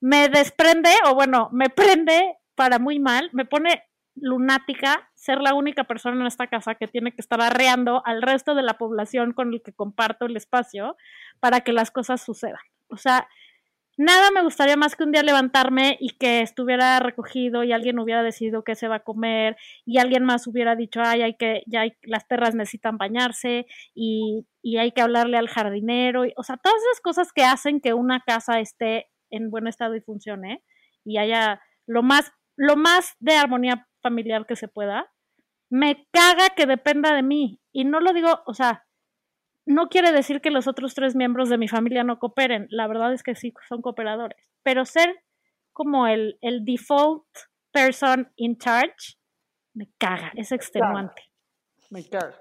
me 0.00 0.28
desprende, 0.28 0.90
o 1.06 1.14
bueno, 1.14 1.48
me 1.52 1.70
prende 1.70 2.36
para 2.54 2.78
muy 2.78 2.98
mal, 2.98 3.30
me 3.32 3.44
pone 3.44 3.84
lunática 4.20 5.10
ser 5.14 5.40
la 5.40 5.54
única 5.54 5.84
persona 5.84 6.20
en 6.20 6.26
esta 6.26 6.46
casa 6.46 6.74
que 6.74 6.88
tiene 6.88 7.12
que 7.12 7.20
estar 7.20 7.40
arreando 7.40 8.02
al 8.04 8.22
resto 8.22 8.54
de 8.54 8.62
la 8.62 8.78
población 8.78 9.32
con 9.32 9.52
el 9.52 9.62
que 9.62 9.72
comparto 9.72 10.26
el 10.26 10.36
espacio 10.36 10.96
para 11.40 11.60
que 11.60 11.72
las 11.72 11.90
cosas 11.90 12.22
sucedan. 12.22 12.60
O 12.88 12.96
sea, 12.96 13.28
nada 13.98 14.30
me 14.30 14.42
gustaría 14.42 14.76
más 14.76 14.96
que 14.96 15.04
un 15.04 15.12
día 15.12 15.22
levantarme 15.22 15.98
y 16.00 16.10
que 16.10 16.40
estuviera 16.40 17.00
recogido 17.00 17.64
y 17.64 17.72
alguien 17.72 17.98
hubiera 17.98 18.22
decidido 18.22 18.62
qué 18.62 18.76
se 18.76 18.88
va 18.88 18.96
a 18.96 19.04
comer 19.04 19.56
y 19.84 19.98
alguien 19.98 20.24
más 20.24 20.46
hubiera 20.46 20.76
dicho, 20.76 21.00
ay, 21.04 21.22
hay 21.22 21.34
que, 21.36 21.62
ya 21.66 21.84
las 22.02 22.24
perras 22.24 22.54
necesitan 22.54 22.96
bañarse 22.96 23.66
y, 23.94 24.46
y 24.62 24.78
hay 24.78 24.92
que 24.92 25.02
hablarle 25.02 25.36
al 25.36 25.48
jardinero. 25.48 26.24
Y, 26.24 26.32
o 26.36 26.44
sea, 26.44 26.56
todas 26.56 26.80
esas 26.90 27.00
cosas 27.00 27.32
que 27.32 27.42
hacen 27.42 27.80
que 27.80 27.92
una 27.92 28.20
casa 28.20 28.60
esté 28.60 29.08
en 29.30 29.50
buen 29.50 29.66
estado 29.66 29.96
y 29.96 30.00
funcione 30.00 30.62
y 31.04 31.18
haya 31.18 31.60
lo 31.86 32.02
más, 32.02 32.32
lo 32.56 32.76
más 32.76 33.16
de 33.18 33.34
armonía 33.34 33.87
familiar 34.02 34.46
que 34.46 34.56
se 34.56 34.68
pueda, 34.68 35.12
me 35.70 36.06
caga 36.12 36.50
que 36.56 36.66
dependa 36.66 37.14
de 37.14 37.22
mí. 37.22 37.60
Y 37.72 37.84
no 37.84 38.00
lo 38.00 38.12
digo, 38.12 38.42
o 38.46 38.54
sea, 38.54 38.86
no 39.66 39.88
quiere 39.88 40.12
decir 40.12 40.40
que 40.40 40.50
los 40.50 40.66
otros 40.66 40.94
tres 40.94 41.14
miembros 41.14 41.48
de 41.50 41.58
mi 41.58 41.68
familia 41.68 42.04
no 42.04 42.18
cooperen. 42.18 42.66
La 42.70 42.86
verdad 42.86 43.12
es 43.12 43.22
que 43.22 43.34
sí 43.34 43.52
son 43.68 43.82
cooperadores. 43.82 44.38
Pero 44.62 44.84
ser 44.84 45.22
como 45.72 46.06
el, 46.06 46.38
el 46.40 46.64
default 46.64 47.26
person 47.70 48.32
in 48.36 48.56
charge, 48.58 49.16
me 49.74 49.90
caga, 49.98 50.32
es 50.36 50.52
extenuante. 50.52 51.22
Me 51.90 52.08
caga. 52.08 52.34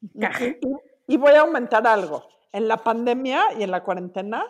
me 0.00 0.20
caga. 0.20 0.44
Y, 0.46 0.48
y- 0.48 1.14
y 1.14 1.16
voy 1.18 1.32
a 1.34 1.40
aumentar 1.42 1.86
algo. 1.86 2.26
En 2.50 2.66
la 2.66 2.78
pandemia 2.78 3.42
y 3.58 3.62
en 3.62 3.70
la 3.70 3.82
cuarentena 3.84 4.46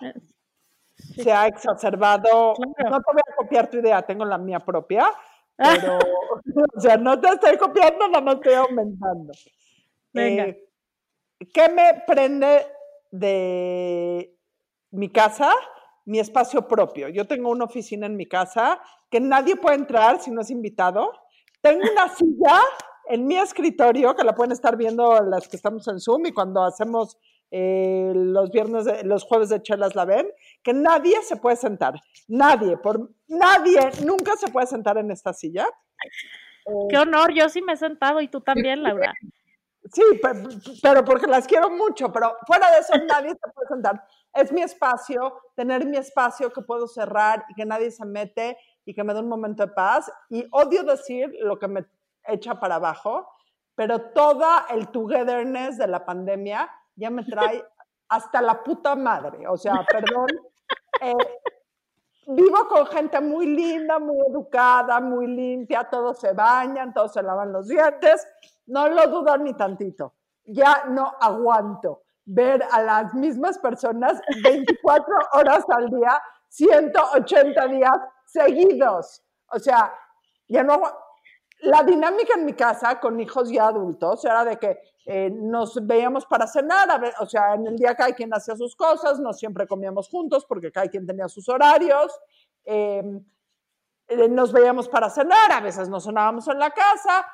se 0.96 1.32
ha 1.32 1.46
exacerbado. 1.48 2.54
Claro. 2.54 2.90
No 2.90 3.00
te 3.00 3.12
voy 3.12 3.22
a 3.28 3.34
copiar 3.36 3.68
tu 3.70 3.78
idea, 3.78 4.02
tengo 4.02 4.24
la 4.24 4.38
mía 4.38 4.60
propia, 4.60 5.10
pero, 5.56 5.98
o 6.76 6.80
sea, 6.80 6.96
no 6.96 7.20
te 7.20 7.28
estoy 7.28 7.56
copiando, 7.56 8.08
no 8.08 8.22
me 8.22 8.32
estoy 8.32 8.54
aumentando. 8.54 9.32
Venga. 10.12 10.44
Eh, 10.46 10.68
¿Qué 11.52 11.68
me 11.68 12.02
prende 12.06 12.66
de 13.10 14.36
mi 14.90 15.10
casa? 15.10 15.52
Mi 16.06 16.18
espacio 16.18 16.66
propio. 16.66 17.08
Yo 17.08 17.26
tengo 17.26 17.50
una 17.50 17.64
oficina 17.64 18.06
en 18.06 18.16
mi 18.16 18.26
casa 18.26 18.80
que 19.10 19.20
nadie 19.20 19.56
puede 19.56 19.76
entrar 19.76 20.20
si 20.20 20.30
no 20.30 20.42
es 20.42 20.50
invitado. 20.50 21.12
Tengo 21.60 21.82
una 21.90 22.08
silla 22.14 22.60
en 23.06 23.26
mi 23.26 23.36
escritorio, 23.36 24.14
que 24.14 24.24
la 24.24 24.34
pueden 24.34 24.52
estar 24.52 24.76
viendo 24.76 25.20
las 25.22 25.48
que 25.48 25.56
estamos 25.56 25.86
en 25.88 26.00
Zoom 26.00 26.26
y 26.26 26.32
cuando 26.32 26.62
hacemos 26.62 27.18
eh, 27.50 28.12
los 28.14 28.50
viernes, 28.50 28.84
de- 28.84 29.04
los 29.04 29.24
jueves 29.24 29.48
de 29.48 29.62
chelas 29.62 29.94
la 29.94 30.04
ven, 30.04 30.28
que 30.62 30.72
nadie 30.72 31.22
se 31.22 31.36
puede 31.36 31.56
sentar. 31.56 31.94
Nadie, 32.28 32.76
por 32.76 33.10
nadie, 33.28 33.90
nunca 34.04 34.36
se 34.36 34.48
puede 34.50 34.66
sentar 34.66 34.98
en 34.98 35.10
esta 35.10 35.32
silla. 35.32 35.66
Qué 36.88 36.98
honor, 36.98 37.32
yo 37.32 37.48
sí 37.48 37.60
me 37.62 37.74
he 37.74 37.76
sentado 37.76 38.20
y 38.20 38.28
tú 38.28 38.40
también, 38.40 38.82
Laura. 38.82 39.12
Sí, 39.92 40.02
pe- 40.22 40.32
pero 40.82 41.04
porque 41.04 41.26
las 41.26 41.46
quiero 41.46 41.68
mucho, 41.68 42.10
pero 42.10 42.34
fuera 42.46 42.70
de 42.70 42.78
eso 42.78 42.92
nadie 43.06 43.30
se 43.30 43.52
puede 43.52 43.68
sentar. 43.68 44.02
Es 44.32 44.50
mi 44.50 44.62
espacio, 44.62 45.38
tener 45.54 45.84
mi 45.84 45.98
espacio 45.98 46.50
que 46.50 46.62
puedo 46.62 46.88
cerrar 46.88 47.44
y 47.50 47.54
que 47.54 47.66
nadie 47.66 47.90
se 47.90 48.04
mete 48.06 48.56
y 48.86 48.94
que 48.94 49.04
me 49.04 49.12
dé 49.12 49.20
un 49.20 49.28
momento 49.28 49.64
de 49.66 49.72
paz. 49.72 50.10
Y 50.30 50.46
odio 50.52 50.82
decir 50.84 51.32
lo 51.40 51.58
que 51.58 51.68
me 51.68 51.84
echa 52.26 52.58
para 52.58 52.76
abajo, 52.76 53.28
pero 53.74 54.00
toda 54.12 54.66
el 54.70 54.88
togetherness 54.88 55.76
de 55.76 55.86
la 55.86 56.04
pandemia 56.06 56.70
ya 56.96 57.10
me 57.10 57.24
trae 57.24 57.64
hasta 58.08 58.40
la 58.42 58.62
puta 58.62 58.94
madre. 58.94 59.46
O 59.48 59.56
sea, 59.56 59.84
perdón. 59.90 60.26
eh, 61.00 61.14
vivo 62.26 62.68
con 62.68 62.86
gente 62.86 63.20
muy 63.20 63.46
linda, 63.46 63.98
muy 63.98 64.16
educada, 64.28 65.00
muy 65.00 65.26
limpia, 65.26 65.84
todos 65.84 66.18
se 66.18 66.32
bañan, 66.32 66.92
todos 66.92 67.12
se 67.12 67.22
lavan 67.22 67.52
los 67.52 67.68
dientes, 67.68 68.26
no 68.66 68.88
lo 68.88 69.06
dudo 69.08 69.36
ni 69.38 69.54
tantito. 69.54 70.14
Ya 70.44 70.84
no 70.88 71.14
aguanto 71.20 72.02
ver 72.26 72.64
a 72.70 72.82
las 72.82 73.14
mismas 73.14 73.58
personas 73.58 74.20
24 74.42 75.14
horas 75.32 75.64
al 75.68 75.90
día, 75.90 76.22
180 76.48 77.66
días 77.68 77.92
seguidos. 78.24 79.22
O 79.48 79.58
sea, 79.58 79.92
ya 80.48 80.62
no 80.62 80.74
agua- 80.74 81.03
La 81.64 81.82
dinámica 81.82 82.34
en 82.34 82.44
mi 82.44 82.52
casa 82.52 83.00
con 83.00 83.18
hijos 83.20 83.50
ya 83.50 83.66
adultos 83.66 84.24
era 84.24 84.44
de 84.44 84.58
que 84.58 84.78
eh, 85.06 85.30
nos 85.30 85.84
veíamos 85.86 86.26
para 86.26 86.46
cenar, 86.46 86.90
a 86.90 86.98
ver, 86.98 87.12
o 87.20 87.26
sea, 87.26 87.54
en 87.54 87.66
el 87.66 87.76
día 87.76 87.94
cada 87.94 88.12
quien 88.12 88.32
hacía 88.32 88.56
sus 88.56 88.74
cosas, 88.76 89.18
no 89.20 89.32
siempre 89.32 89.66
comíamos 89.66 90.08
juntos 90.08 90.44
porque 90.46 90.72
cada 90.72 90.88
quien 90.88 91.06
tenía 91.06 91.28
sus 91.28 91.48
horarios. 91.48 92.18
eh, 92.64 93.02
eh, 94.08 94.28
nos 94.28 94.52
veíamos 94.52 94.88
para 94.88 95.08
cenar, 95.08 95.50
a 95.52 95.60
veces 95.60 95.88
nos 95.88 96.04
sonábamos 96.04 96.46
en 96.48 96.58
la 96.58 96.70
casa. 96.70 97.26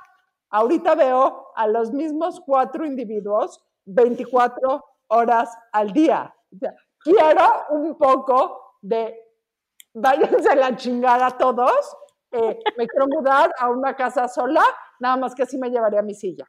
Ahorita 0.51 0.95
veo 0.95 1.49
a 1.55 1.67
los 1.67 1.93
mismos 1.93 2.41
cuatro 2.41 2.87
individuos 2.87 3.65
24 3.87 4.85
horas 5.09 5.57
al 5.73 5.93
día. 5.93 6.33
O 6.55 6.59
sea, 6.59 6.75
quiero 6.99 7.67
un 7.71 7.97
poco 7.99 8.77
de 8.81 9.17
váyanse 9.95 10.55
la 10.55 10.77
chingada 10.77 11.31
todos. 11.37 11.97
Eh, 12.33 12.59
me 12.77 12.87
quiero 12.87 13.07
mudar 13.09 13.51
a 13.59 13.71
una 13.71 13.95
casa 13.95 14.29
sola, 14.29 14.63
nada 15.01 15.17
más 15.17 15.35
que 15.35 15.43
así 15.43 15.59
me 15.59 15.71
llevaría 15.71 16.03
mi 16.03 16.15
silla. 16.15 16.45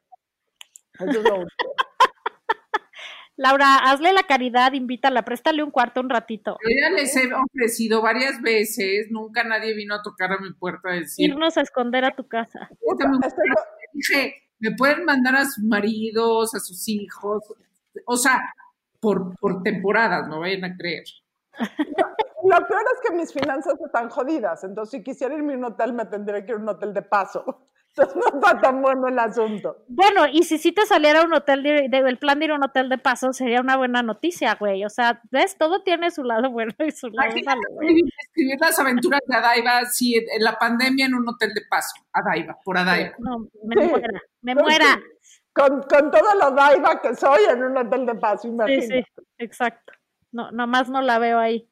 Eso 0.94 1.20
es 1.20 1.24
lo 1.24 1.36
único. 1.36 1.50
Laura, 3.38 3.78
hazle 3.78 4.14
la 4.14 4.24
caridad, 4.24 4.74
invítala, 4.74 5.24
préstale 5.24 5.64
un 5.64 5.72
cuarto 5.72 6.00
un 6.00 6.10
ratito. 6.10 6.58
Yo 6.62 6.70
ya 6.80 6.92
les 6.92 7.16
he 7.16 7.34
ofrecido 7.34 8.02
varias 8.02 8.40
veces, 8.42 9.08
nunca 9.10 9.44
nadie 9.44 9.74
vino 9.74 9.96
a 9.96 10.04
tocar 10.04 10.32
a 10.34 10.38
mi 10.38 10.54
puerta 10.54 10.90
a 10.90 10.94
decir, 10.94 11.30
Irnos 11.30 11.58
a 11.58 11.62
esconder 11.62 12.06
a 12.06 12.16
tu 12.16 12.28
casa. 12.28 12.70
Dije, 13.94 14.36
me 14.60 14.76
pueden 14.76 15.06
mandar 15.06 15.36
a 15.38 15.46
sus 15.46 15.64
maridos, 15.64 16.54
a 16.54 16.60
sus 16.60 16.88
hijos, 16.88 17.42
o 18.06 18.16
sea, 18.16 18.54
por, 19.00 19.36
por 19.40 19.64
temporadas, 19.64 20.28
no 20.28 20.40
vayan 20.40 20.64
a 20.66 20.78
creer. 20.78 21.06
Lo 21.60 22.68
peor 22.68 22.82
es 22.96 23.08
que 23.10 23.16
mis 23.16 23.32
finanzas 23.34 23.76
están 23.86 24.10
jodidas, 24.10 24.64
entonces 24.64 24.92
si 25.00 25.04
quisiera 25.04 25.36
irme 25.36 25.54
a 25.54 25.58
un 25.58 25.66
hotel 25.66 25.94
me 25.94 26.06
tendría 26.06 26.44
que 26.46 26.52
ir 26.54 26.58
a 26.58 26.62
un 26.62 26.70
hotel 26.70 26.94
de 26.94 27.02
paso. 27.04 27.68
Entonces 27.94 28.16
no 28.16 28.40
está 28.40 28.62
tan 28.62 28.82
bueno 28.82 29.10
el 29.10 29.20
asunto. 29.20 29.84
Bueno, 29.90 30.26
y 30.32 30.44
si 30.44 30.58
sí 30.58 30.72
te 30.72 30.86
saliera 30.86 31.24
un 31.24 31.34
hotel, 31.34 31.62
de, 31.62 31.88
de- 31.90 31.98
el 32.08 32.18
plan 32.18 32.40
de 32.40 32.46
ir 32.46 32.52
a 32.52 32.56
un 32.56 32.64
hotel 32.64 32.88
de 32.88 32.98
paso 32.98 33.34
sería 33.34 33.60
una 33.60 33.76
buena 33.76 34.02
noticia, 34.02 34.56
güey. 34.56 34.86
O 34.86 34.90
sea, 34.90 35.22
ves, 35.30 35.58
todo 35.58 35.84
tiene 35.84 36.10
su 36.10 36.24
lado 36.24 36.50
bueno 36.52 36.74
y 36.80 36.92
su 36.92 37.10
lado 37.10 37.34
malo. 37.46 37.62
escribir, 37.82 38.58
las 38.62 38.80
aventuras 38.80 39.20
de 39.28 39.36
Adaiva, 39.36 39.84
sí, 39.88 40.16
en 40.16 40.42
la 40.44 40.58
pandemia 40.58 41.06
en 41.08 41.16
un 41.16 41.28
hotel 41.28 41.54
de 41.54 41.62
paso. 41.70 41.94
Adaiva, 42.14 42.58
por 42.64 42.78
Adaiva. 42.78 43.14
No, 43.20 43.40
me 43.66 43.76
Sí. 43.84 43.90
muera, 43.90 44.22
me 44.42 44.56
muera. 44.56 45.02
Con, 45.54 45.82
con 45.84 46.12
todo 46.12 46.34
lo 46.42 46.52
daiva 46.52 47.02
que 47.02 47.14
soy 47.14 47.42
en 47.52 47.62
un 47.62 47.76
hotel 47.76 48.06
de 48.06 48.16
paso, 48.16 48.44
Sí, 48.44 48.48
imagínate. 48.48 49.04
sí, 49.04 49.24
exacto. 49.38 49.92
No, 50.32 50.52
nomás 50.52 50.90
no 50.90 51.02
la 51.02 51.20
veo 51.20 51.40
ahí. 51.40 51.68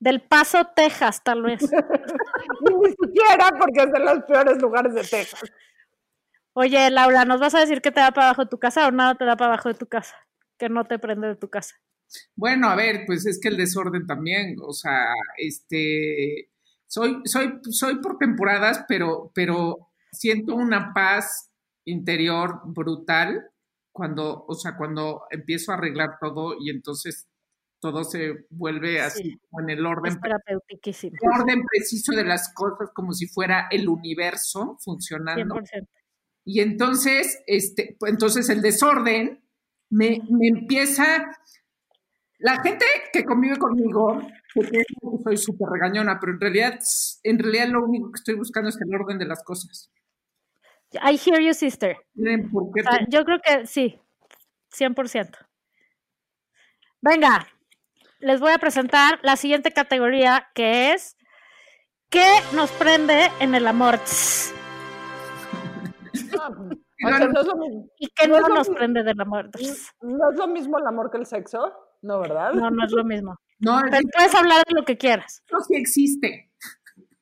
Del 0.00 0.20
Paso, 0.22 0.64
Texas, 0.76 1.22
tal 1.24 1.42
vez. 1.42 1.62
Y 1.62 1.66
ni 2.74 2.90
siquiera 2.90 3.50
porque 3.58 3.80
es 3.80 3.92
de 3.92 3.98
los 3.98 4.24
peores 4.24 4.62
lugares 4.62 4.94
de 4.94 5.02
Texas. 5.02 5.42
Oye, 6.52 6.90
Laura, 6.90 7.24
¿nos 7.24 7.40
vas 7.40 7.54
a 7.54 7.60
decir 7.60 7.80
que 7.80 7.90
te 7.90 8.00
da 8.00 8.10
para 8.10 8.28
abajo 8.28 8.42
de 8.44 8.50
tu 8.50 8.58
casa 8.58 8.86
o 8.86 8.90
nada 8.90 9.14
te 9.14 9.24
da 9.24 9.36
para 9.36 9.52
abajo 9.52 9.68
de 9.68 9.74
tu 9.74 9.86
casa? 9.86 10.16
Que 10.56 10.68
no 10.68 10.84
te 10.84 10.98
prende 10.98 11.28
de 11.28 11.36
tu 11.36 11.48
casa. 11.48 11.76
Bueno, 12.34 12.68
a 12.68 12.76
ver, 12.76 13.04
pues 13.06 13.26
es 13.26 13.38
que 13.40 13.48
el 13.48 13.56
desorden 13.56 14.06
también, 14.06 14.56
o 14.60 14.72
sea, 14.72 15.12
este, 15.36 16.50
soy, 16.86 17.20
soy, 17.24 17.60
soy 17.70 18.00
por 18.00 18.18
temporadas, 18.18 18.84
pero, 18.88 19.30
pero 19.34 19.90
siento 20.10 20.54
una 20.54 20.92
paz 20.94 21.50
interior 21.84 22.60
brutal 22.64 23.50
cuando, 23.92 24.44
o 24.46 24.54
sea, 24.54 24.76
cuando 24.76 25.24
empiezo 25.30 25.72
a 25.72 25.74
arreglar 25.74 26.18
todo 26.20 26.54
y 26.58 26.70
entonces 26.70 27.28
todo 27.80 28.04
se 28.04 28.46
vuelve 28.50 29.00
así 29.00 29.22
Sí. 29.22 29.40
como 29.50 29.62
en 29.62 29.70
el 29.70 29.86
orden, 29.86 30.18
el 30.22 31.30
orden 31.40 31.62
preciso 31.64 32.12
de 32.12 32.24
las 32.24 32.52
cosas, 32.54 32.90
como 32.94 33.12
si 33.12 33.26
fuera 33.26 33.68
el 33.70 33.88
universo 33.88 34.76
funcionando. 34.80 35.54
100%. 35.56 35.88
Y 36.44 36.60
entonces, 36.60 37.42
este, 37.46 37.96
pues, 37.98 38.12
entonces 38.12 38.48
el 38.48 38.62
desorden 38.62 39.42
me, 39.90 40.20
me 40.30 40.48
empieza. 40.48 41.30
La 42.38 42.60
gente 42.62 42.84
que 43.12 43.24
convive 43.24 43.56
conmigo, 43.58 44.20
que 44.54 44.60
cree 44.60 44.84
que 44.86 45.22
soy 45.24 45.36
súper 45.36 45.68
regañona, 45.70 46.18
pero 46.20 46.32
en 46.34 46.40
realidad, 46.40 46.78
en 47.24 47.38
realidad 47.38 47.68
lo 47.68 47.84
único 47.84 48.12
que 48.12 48.16
estoy 48.18 48.34
buscando 48.36 48.68
es 48.70 48.78
el 48.80 48.94
orden 48.94 49.18
de 49.18 49.24
las 49.26 49.42
cosas. 49.42 49.90
I 50.94 51.16
hear 51.18 51.40
you, 51.40 51.52
sister. 51.52 51.96
Miren, 52.14 52.50
¿por 52.50 52.72
qué 52.72 52.80
O 52.80 52.84
sea, 52.84 52.98
te- 52.98 53.06
yo 53.10 53.24
creo 53.24 53.40
que 53.40 53.66
sí, 53.66 53.98
100%. 54.72 55.36
Venga, 57.00 57.46
les 58.18 58.40
voy 58.40 58.52
a 58.52 58.58
presentar 58.58 59.18
la 59.22 59.36
siguiente 59.36 59.72
categoría 59.72 60.48
que 60.54 60.92
es 60.92 61.16
¿Qué 62.10 62.26
nos 62.54 62.70
prende 62.70 63.30
en 63.38 63.54
el 63.54 63.66
amor? 63.66 63.96
Ah, 66.40 66.48
o 66.48 67.08
sea, 67.10 67.28
no 67.28 67.40
es 67.40 67.46
lo 67.46 67.56
mismo. 67.56 67.88
¿Y 67.98 68.08
qué 68.08 68.26
No 68.26 68.48
nos 68.48 68.68
prende 68.70 69.02
del 69.02 69.20
amor? 69.20 69.50
¿No 70.00 70.30
es 70.30 70.36
lo 70.38 70.48
mismo 70.48 70.78
el 70.78 70.86
amor 70.86 71.10
que 71.10 71.18
el 71.18 71.26
sexo? 71.26 71.70
No, 72.00 72.20
¿verdad? 72.20 72.54
No, 72.54 72.70
no 72.70 72.84
es 72.86 72.92
lo 72.92 73.04
mismo. 73.04 73.36
No, 73.58 73.80
el 73.80 73.90
Pero 73.90 74.08
puedes 74.16 74.34
hablar 74.34 74.64
de 74.66 74.74
lo 74.74 74.84
que 74.84 74.96
quieras. 74.96 75.42
sexo 75.46 75.64
sí 75.64 75.76
existe. 75.76 76.44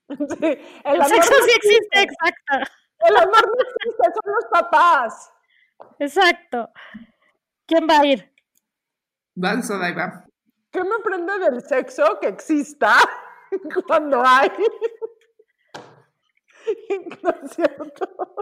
Sí, 0.09 0.17
el 0.41 0.61
El 0.85 1.01
amor 1.01 1.09
sexo 1.09 1.33
no 1.33 1.45
sí 1.47 1.51
existe, 1.57 2.03
exacto. 2.03 2.73
El 3.01 3.17
amor 3.17 3.43
no 3.45 3.63
existe, 3.65 4.05
son 4.05 4.35
los 4.35 4.45
papás. 4.53 5.33
Exacto. 5.99 6.71
¿Quién 7.67 7.89
va 7.91 7.99
a 7.99 8.07
ir? 8.07 8.33
Vas, 9.35 9.69
Adaiva. 9.69 10.26
¿Qué 10.77 10.85
me 10.85 10.99
prende 11.03 11.39
del 11.39 11.63
sexo 11.63 12.19
que 12.21 12.29
exista 12.29 12.97
cuando 13.87 14.23
hay? 14.25 14.51
No 17.23 17.31
es 17.31 17.53
cierto. 17.53 18.35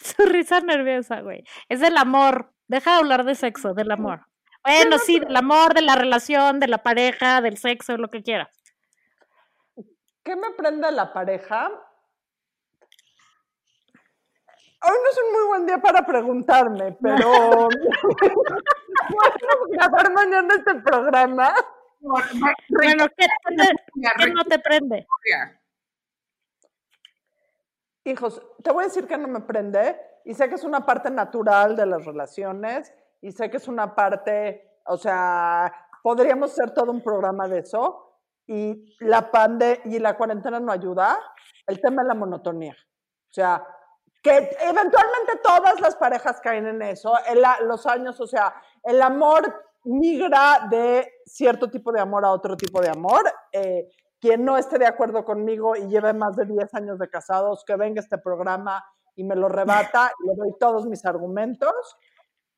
Su 0.00 0.22
risa 0.22 0.60
nerviosa, 0.60 1.20
güey. 1.20 1.42
Es 1.68 1.80
del 1.80 1.96
amor. 1.96 2.52
Deja 2.68 2.92
de 2.92 2.96
hablar 2.98 3.24
de 3.24 3.34
sexo, 3.34 3.74
del 3.74 3.90
amor. 3.90 4.20
Bueno, 4.62 4.98
sí, 4.98 5.18
del 5.18 5.34
amor, 5.34 5.74
de 5.74 5.82
la 5.82 5.96
relación, 5.96 6.60
de 6.60 6.68
la 6.68 6.78
pareja, 6.78 7.40
del 7.40 7.58
sexo, 7.58 7.96
lo 7.96 8.08
que 8.08 8.22
quieras. 8.22 8.48
¿Qué 10.22 10.36
me 10.36 10.52
prende 10.52 10.92
la 10.92 11.12
pareja? 11.12 11.72
Hoy 14.80 14.96
no 15.02 15.10
es 15.10 15.18
un 15.26 15.32
muy 15.32 15.46
buen 15.48 15.66
día 15.66 15.78
para 15.78 16.06
preguntarme, 16.06 16.96
pero 17.02 17.28
podemos 19.08 19.68
grabar 19.70 20.12
mañana 20.12 20.54
este 20.54 20.74
programa. 20.76 21.52
Bueno, 22.00 23.06
¿qué, 23.16 23.26
te- 23.56 23.76
qué 24.18 24.30
no 24.32 24.44
te 24.44 24.58
prende? 24.60 25.06
Hijos, 28.04 28.40
te 28.62 28.70
voy 28.70 28.84
a 28.84 28.86
decir 28.86 29.06
que 29.06 29.18
no 29.18 29.26
me 29.28 29.40
prende 29.40 30.00
y 30.24 30.34
sé 30.34 30.48
que 30.48 30.54
es 30.54 30.64
una 30.64 30.86
parte 30.86 31.10
natural 31.10 31.74
de 31.76 31.86
las 31.86 32.04
relaciones 32.04 32.92
y 33.20 33.32
sé 33.32 33.50
que 33.50 33.56
es 33.56 33.66
una 33.68 33.94
parte, 33.96 34.78
o 34.86 34.96
sea, 34.96 35.72
podríamos 36.02 36.52
hacer 36.52 36.70
todo 36.72 36.92
un 36.92 37.02
programa 37.02 37.48
de 37.48 37.58
eso 37.58 38.20
y 38.46 38.96
la 39.00 39.30
pande 39.30 39.80
y 39.84 39.98
la 39.98 40.16
cuarentena 40.16 40.60
no 40.60 40.70
ayuda, 40.72 41.18
el 41.66 41.80
tema 41.80 42.02
de 42.02 42.08
la 42.08 42.14
monotonía. 42.14 42.76
O 42.78 43.32
sea, 43.32 43.66
que 44.28 44.56
eventualmente 44.60 45.36
todas 45.42 45.80
las 45.80 45.96
parejas 45.96 46.40
caen 46.42 46.66
en 46.66 46.82
eso, 46.82 47.12
los 47.62 47.86
años, 47.86 48.20
o 48.20 48.26
sea, 48.26 48.54
el 48.82 49.00
amor 49.02 49.64
migra 49.84 50.66
de 50.70 51.10
cierto 51.24 51.70
tipo 51.70 51.92
de 51.92 52.00
amor 52.00 52.24
a 52.24 52.32
otro 52.32 52.56
tipo 52.56 52.80
de 52.80 52.88
amor. 52.90 53.22
eh, 53.52 53.88
quien 54.20 54.44
no 54.44 54.58
esté 54.58 54.78
de 54.78 54.86
acuerdo 54.86 55.24
conmigo 55.24 55.76
y 55.76 55.86
lleve 55.88 56.12
más 56.12 56.34
de 56.34 56.44
10 56.44 56.74
años 56.74 56.98
de 56.98 57.08
casados, 57.08 57.64
que 57.64 57.76
venga 57.76 58.00
este 58.00 58.18
programa 58.18 58.84
y 59.14 59.22
me 59.22 59.36
lo 59.36 59.48
rebata 59.48 60.10
y 60.24 60.26
le 60.28 60.34
doy 60.34 60.54
todos 60.58 60.86
mis 60.86 61.04
argumentos. 61.06 61.72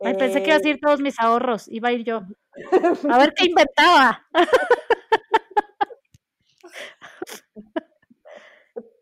Ay, 0.02 0.14
pensé 0.14 0.38
que 0.42 0.46
iba 0.48 0.54
a 0.54 0.58
Eh, 0.58 0.62
decir 0.62 0.80
todos 0.80 1.00
mis 1.00 1.20
ahorros. 1.20 1.68
Iba 1.68 1.90
a 1.90 1.92
ir 1.92 2.04
yo. 2.04 2.22
A 3.12 3.18
ver 3.18 3.34
qué 3.34 3.44
inventaba. 3.44 4.26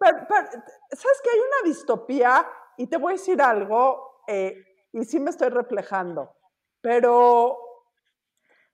Pero, 0.01 0.19
pero, 0.29 0.63
¿sabes 0.99 1.21
que 1.23 1.31
hay 1.31 1.39
una 1.39 1.69
distopía? 1.69 2.47
Y 2.77 2.87
te 2.87 2.97
voy 2.97 3.13
a 3.13 3.17
decir 3.17 3.41
algo, 3.43 4.23
eh, 4.27 4.65
y 4.93 5.05
sí 5.05 5.19
me 5.21 5.31
estoy 5.31 5.49
reflejando, 5.49 6.35
pero 6.81 7.59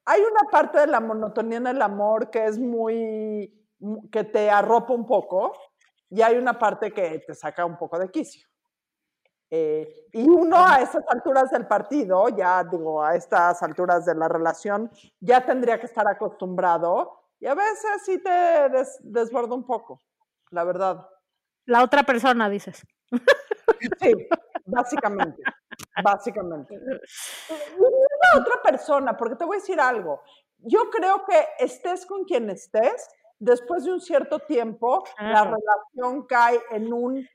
hay 0.05 0.21
una 0.21 0.51
parte 0.51 0.81
de 0.81 0.87
la 0.87 1.01
monotonía 1.01 1.59
en 1.59 1.67
el 1.67 1.83
amor 1.83 2.31
que 2.31 2.45
es 2.45 2.59
muy, 2.59 3.67
mu- 3.79 4.09
que 4.11 4.25
te 4.25 4.51
arropa 4.51 4.93
un 4.93 5.07
poco, 5.07 5.53
y 6.11 6.21
hay 6.23 6.37
una 6.37 6.59
parte 6.59 6.93
que 6.93 7.21
te 7.27 7.35
saca 7.35 7.65
un 7.65 7.77
poco 7.79 7.99
de 7.99 8.09
quicio. 8.11 8.47
Eh, 9.51 10.07
y 10.13 10.29
uno 10.29 10.57
a 10.67 10.81
estas 10.81 11.05
alturas 11.09 11.51
del 11.51 11.67
partido, 11.67 12.29
ya 12.31 12.65
digo, 12.65 13.03
a 13.03 13.15
estas 13.15 13.63
alturas 13.63 14.05
de 14.05 14.15
la 14.15 14.29
relación, 14.29 14.91
ya 15.21 15.45
tendría 15.45 15.79
que 15.79 15.87
estar 15.87 16.07
acostumbrado, 16.09 17.21
y 17.41 17.47
a 17.47 17.55
veces 17.55 18.03
sí 18.05 18.23
te 18.23 18.69
des- 18.71 18.99
desborda 19.03 19.55
un 19.55 19.65
poco, 19.65 20.01
la 20.51 20.65
verdad. 20.65 21.09
La 21.67 21.83
otra 21.83 22.03
persona, 22.03 22.49
dices. 22.49 22.83
Sí, 24.01 24.13
básicamente. 24.67 25.43
Básicamente. 26.03 26.75
La 27.79 28.41
otra 28.41 28.63
persona, 28.63 29.17
porque 29.17 29.37
te 29.37 29.45
voy 29.45 29.57
a 29.57 29.61
decir 29.61 29.81
algo. 29.81 30.23
Yo 30.59 30.91
creo 30.91 31.25
que 31.25 31.47
estés 31.59 32.07
con 32.07 32.25
quien 32.25 32.51
estés, 32.51 33.09
después 33.39 33.85
de 33.85 33.93
un 33.93 34.01
cierto 34.01 34.39
tiempo, 34.41 35.05
la 35.19 35.31
Claro. 35.43 35.57
relación 35.57 36.27
cae 36.27 36.61
en 36.71 36.93
un 36.93 37.29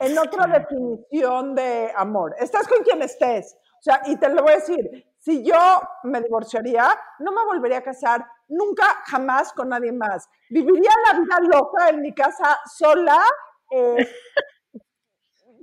en 0.00 0.18
otra 0.18 0.46
definición 0.46 1.54
de 1.54 1.92
amor. 1.96 2.34
Estás 2.38 2.66
con 2.66 2.82
quien 2.82 3.02
estés. 3.02 3.56
O 3.78 3.82
sea, 3.82 4.02
y 4.06 4.16
te 4.16 4.28
lo 4.28 4.42
voy 4.42 4.52
a 4.52 4.56
decir, 4.56 5.06
si 5.18 5.44
yo 5.44 5.56
me 6.04 6.20
divorciaría, 6.20 6.88
no 7.20 7.32
me 7.32 7.44
volvería 7.44 7.78
a 7.78 7.82
casar 7.82 8.26
nunca, 8.48 8.84
jamás 9.06 9.52
con 9.52 9.68
nadie 9.70 9.92
más. 9.92 10.28
Viviría 10.50 10.90
la 11.06 11.18
vida 11.20 11.38
loca 11.40 11.88
en 11.88 12.00
mi 12.02 12.14
casa 12.14 12.58
sola. 12.66 13.18
eh, 13.70 13.96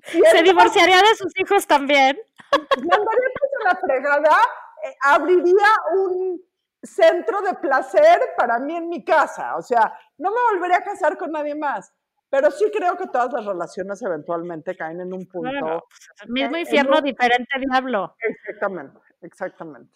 Se 0.03 0.41
divorciaría 0.43 0.97
de 0.97 1.15
sus 1.15 1.31
hijos 1.39 1.67
también. 1.67 2.17
mandaría 2.77 3.29
pues 3.39 3.51
a 3.59 3.73
la 3.73 3.75
fregada, 3.79 4.37
eh, 4.83 4.95
abriría 5.03 5.67
un 5.95 6.41
centro 6.81 7.41
de 7.43 7.53
placer 7.55 8.19
para 8.35 8.57
mí 8.59 8.75
en 8.75 8.89
mi 8.89 9.03
casa. 9.05 9.55
O 9.55 9.61
sea, 9.61 9.93
no 10.17 10.31
me 10.31 10.37
volvería 10.53 10.77
a 10.77 10.83
casar 10.83 11.17
con 11.17 11.31
nadie 11.31 11.55
más. 11.55 11.93
Pero 12.29 12.49
sí 12.49 12.71
creo 12.73 12.95
que 12.97 13.07
todas 13.07 13.31
las 13.33 13.45
relaciones 13.45 14.01
eventualmente 14.01 14.75
caen 14.77 15.01
en 15.01 15.13
un 15.13 15.27
punto. 15.27 15.85
Pues, 15.89 16.29
mismo 16.29 16.57
infierno, 16.57 16.97
un- 16.97 17.03
diferente 17.03 17.59
diablo. 17.59 18.15
Exactamente, 18.19 18.99
exactamente. 19.21 19.93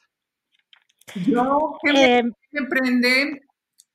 Yo, 1.13 1.77
¿qué 1.83 1.93
me, 1.93 2.19
Eh, 2.19 2.23
me 2.51 2.67
prende? 2.67 3.41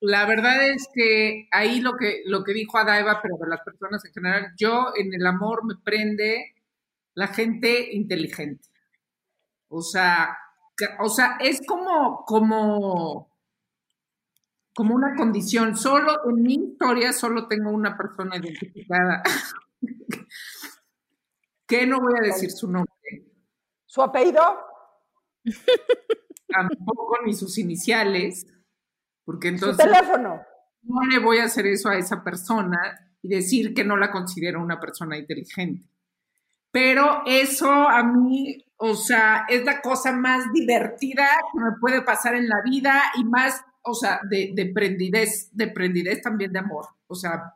La 0.01 0.25
verdad 0.27 0.67
es 0.69 0.89
que 0.95 1.49
ahí 1.51 1.81
lo 1.81 1.97
que, 1.97 2.23
lo 2.25 2.43
que 2.43 2.55
dijo 2.55 2.79
Adaiva, 2.79 3.21
pero 3.23 3.37
de 3.37 3.49
las 3.49 3.61
personas 3.63 4.05
en 4.05 4.13
general, 4.13 4.53
yo 4.57 4.93
en 4.97 5.13
el 5.13 5.27
amor 5.27 5.65
me 5.65 5.75
prende 5.77 6.55
la 7.15 7.29
gente 7.29 7.93
inteligente. 7.93 8.69
O 9.69 9.83
sea, 9.83 10.37
o 11.01 11.09
sea, 11.09 11.37
es 11.41 11.61
como, 11.67 12.25
como, 12.25 13.31
como 14.75 14.95
una 14.95 15.15
condición. 15.17 15.77
Solo 15.77 16.29
en 16.29 16.43
mi 16.43 16.55
historia 16.55 17.13
solo 17.13 17.47
tengo 17.47 17.71
una 17.71 17.97
persona 17.97 18.37
identificada. 18.37 19.23
que 21.67 21.87
no 21.87 22.01
voy 22.01 22.15
a 22.19 22.27
decir 22.27 22.51
su 22.51 22.69
nombre. 22.69 22.91
¿Su 23.87 24.03
apellido? 24.03 24.41
Tampoco 26.51 27.19
ni 27.25 27.33
sus 27.35 27.59
iniciales, 27.59 28.47
porque 29.25 29.49
¿Su 29.49 29.55
entonces 29.67 29.85
teléfono? 29.87 30.41
no 30.83 31.01
le 31.11 31.19
voy 31.19 31.39
a 31.39 31.45
hacer 31.45 31.67
eso 31.67 31.89
a 31.89 31.97
esa 31.97 32.23
persona 32.25 32.79
y 33.23 33.29
decir 33.29 33.75
que 33.75 33.85
no 33.85 33.97
la 33.97 34.11
considero 34.11 34.63
una 34.63 34.81
persona 34.81 35.17
inteligente. 35.19 35.87
Pero 36.73 37.23
eso 37.27 37.71
a 37.71 38.03
mí, 38.05 38.65
o 38.77 38.95
sea, 38.95 39.45
es 39.49 39.65
la 39.65 39.81
cosa 39.81 40.13
más 40.13 40.45
divertida 40.53 41.27
que 41.53 41.59
me 41.61 41.73
puede 41.81 42.03
pasar 42.03 42.35
en 42.37 42.49
la 42.49 42.63
vida 42.65 43.03
y 43.19 43.25
más, 43.25 43.61
o 43.83 43.95
sea, 43.95 44.21
de, 44.29 44.53
de 44.55 44.67
prendidez, 44.73 45.51
de 45.53 45.67
prendidez 45.69 46.23
también 46.23 46.53
de 46.53 46.61
amor. 46.61 46.87
O 47.09 47.15
sea, 47.15 47.55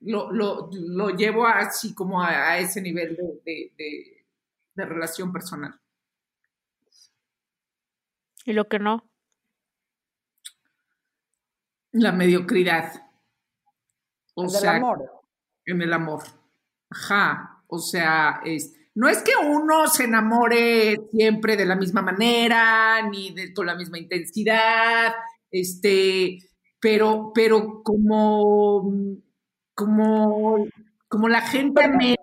lo, 0.00 0.32
lo, 0.32 0.68
lo 0.72 1.10
llevo 1.10 1.46
así 1.46 1.94
como 1.94 2.20
a, 2.20 2.50
a 2.50 2.58
ese 2.58 2.80
nivel 2.82 3.16
de- 3.44 3.72
de- 3.78 4.26
de 4.74 4.84
relación 4.86 5.32
personal. 5.32 5.78
Y 8.44 8.52
lo 8.52 8.68
que 8.68 8.78
no. 8.78 9.08
La 11.92 12.12
mediocridad. 12.12 12.92
O 14.34 14.44
El 14.44 14.50
sea, 14.50 14.72
del 14.74 14.82
amor. 14.82 15.10
en 15.66 15.82
el 15.82 15.92
amor. 15.92 16.22
Ajá. 16.90 17.62
O 17.66 17.78
sea, 17.78 18.40
es, 18.44 18.74
no 18.94 19.08
es 19.08 19.22
que 19.22 19.32
uno 19.36 19.86
se 19.88 20.04
enamore 20.04 20.96
siempre 21.10 21.56
de 21.56 21.66
la 21.66 21.76
misma 21.76 22.02
manera, 22.02 23.02
ni 23.08 23.32
de 23.34 23.52
con 23.54 23.66
la 23.66 23.74
misma 23.74 23.98
intensidad, 23.98 25.14
este, 25.50 26.38
pero, 26.80 27.32
pero 27.34 27.82
como, 27.82 28.90
como, 29.74 30.66
como 31.08 31.28
la 31.28 31.40
gente 31.42 31.82
Pero- 31.82 31.96
me- 31.96 32.16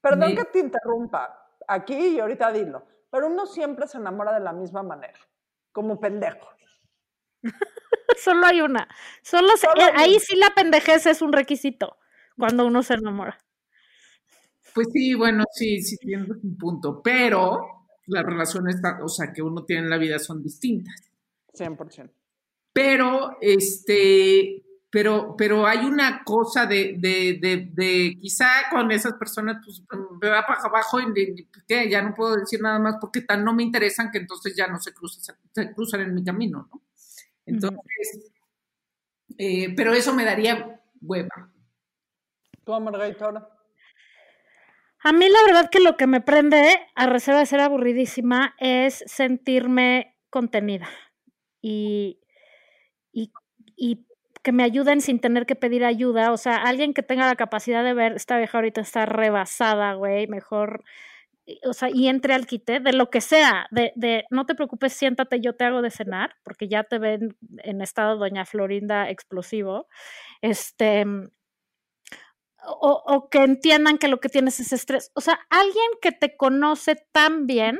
Perdón 0.00 0.30
Me- 0.30 0.36
que 0.36 0.44
te 0.44 0.58
interrumpa 0.60 1.34
aquí 1.66 1.94
y 1.94 2.20
ahorita 2.20 2.52
dilo, 2.52 2.84
pero 3.14 3.28
uno 3.28 3.46
siempre 3.46 3.86
se 3.86 3.96
enamora 3.98 4.32
de 4.34 4.40
la 4.40 4.52
misma 4.52 4.82
manera, 4.82 5.14
como 5.70 6.00
pendejo. 6.00 6.48
Solo 8.18 8.44
hay 8.46 8.60
una. 8.60 8.88
Solo 9.22 9.50
se- 9.56 9.68
Solo 9.68 9.82
eh, 9.82 9.90
hay 9.94 10.04
ahí 10.04 10.10
una. 10.16 10.20
sí 10.20 10.36
la 10.36 10.50
pendejez 10.54 11.06
es 11.06 11.22
un 11.22 11.32
requisito 11.32 11.96
cuando 12.36 12.66
uno 12.66 12.82
se 12.82 12.94
enamora. 12.94 13.38
Pues 14.74 14.88
sí, 14.92 15.14
bueno, 15.14 15.44
sí, 15.52 15.80
sí 15.80 15.96
tienes 15.98 16.28
un 16.42 16.58
punto, 16.58 17.00
pero 17.02 17.86
las 18.06 18.24
relaciones, 18.24 18.76
o 19.00 19.08
sea, 19.08 19.32
que 19.32 19.42
uno 19.42 19.64
tiene 19.64 19.82
en 19.84 19.90
la 19.90 19.98
vida 19.98 20.18
son 20.18 20.42
distintas. 20.42 20.94
100%. 21.52 22.10
pero 22.72 23.36
este 23.40 24.63
pero 24.94 25.34
pero 25.36 25.66
hay 25.66 25.78
una 25.78 26.22
cosa 26.22 26.66
de, 26.66 26.94
de, 26.98 27.38
de, 27.42 27.68
de 27.72 28.16
quizá 28.20 28.46
con 28.70 28.92
esas 28.92 29.14
personas 29.14 29.56
pues 29.64 29.82
me 30.22 30.28
va 30.28 30.46
para 30.46 30.60
abajo 30.60 31.00
y 31.00 31.90
ya 31.90 32.00
no 32.00 32.14
puedo 32.14 32.36
decir 32.36 32.60
nada 32.62 32.78
más 32.78 32.98
porque 33.00 33.22
tan 33.22 33.44
no 33.44 33.52
me 33.52 33.64
interesan 33.64 34.12
que 34.12 34.18
entonces 34.18 34.54
ya 34.56 34.68
no 34.68 34.78
se 34.78 34.94
cruzan 34.94 35.36
se 35.52 35.74
cruzan 35.74 36.02
en 36.02 36.14
mi 36.14 36.22
camino 36.22 36.68
no 36.70 36.82
entonces 37.44 38.30
eh, 39.36 39.74
pero 39.74 39.92
eso 39.92 40.14
me 40.14 40.24
daría 40.24 40.80
hueva. 41.00 41.50
¿Tú, 42.64 42.80
Margarita? 42.80 43.50
A 45.02 45.12
mí 45.12 45.28
la 45.28 45.42
verdad 45.44 45.70
que 45.70 45.80
lo 45.80 45.96
que 45.96 46.06
me 46.06 46.20
prende, 46.20 46.78
a 46.94 47.06
reserva 47.06 47.40
de 47.40 47.46
ser 47.46 47.60
aburridísima, 47.60 48.54
es 48.58 49.02
sentirme 49.06 50.16
contenida 50.30 50.88
y, 51.60 52.20
y, 53.12 53.32
y 53.76 54.06
que 54.44 54.52
me 54.52 54.62
ayuden 54.62 55.00
sin 55.00 55.20
tener 55.20 55.46
que 55.46 55.56
pedir 55.56 55.84
ayuda. 55.84 56.30
O 56.30 56.36
sea, 56.36 56.56
alguien 56.56 56.92
que 56.94 57.02
tenga 57.02 57.26
la 57.26 57.34
capacidad 57.34 57.82
de 57.82 57.94
ver, 57.94 58.12
esta 58.12 58.36
vieja 58.36 58.58
ahorita 58.58 58.82
está 58.82 59.06
rebasada, 59.06 59.94
güey, 59.94 60.28
mejor, 60.28 60.84
o 61.64 61.72
sea, 61.72 61.88
y 61.90 62.08
entre 62.08 62.34
al 62.34 62.46
quite, 62.46 62.78
de 62.78 62.92
lo 62.92 63.10
que 63.10 63.22
sea, 63.22 63.66
de, 63.70 63.92
de 63.96 64.24
no 64.30 64.44
te 64.44 64.54
preocupes, 64.54 64.92
siéntate, 64.92 65.40
yo 65.40 65.56
te 65.56 65.64
hago 65.64 65.80
de 65.80 65.90
cenar, 65.90 66.36
porque 66.44 66.68
ya 66.68 66.84
te 66.84 66.98
ven 66.98 67.36
en 67.64 67.80
estado 67.80 68.18
Doña 68.18 68.44
Florinda 68.44 69.08
explosivo. 69.08 69.88
Este, 70.42 71.06
o, 72.66 73.02
o 73.06 73.30
que 73.30 73.38
entiendan 73.38 73.96
que 73.96 74.08
lo 74.08 74.20
que 74.20 74.28
tienes 74.28 74.60
es 74.60 74.72
estrés. 74.74 75.10
O 75.14 75.22
sea, 75.22 75.40
alguien 75.48 75.90
que 76.02 76.12
te 76.12 76.36
conoce 76.36 76.96
tan 77.12 77.46
bien 77.46 77.78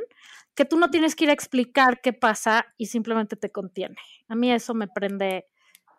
que 0.55 0.65
tú 0.65 0.77
no 0.77 0.89
tienes 0.89 1.15
que 1.15 1.25
ir 1.25 1.29
a 1.29 1.33
explicar 1.33 2.01
qué 2.01 2.11
pasa 2.11 2.73
y 2.77 2.87
simplemente 2.87 3.35
te 3.35 3.51
contiene. 3.51 3.97
A 4.29 4.35
mí 4.35 4.51
eso 4.51 4.73
me 4.73 4.87
prende 4.87 5.45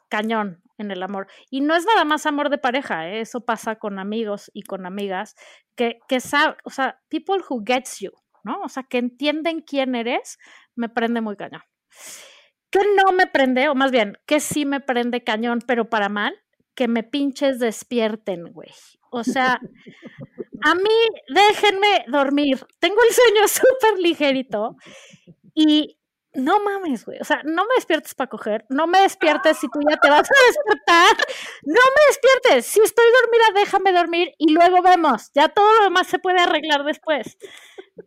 cañón 0.09 0.63
en 0.79 0.91
el 0.91 1.03
amor. 1.03 1.27
Y 1.51 1.61
no 1.61 1.75
es 1.75 1.87
nada 1.87 2.05
más 2.05 2.27
amor 2.27 2.51
de 2.51 2.59
pareja, 2.59 3.09
¿eh? 3.09 3.21
eso 3.21 3.45
pasa 3.45 3.77
con 3.77 3.99
amigos 3.99 4.51
y 4.53 4.63
con 4.63 4.87
amigas 4.87 5.35
que, 5.75 5.99
que 6.09 6.21
saben, 6.21 6.57
o 6.65 6.71
sea, 6.71 7.01
people 7.09 7.43
who 7.49 7.63
gets 7.65 8.01
you, 8.01 8.13
¿no? 8.45 8.61
O 8.63 8.69
sea, 8.69 8.83
que 8.85 8.99
entienden 8.99 9.61
quién 9.61 9.95
eres, 9.95 10.39
me 10.75 10.89
prende 10.89 11.21
muy 11.21 11.37
cañón. 11.37 11.63
Que 12.71 12.81
no 12.81 13.13
me 13.13 13.27
prende, 13.27 13.69
o 13.69 13.75
más 13.75 13.91
bien, 13.91 14.19
que 14.27 14.41
sí 14.41 14.65
me 14.67 14.81
prende 14.81 15.25
cañón, 15.25 15.61
pero 15.67 15.89
para 15.89 16.09
mal, 16.09 16.35
que 16.75 16.89
me 16.89 17.03
pinches 17.03 17.59
despierten, 17.59 18.53
güey. 18.53 18.71
O 19.11 19.25
sea, 19.25 19.61
a 20.63 20.75
mí 20.75 20.91
déjenme 21.29 22.05
dormir. 22.09 22.59
Tengo 22.79 22.97
el 23.09 23.15
sueño 23.15 23.49
súper 23.49 23.99
ligerito 23.99 24.77
y 25.55 25.99
no 26.37 26.61
mames, 26.61 27.05
güey. 27.05 27.19
O 27.21 27.25
sea, 27.25 27.41
no 27.45 27.65
me 27.65 27.75
despiertes 27.77 28.15
para 28.15 28.29
coger, 28.29 28.65
no 28.69 28.87
me 28.87 29.01
despiertes 29.01 29.59
si 29.59 29.69
tú 29.69 29.81
ya 29.89 29.97
te 29.97 30.09
vas 30.09 30.29
a 30.31 30.47
despertar. 30.47 31.27
No 31.65 31.81
me 31.81 32.07
despiertes. 32.09 32.67
Si 32.67 32.81
estoy 32.81 33.07
dormida, 33.23 33.61
déjame 33.61 33.93
dormir 33.93 34.35
y 34.39 34.53
luego 34.53 34.83
vemos. 34.83 35.31
Ya 35.35 35.49
todo 35.49 35.75
lo 35.79 35.85
demás 35.85 36.07
se 36.07 36.19
puede 36.19 36.41
arreglar 36.41 36.85
después. 36.85 37.39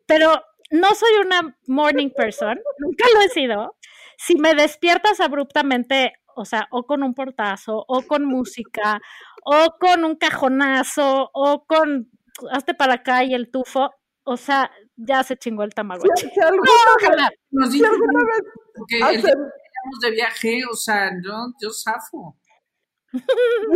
Pero 0.05 0.43
no 0.71 0.93
soy 0.95 1.11
una 1.25 1.57
morning 1.67 2.09
person, 2.09 2.59
nunca 2.77 3.05
lo 3.13 3.21
he 3.21 3.29
sido. 3.29 3.75
Si 4.17 4.35
me 4.35 4.53
despiertas 4.53 5.19
abruptamente, 5.19 6.13
o 6.35 6.45
sea, 6.45 6.67
o 6.71 6.83
con 6.85 7.03
un 7.03 7.13
portazo, 7.13 7.83
o 7.87 8.03
con 8.03 8.25
música, 8.25 9.01
o 9.43 9.75
con 9.79 10.03
un 10.03 10.15
cajonazo, 10.15 11.29
o 11.33 11.65
con 11.65 12.09
hazte 12.51 12.73
para 12.73 12.95
acá 12.95 13.23
y 13.23 13.33
el 13.33 13.49
tufo, 13.51 13.91
o 14.23 14.37
sea, 14.37 14.71
ya 14.99 15.23
se 15.23 15.37
chingó 15.37 15.63
el 15.63 15.73
tamagotchi. 15.73 16.27
Si, 16.27 16.29
si 16.29 16.39
alguna, 16.41 16.71
Ojalá. 17.01 17.29
nos 17.51 17.69
si 17.69 17.77
dicen 17.77 17.91
alguna 17.91 18.23
vez 18.25 18.41
que 18.87 18.95
el 18.95 18.99
día 18.99 19.07
hacen, 19.07 19.21
que 19.21 19.35
vayamos 19.35 19.99
de 20.01 20.11
viaje 20.11 20.61
o 20.71 20.75
sea 20.75 21.11
yo 21.23 21.31
yo 21.61 21.69
zafo 21.71 22.35
si 23.11 23.17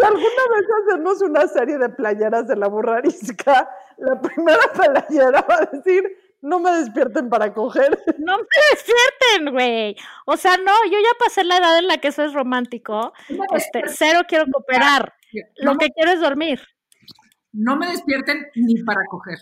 alguna 0.03 0.43
vez 0.55 0.67
hacemos 0.83 1.21
una 1.21 1.47
serie 1.47 1.77
de 1.77 1.89
playeras 1.89 2.47
de 2.47 2.55
la 2.55 2.67
burrarisca, 2.67 3.69
la 3.97 4.21
primera 4.21 4.61
playera 4.73 5.41
va 5.41 5.55
a 5.55 5.65
decir, 5.65 6.03
no 6.41 6.59
me 6.59 6.71
despierten 6.71 7.29
para 7.29 7.53
coger. 7.53 7.97
No 8.19 8.37
me 8.37 8.43
despierten, 8.71 9.53
güey. 9.53 9.95
O 10.25 10.37
sea, 10.37 10.57
no, 10.57 10.71
yo 10.85 10.99
ya 10.99 11.17
pasé 11.17 11.43
la 11.43 11.57
edad 11.57 11.79
en 11.79 11.87
la 11.87 11.97
que 11.97 12.09
eso 12.09 12.23
es 12.23 12.33
romántico. 12.33 13.13
Este, 13.55 13.83
cero 13.87 14.21
quiero 14.27 14.45
cooperar. 14.51 15.13
Lo 15.57 15.73
no, 15.73 15.79
que 15.79 15.89
quiero 15.89 16.11
es 16.11 16.19
dormir. 16.19 16.61
no 17.53 17.75
me 17.75 17.87
despierten 17.87 18.45
ni 18.55 18.83
para 18.83 19.01
coger 19.09 19.39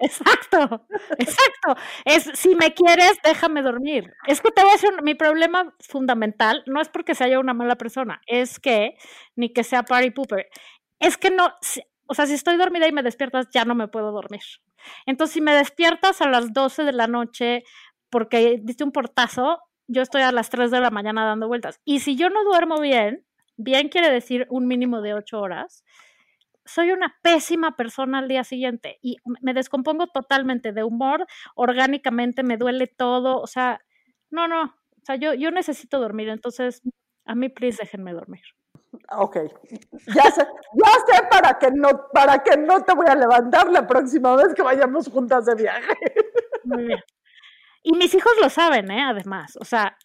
Exacto, 0.00 0.86
exacto. 1.18 1.74
Es 2.06 2.24
si 2.34 2.54
me 2.54 2.72
quieres, 2.72 3.18
déjame 3.22 3.62
dormir. 3.62 4.12
Es 4.26 4.40
que 4.40 4.50
te 4.50 4.62
voy 4.62 4.70
a 4.70 4.74
decir, 4.74 4.90
mi 5.02 5.14
problema 5.14 5.74
fundamental 5.80 6.62
no 6.66 6.80
es 6.80 6.88
porque 6.88 7.14
sea 7.14 7.28
yo 7.28 7.38
una 7.40 7.52
mala 7.54 7.76
persona, 7.76 8.20
es 8.26 8.58
que, 8.58 8.96
ni 9.36 9.52
que 9.52 9.62
sea 9.64 9.82
party 9.82 10.10
pooper, 10.10 10.48
es 11.00 11.16
que 11.18 11.30
no, 11.30 11.52
o 12.06 12.14
sea, 12.14 12.26
si 12.26 12.34
estoy 12.34 12.56
dormida 12.56 12.88
y 12.88 12.92
me 12.92 13.02
despiertas, 13.02 13.48
ya 13.52 13.64
no 13.64 13.74
me 13.74 13.88
puedo 13.88 14.10
dormir. 14.12 14.40
Entonces, 15.06 15.34
si 15.34 15.40
me 15.42 15.52
despiertas 15.54 16.22
a 16.22 16.28
las 16.28 16.52
12 16.52 16.84
de 16.84 16.92
la 16.92 17.06
noche 17.06 17.64
porque 18.10 18.58
diste 18.62 18.84
un 18.84 18.92
portazo, 18.92 19.60
yo 19.86 20.02
estoy 20.02 20.22
a 20.22 20.32
las 20.32 20.48
3 20.50 20.70
de 20.70 20.80
la 20.80 20.90
mañana 20.90 21.26
dando 21.26 21.46
vueltas. 21.48 21.80
Y 21.84 22.00
si 22.00 22.16
yo 22.16 22.30
no 22.30 22.42
duermo 22.44 22.80
bien, 22.80 23.24
bien 23.56 23.88
quiere 23.88 24.10
decir 24.10 24.46
un 24.50 24.66
mínimo 24.66 25.02
de 25.02 25.14
8 25.14 25.40
horas, 25.40 25.84
soy 26.72 26.92
una 26.92 27.16
pésima 27.22 27.76
persona 27.76 28.18
al 28.18 28.28
día 28.28 28.44
siguiente 28.44 28.98
y 29.02 29.16
me 29.40 29.54
descompongo 29.54 30.06
totalmente 30.06 30.72
de 30.72 30.84
humor, 30.84 31.26
orgánicamente 31.54 32.42
me 32.42 32.56
duele 32.56 32.86
todo, 32.86 33.40
o 33.40 33.46
sea, 33.46 33.80
no, 34.30 34.48
no, 34.48 34.62
o 34.64 35.04
sea, 35.04 35.16
yo, 35.16 35.34
yo 35.34 35.50
necesito 35.50 35.98
dormir, 35.98 36.28
entonces 36.28 36.82
a 37.24 37.34
mí, 37.34 37.48
please, 37.48 37.78
déjenme 37.80 38.12
dormir. 38.12 38.42
Ok, 39.16 39.36
ya 40.14 40.30
sé, 40.30 40.44
ya 40.74 40.92
sé 41.06 41.22
para 41.30 41.58
que 41.58 41.70
no, 41.70 41.88
para 42.12 42.42
que 42.42 42.56
no 42.56 42.82
te 42.82 42.94
voy 42.94 43.06
a 43.08 43.14
levantar 43.14 43.70
la 43.70 43.86
próxima 43.86 44.34
vez 44.34 44.52
que 44.54 44.62
vayamos 44.62 45.08
juntas 45.08 45.46
de 45.46 45.54
viaje. 45.54 45.94
Muy 46.64 46.86
bien. 46.86 47.00
Y 47.82 47.92
mis 47.92 48.14
hijos 48.14 48.32
lo 48.42 48.50
saben, 48.50 48.90
¿eh? 48.90 49.02
Además, 49.02 49.56
o 49.60 49.64
sea, 49.64 49.96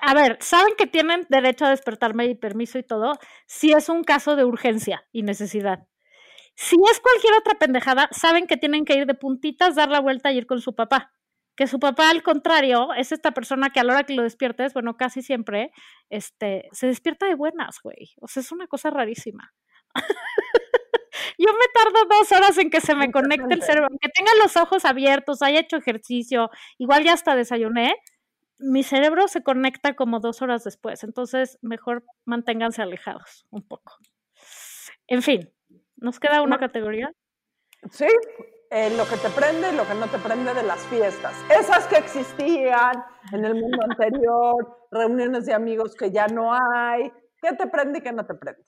a 0.00 0.14
ver, 0.14 0.38
saben 0.40 0.74
que 0.76 0.86
tienen 0.86 1.26
derecho 1.28 1.66
a 1.66 1.70
despertarme 1.70 2.26
y 2.26 2.34
permiso 2.34 2.78
y 2.78 2.82
todo, 2.82 3.18
si 3.46 3.72
es 3.72 3.88
un 3.88 4.02
caso 4.02 4.34
de 4.34 4.44
urgencia 4.44 5.04
y 5.12 5.22
necesidad. 5.22 5.86
Si 6.54 6.76
es 6.90 7.00
cualquier 7.00 7.34
otra 7.34 7.58
pendejada, 7.58 8.08
saben 8.12 8.46
que 8.46 8.56
tienen 8.56 8.84
que 8.84 8.94
ir 8.94 9.06
de 9.06 9.14
puntitas, 9.14 9.74
dar 9.74 9.88
la 9.88 10.00
vuelta 10.00 10.32
y 10.32 10.38
ir 10.38 10.46
con 10.46 10.60
su 10.60 10.74
papá, 10.74 11.12
que 11.56 11.66
su 11.66 11.78
papá, 11.78 12.10
al 12.10 12.22
contrario, 12.22 12.92
es 12.94 13.12
esta 13.12 13.32
persona 13.32 13.70
que 13.70 13.80
a 13.80 13.84
la 13.84 13.94
hora 13.94 14.04
que 14.04 14.14
lo 14.14 14.22
despiertes, 14.22 14.72
bueno, 14.74 14.96
casi 14.96 15.22
siempre, 15.22 15.70
este, 16.10 16.68
se 16.72 16.86
despierta 16.86 17.26
de 17.26 17.34
buenas, 17.34 17.78
güey. 17.82 18.14
O 18.20 18.28
sea, 18.28 18.42
es 18.42 18.52
una 18.52 18.66
cosa 18.66 18.90
rarísima. 18.90 19.52
Yo 21.38 21.52
me 21.52 21.66
tardo 21.74 22.06
dos 22.08 22.32
horas 22.32 22.56
en 22.58 22.70
que 22.70 22.80
se 22.80 22.94
me 22.94 23.10
conecte 23.10 23.54
el 23.54 23.62
cerebro, 23.62 23.88
aunque 23.90 24.08
tenga 24.08 24.32
los 24.42 24.56
ojos 24.56 24.84
abiertos, 24.84 25.42
haya 25.42 25.60
hecho 25.60 25.76
ejercicio, 25.76 26.50
igual 26.78 27.04
ya 27.04 27.12
hasta 27.12 27.36
desayuné, 27.36 27.94
mi 28.58 28.82
cerebro 28.82 29.28
se 29.28 29.42
conecta 29.42 29.94
como 29.94 30.20
dos 30.20 30.40
horas 30.40 30.64
después, 30.64 31.02
entonces 31.04 31.58
mejor 31.62 32.04
manténganse 32.24 32.80
alejados 32.80 33.46
un 33.50 33.66
poco. 33.66 33.96
En 35.06 35.22
fin, 35.22 35.52
¿nos 36.02 36.20
queda 36.20 36.42
una 36.42 36.58
categoría? 36.58 37.10
Sí, 37.90 38.06
eh, 38.70 38.94
lo 38.96 39.06
que 39.08 39.16
te 39.16 39.28
prende 39.30 39.72
y 39.72 39.76
lo 39.76 39.86
que 39.86 39.94
no 39.94 40.06
te 40.08 40.18
prende 40.18 40.52
de 40.54 40.62
las 40.62 40.86
fiestas. 40.86 41.34
Esas 41.50 41.86
que 41.86 41.96
existían 41.96 43.04
en 43.32 43.44
el 43.44 43.54
mundo 43.54 43.78
anterior, 43.90 44.88
reuniones 44.90 45.46
de 45.46 45.54
amigos 45.54 45.94
que 45.94 46.10
ya 46.10 46.26
no 46.26 46.52
hay. 46.52 47.10
¿Qué 47.40 47.54
te 47.56 47.66
prende 47.66 47.98
y 47.98 48.02
qué 48.02 48.12
no 48.12 48.26
te 48.26 48.34
prende? 48.34 48.64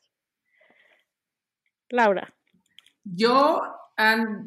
Laura. 1.91 2.35
Yo, 3.05 3.62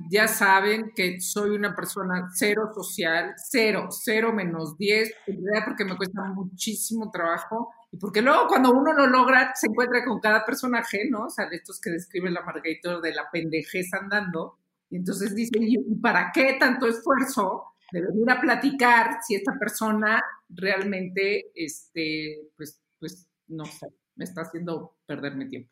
ya 0.09 0.27
saben 0.27 0.91
que 0.95 1.21
soy 1.21 1.51
una 1.51 1.75
persona 1.75 2.29
cero 2.33 2.71
social, 2.73 3.33
cero, 3.37 3.87
cero 3.89 4.33
menos 4.33 4.77
diez, 4.77 5.13
en 5.27 5.43
realidad 5.43 5.65
porque 5.65 5.85
me 5.85 5.95
cuesta 5.95 6.23
muchísimo 6.23 7.09
trabajo 7.11 7.71
y 7.91 7.97
porque 7.97 8.21
luego 8.21 8.47
cuando 8.47 8.71
uno 8.71 8.93
lo 8.93 9.07
logra 9.07 9.53
se 9.55 9.67
encuentra 9.67 10.03
con 10.03 10.19
cada 10.19 10.45
personaje, 10.45 11.09
¿no? 11.09 11.25
O 11.25 11.29
sea, 11.29 11.47
de 11.47 11.55
estos 11.57 11.79
que 11.79 11.89
describe 11.89 12.29
la 12.29 12.43
Margarita 12.43 12.99
de 12.99 13.13
la 13.13 13.29
pendejez 13.31 13.93
andando. 13.93 14.57
Y 14.89 14.97
entonces 14.97 15.35
dicen, 15.35 15.63
¿y 15.63 15.77
para 15.95 16.31
qué 16.33 16.57
tanto 16.59 16.87
esfuerzo 16.87 17.63
de 17.91 18.01
venir 18.01 18.29
a 18.29 18.41
platicar 18.41 19.19
si 19.25 19.35
esta 19.35 19.53
persona 19.57 20.21
realmente, 20.49 21.51
este, 21.55 22.49
pues, 22.57 22.81
pues, 22.99 23.27
no 23.47 23.65
sé, 23.65 23.87
me 24.15 24.25
está 24.25 24.41
haciendo 24.41 24.97
perder 25.05 25.35
mi 25.35 25.47
tiempo? 25.47 25.71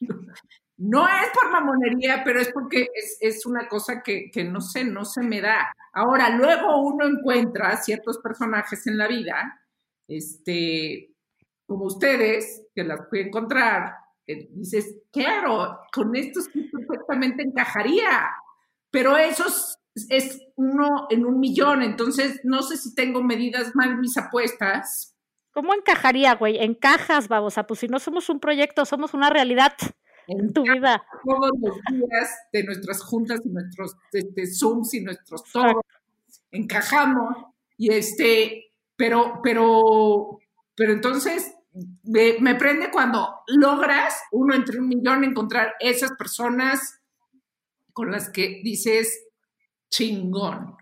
No 0.76 1.06
es 1.06 1.30
por 1.32 1.52
mamonería, 1.52 2.22
pero 2.24 2.40
es 2.40 2.50
porque 2.52 2.88
es, 3.20 3.46
una 3.46 3.68
cosa 3.68 4.02
que, 4.02 4.28
no 4.44 4.60
sé, 4.60 4.84
no 4.84 5.04
se 5.04 5.22
me 5.22 5.40
da. 5.40 5.72
Ahora, 5.92 6.30
luego 6.30 6.82
uno 6.82 7.06
encuentra 7.06 7.76
ciertos 7.76 8.18
personajes 8.18 8.84
en 8.88 8.98
la 8.98 9.06
vida, 9.06 9.62
este, 10.08 11.13
como 11.66 11.84
ustedes, 11.86 12.62
que 12.74 12.84
las 12.84 13.00
puede 13.08 13.28
encontrar, 13.28 13.94
dices, 14.26 14.96
claro, 15.12 15.80
con 15.92 16.14
esto 16.16 16.40
sí 16.40 16.70
perfectamente 16.72 17.42
encajaría, 17.42 18.30
pero 18.90 19.16
eso 19.16 19.44
es, 20.08 20.40
uno 20.56 21.06
en 21.10 21.26
un 21.26 21.40
millón, 21.40 21.82
entonces 21.82 22.40
no 22.44 22.62
sé 22.62 22.76
si 22.76 22.94
tengo 22.94 23.22
medidas 23.22 23.74
mal 23.74 23.98
mis 23.98 24.16
apuestas. 24.16 25.14
¿Cómo 25.52 25.74
encajaría, 25.74 26.34
güey? 26.34 26.58
Encajas, 26.58 27.28
babosa, 27.28 27.66
pues 27.66 27.80
si 27.80 27.88
no 27.88 27.98
somos 27.98 28.28
un 28.28 28.40
proyecto, 28.40 28.84
somos 28.84 29.14
una 29.14 29.30
realidad 29.30 29.72
en 30.26 30.52
tu 30.52 30.62
vida. 30.62 31.04
Todos 31.24 31.50
los 31.60 31.76
días 31.90 32.30
de 32.52 32.64
nuestras 32.64 33.02
juntas 33.02 33.40
y 33.44 33.48
nuestros 33.50 33.96
este, 34.12 34.46
Zooms 34.46 34.94
y 34.94 35.00
nuestros 35.02 35.44
todos 35.44 35.82
encajamos 36.54 37.36
y 37.76 37.92
este, 37.92 38.72
pero, 38.96 39.40
pero, 39.42 40.38
pero 40.74 40.92
entonces 40.92 41.54
me, 42.04 42.54
prende 42.54 42.90
cuando 42.90 43.40
logras 43.48 44.20
uno 44.32 44.54
entre 44.54 44.78
un 44.78 44.88
millón 44.88 45.24
encontrar 45.24 45.74
esas 45.80 46.12
personas 46.12 47.00
con 47.92 48.10
las 48.10 48.30
que 48.30 48.60
dices 48.62 49.26
chingón. 49.90 50.76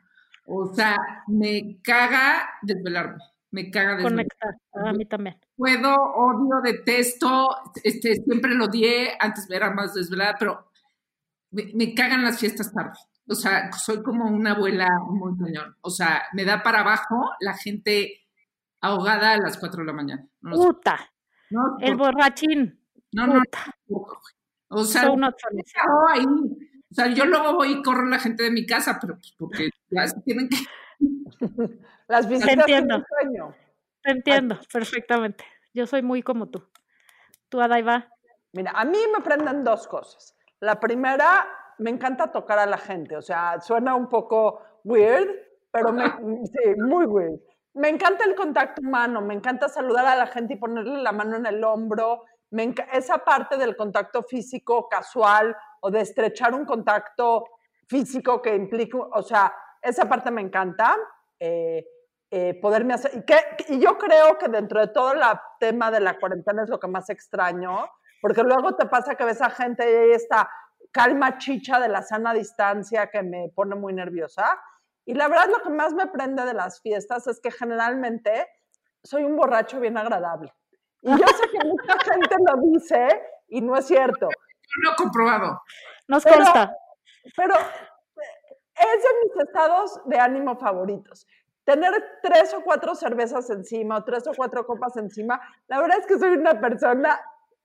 O 0.47 0.74
sea, 0.74 0.97
me 1.28 1.80
caga 1.82 2.49
desvelarme, 2.62 3.22
me 3.51 3.70
caga 3.70 3.97
desvelarme. 3.97 4.26
Conectar, 4.28 4.55
a 4.86 4.93
mí 4.93 5.07
también 5.07 5.38
puedo, 5.62 5.95
odio, 5.95 6.61
detesto, 6.61 7.55
este, 7.84 8.16
siempre 8.16 8.53
lo 8.53 8.64
odié, 8.64 9.16
antes 9.20 9.49
era 9.49 9.70
más 9.70 9.95
desvelada, 9.95 10.34
pero 10.36 10.72
me, 11.53 11.95
cagan 11.95 12.24
las 12.24 12.40
fiestas 12.40 12.72
tarde. 12.72 12.99
O 13.28 13.34
sea, 13.36 13.70
soy 13.70 14.03
como 14.03 14.24
una 14.24 14.53
abuela 14.53 14.88
muy 15.09 15.38
cañón. 15.38 15.76
O 15.82 15.90
sea, 15.90 16.24
me 16.32 16.45
da 16.45 16.64
para 16.64 16.80
abajo 16.80 17.30
la 17.38 17.55
gente 17.55 18.22
ahogada 18.83 19.33
a 19.33 19.39
las 19.39 19.57
4 19.57 19.80
de 19.80 19.87
la 19.87 19.93
mañana. 19.93 20.28
Puta. 20.43 20.99
el 21.80 21.97
borrachín. 21.97 22.78
No, 23.12 23.26
no, 23.26 23.43
O 24.68 24.85
sea, 24.85 25.03
ahí. 26.11 26.26
O 26.26 26.95
sea, 26.95 27.07
yo 27.07 27.24
luego 27.24 27.55
voy 27.55 27.72
y 27.72 27.83
corro 27.83 28.07
a 28.07 28.11
la 28.11 28.18
gente 28.18 28.43
de 28.43 28.51
mi 28.51 28.66
casa, 28.66 28.99
pero 29.01 29.14
pues 29.14 29.35
porque 29.39 29.70
ya 29.89 30.05
tienen 30.24 30.49
que... 30.49 30.57
Las 32.09 32.28
visitas 32.28 32.53
entiendo. 32.53 33.03
sueño. 33.09 33.55
Te 34.03 34.11
entiendo 34.11 34.59
perfectamente. 34.70 35.45
Yo 35.72 35.87
soy 35.87 36.03
muy 36.03 36.22
como 36.22 36.49
tú. 36.49 36.62
¿Tú, 37.49 37.62
Adaiva? 37.62 38.09
Mira, 38.53 38.72
a 38.74 38.85
mí 38.85 38.99
me 39.14 39.22
prenden 39.22 39.64
dos 39.64 39.89
cosas. 39.89 40.37
La 40.61 40.78
primera, 40.78 41.47
me 41.78 41.91
encanta 41.91 42.30
tocar 42.30 42.59
a 42.59 42.66
la 42.66 42.76
gente. 42.76 43.16
O 43.16 43.22
sea, 43.22 43.59
suena 43.61 43.95
un 43.95 44.09
poco 44.09 44.61
weird, 44.85 45.28
pero 45.70 45.93
me, 45.93 46.05
sí, 46.45 46.74
muy 46.76 47.07
weird. 47.07 47.41
Me 47.75 47.89
encanta 47.89 48.25
el 48.25 48.35
contacto 48.35 48.83
humano, 48.83 49.20
me 49.20 49.35
encanta 49.35 49.68
saludar 49.68 50.07
a 50.07 50.16
la 50.16 50.27
gente 50.27 50.55
y 50.55 50.57
ponerle 50.57 51.03
la 51.03 51.12
mano 51.12 51.37
en 51.37 51.47
el 51.47 51.62
hombro. 51.64 52.25
Me 52.51 52.75
esa 52.93 53.18
parte 53.18 53.57
del 53.57 53.77
contacto 53.77 54.23
físico 54.23 54.89
casual 54.89 55.57
o 55.81 55.91
de 55.91 56.01
estrechar 56.01 56.55
un 56.55 56.66
contacto 56.66 57.45
físico 57.89 58.43
que 58.43 58.55
implica, 58.55 58.99
o 58.99 59.23
sea, 59.23 59.55
esa 59.81 60.09
parte 60.09 60.31
me 60.31 60.43
encanta. 60.43 60.97
Eh, 61.41 61.85
eh, 62.35 62.59
poderme 62.62 62.95
hacer. 62.95 63.27
Y, 63.68 63.79
yo 63.79 63.99
creo 63.99 64.39
que 64.39 64.49
dentro 64.49 64.81
de 64.81 64.89
todo 64.89 65.12
el 65.12 65.20
tema 65.61 65.91
de 65.91 66.01
la 66.01 66.18
cuarentena 66.18 66.62
es 66.62 66.70
lo 66.70 66.81
que 66.81 66.89
más 66.89 67.11
extraño, 67.11 67.87
porque 68.23 68.43
luego 68.43 68.75
te 68.75 68.87
pasa 68.87 69.16
que 69.16 69.25
ves 69.27 69.43
a 69.43 69.51
gente 69.51 69.85
y 69.85 69.95
hay 69.95 70.11
esta 70.12 70.49
calma 70.91 71.37
chicha 71.37 71.79
de 71.79 71.91
la 71.91 72.01
sana 72.01 72.33
distancia 72.33 73.09
que 73.09 73.23
me 73.23 73.51
pone 73.55 73.75
muy 73.75 73.93
nerviosa. 73.93 74.59
Y 75.05 75.15
la 75.15 75.29
verdad 75.29 75.49
lo 75.49 75.63
que 75.63 75.71
más 75.71 75.93
me 75.95 76.07
prende 76.07 76.45
de 76.45 76.55
las 76.55 76.81
fiestas 76.81 77.27
es 77.27 77.41
que 77.41 77.51
generalmente 77.51 78.47
soy 79.03 79.25
un 79.25 79.37
borracho 79.37 79.81
bien 79.81 79.97
agradable. 79.97 80.53
Y 81.03 81.11
yo 81.11 81.27
sé 81.27 81.49
que 81.51 81.67
mucha 81.67 81.99
gente 82.13 82.37
lo 82.47 82.61
dice 82.71 83.09
y 83.49 83.61
no 83.61 83.77
es 83.77 83.87
cierto. 83.87 84.29
Yo 84.29 84.83
lo 84.83 84.93
he 84.93 84.97
comprobado. 84.97 85.63
Nos 86.09 86.25
consta. 86.25 86.77
Pero 87.37 87.55
es 87.55 89.03
de 89.03 89.09
mis 89.25 89.45
estados 89.45 90.01
de 90.07 90.19
ánimo 90.19 90.57
favoritos 90.57 91.27
tener 91.65 91.93
tres 92.23 92.53
o 92.55 92.63
cuatro 92.63 92.95
cervezas 92.95 93.49
encima 93.51 93.99
o 93.99 94.05
tres 94.05 94.27
o 94.27 94.33
cuatro 94.35 94.67
copas 94.67 94.97
encima, 94.97 95.41
la 95.69 95.81
verdad 95.81 95.99
es 96.01 96.07
que 96.07 96.19
soy 96.19 96.31
una 96.31 96.61
persona 96.61 97.21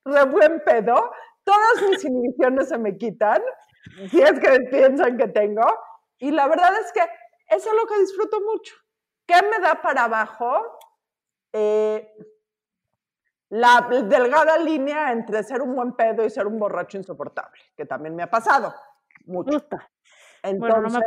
de 0.06 0.26
buen 0.26 0.62
pedo, 0.64 1.12
todas 1.44 1.90
mis 1.90 2.04
inhibiciones 2.06 2.70
se 2.70 2.78
me 2.78 2.98
quitan, 2.98 3.42
si 4.10 4.22
es 4.22 4.40
que 4.40 4.60
piensan 4.72 5.18
que 5.18 5.28
tengo, 5.28 5.66
y 6.20 6.32
la 6.32 6.48
verdad 6.48 6.72
es 6.80 6.92
que 6.92 7.02
eso 7.50 7.70
es 7.70 7.76
lo 7.76 7.88
que 7.88 8.00
disfruto 8.00 8.42
mucho. 8.42 8.76
¿Qué 9.26 9.42
me 9.44 9.60
da 9.60 9.82
para 9.82 10.06
abajo? 10.06 10.80
Eh, 11.54 12.14
la 13.50 13.88
delgada 13.90 14.58
línea 14.58 15.12
entre 15.12 15.44
ser 15.44 15.62
un 15.62 15.76
buen 15.76 15.94
pedo 15.94 16.26
y 16.26 16.30
ser 16.30 16.48
un 16.48 16.60
borracho 16.60 16.98
insoportable, 16.98 17.62
que 17.76 17.86
también 17.86 18.16
me 18.16 18.24
ha 18.24 18.30
pasado 18.30 18.74
mucho. 19.26 19.66
Entonces, 20.44 20.60
bueno, 20.60 20.82
no 20.82 20.90
me 20.90 21.02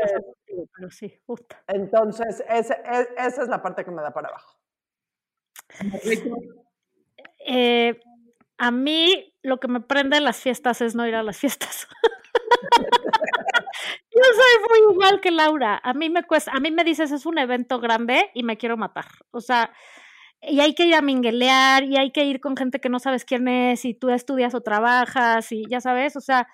pero 0.76 0.90
sí, 0.90 1.20
justo. 1.26 1.56
Entonces, 1.66 2.42
esa 2.48 2.74
es 3.16 3.48
la 3.48 3.62
parte 3.62 3.84
que 3.84 3.90
me 3.90 4.02
da 4.02 4.12
para 4.12 4.28
abajo. 4.28 4.58
Eh, 7.46 8.00
a 8.58 8.70
mí 8.70 9.34
lo 9.42 9.58
que 9.60 9.68
me 9.68 9.80
prende 9.80 10.18
en 10.18 10.24
las 10.24 10.38
fiestas 10.38 10.80
es 10.80 10.94
no 10.94 11.06
ir 11.06 11.14
a 11.14 11.22
las 11.22 11.38
fiestas. 11.38 11.88
Yo 14.10 14.22
soy 14.22 14.68
muy 14.68 14.92
igual 14.94 15.20
que 15.20 15.30
Laura. 15.30 15.80
A 15.82 15.94
mí 15.94 16.10
me 16.10 16.24
cuesta, 16.24 16.52
a 16.52 16.60
mí 16.60 16.70
me 16.70 16.84
dices 16.84 17.12
es 17.12 17.26
un 17.26 17.38
evento 17.38 17.80
grande 17.80 18.30
y 18.34 18.42
me 18.42 18.56
quiero 18.56 18.76
matar. 18.76 19.06
O 19.30 19.40
sea, 19.40 19.72
y 20.42 20.60
hay 20.60 20.74
que 20.74 20.86
ir 20.86 20.94
a 20.94 21.02
minguelear 21.02 21.84
y 21.84 21.96
hay 21.96 22.12
que 22.12 22.24
ir 22.24 22.40
con 22.40 22.56
gente 22.56 22.80
que 22.80 22.88
no 22.88 22.98
sabes 22.98 23.24
quién 23.24 23.48
es 23.48 23.84
y 23.84 23.94
tú 23.94 24.10
estudias 24.10 24.54
o 24.54 24.62
trabajas 24.62 25.52
y 25.52 25.64
ya 25.68 25.80
sabes, 25.80 26.16
o 26.16 26.20
sea, 26.20 26.48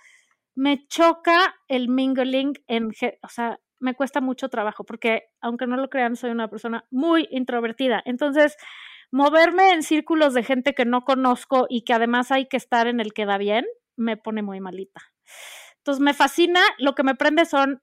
me 0.55 0.87
choca 0.89 1.55
el 1.68 1.89
mingling 1.89 2.55
en, 2.66 2.91
o 3.22 3.28
sea, 3.28 3.61
me 3.78 3.95
cuesta 3.95 4.20
mucho 4.20 4.49
trabajo 4.49 4.84
porque, 4.84 5.24
aunque 5.41 5.66
no 5.66 5.76
lo 5.76 5.89
crean, 5.91 6.16
soy 6.16 6.30
una 6.30 6.49
persona 6.49 6.87
muy 6.91 7.28
introvertida. 7.30 8.03
Entonces, 8.07 8.57
moverme 9.12 9.70
en 9.72 9.82
círculos 9.82 10.34
de 10.34 10.43
gente 10.43 10.74
que 10.74 10.84
no 10.84 11.03
conozco 11.05 11.66
y 11.68 11.82
que 11.82 11.93
además 11.93 12.32
hay 12.32 12.47
que 12.49 12.57
estar 12.57 12.87
en 12.87 13.01
el 13.01 13.12
que 13.12 13.26
da 13.26 13.39
bien, 13.39 13.66
me 13.97 14.16
pone 14.16 14.43
muy 14.43 14.61
malita. 14.61 15.03
Entonces, 15.87 16.03
me 16.03 16.14
fascina, 16.14 16.61
lo 16.78 16.97
que 16.97 17.05
me 17.05 17.14
prende 17.14 17.45
son 17.45 17.80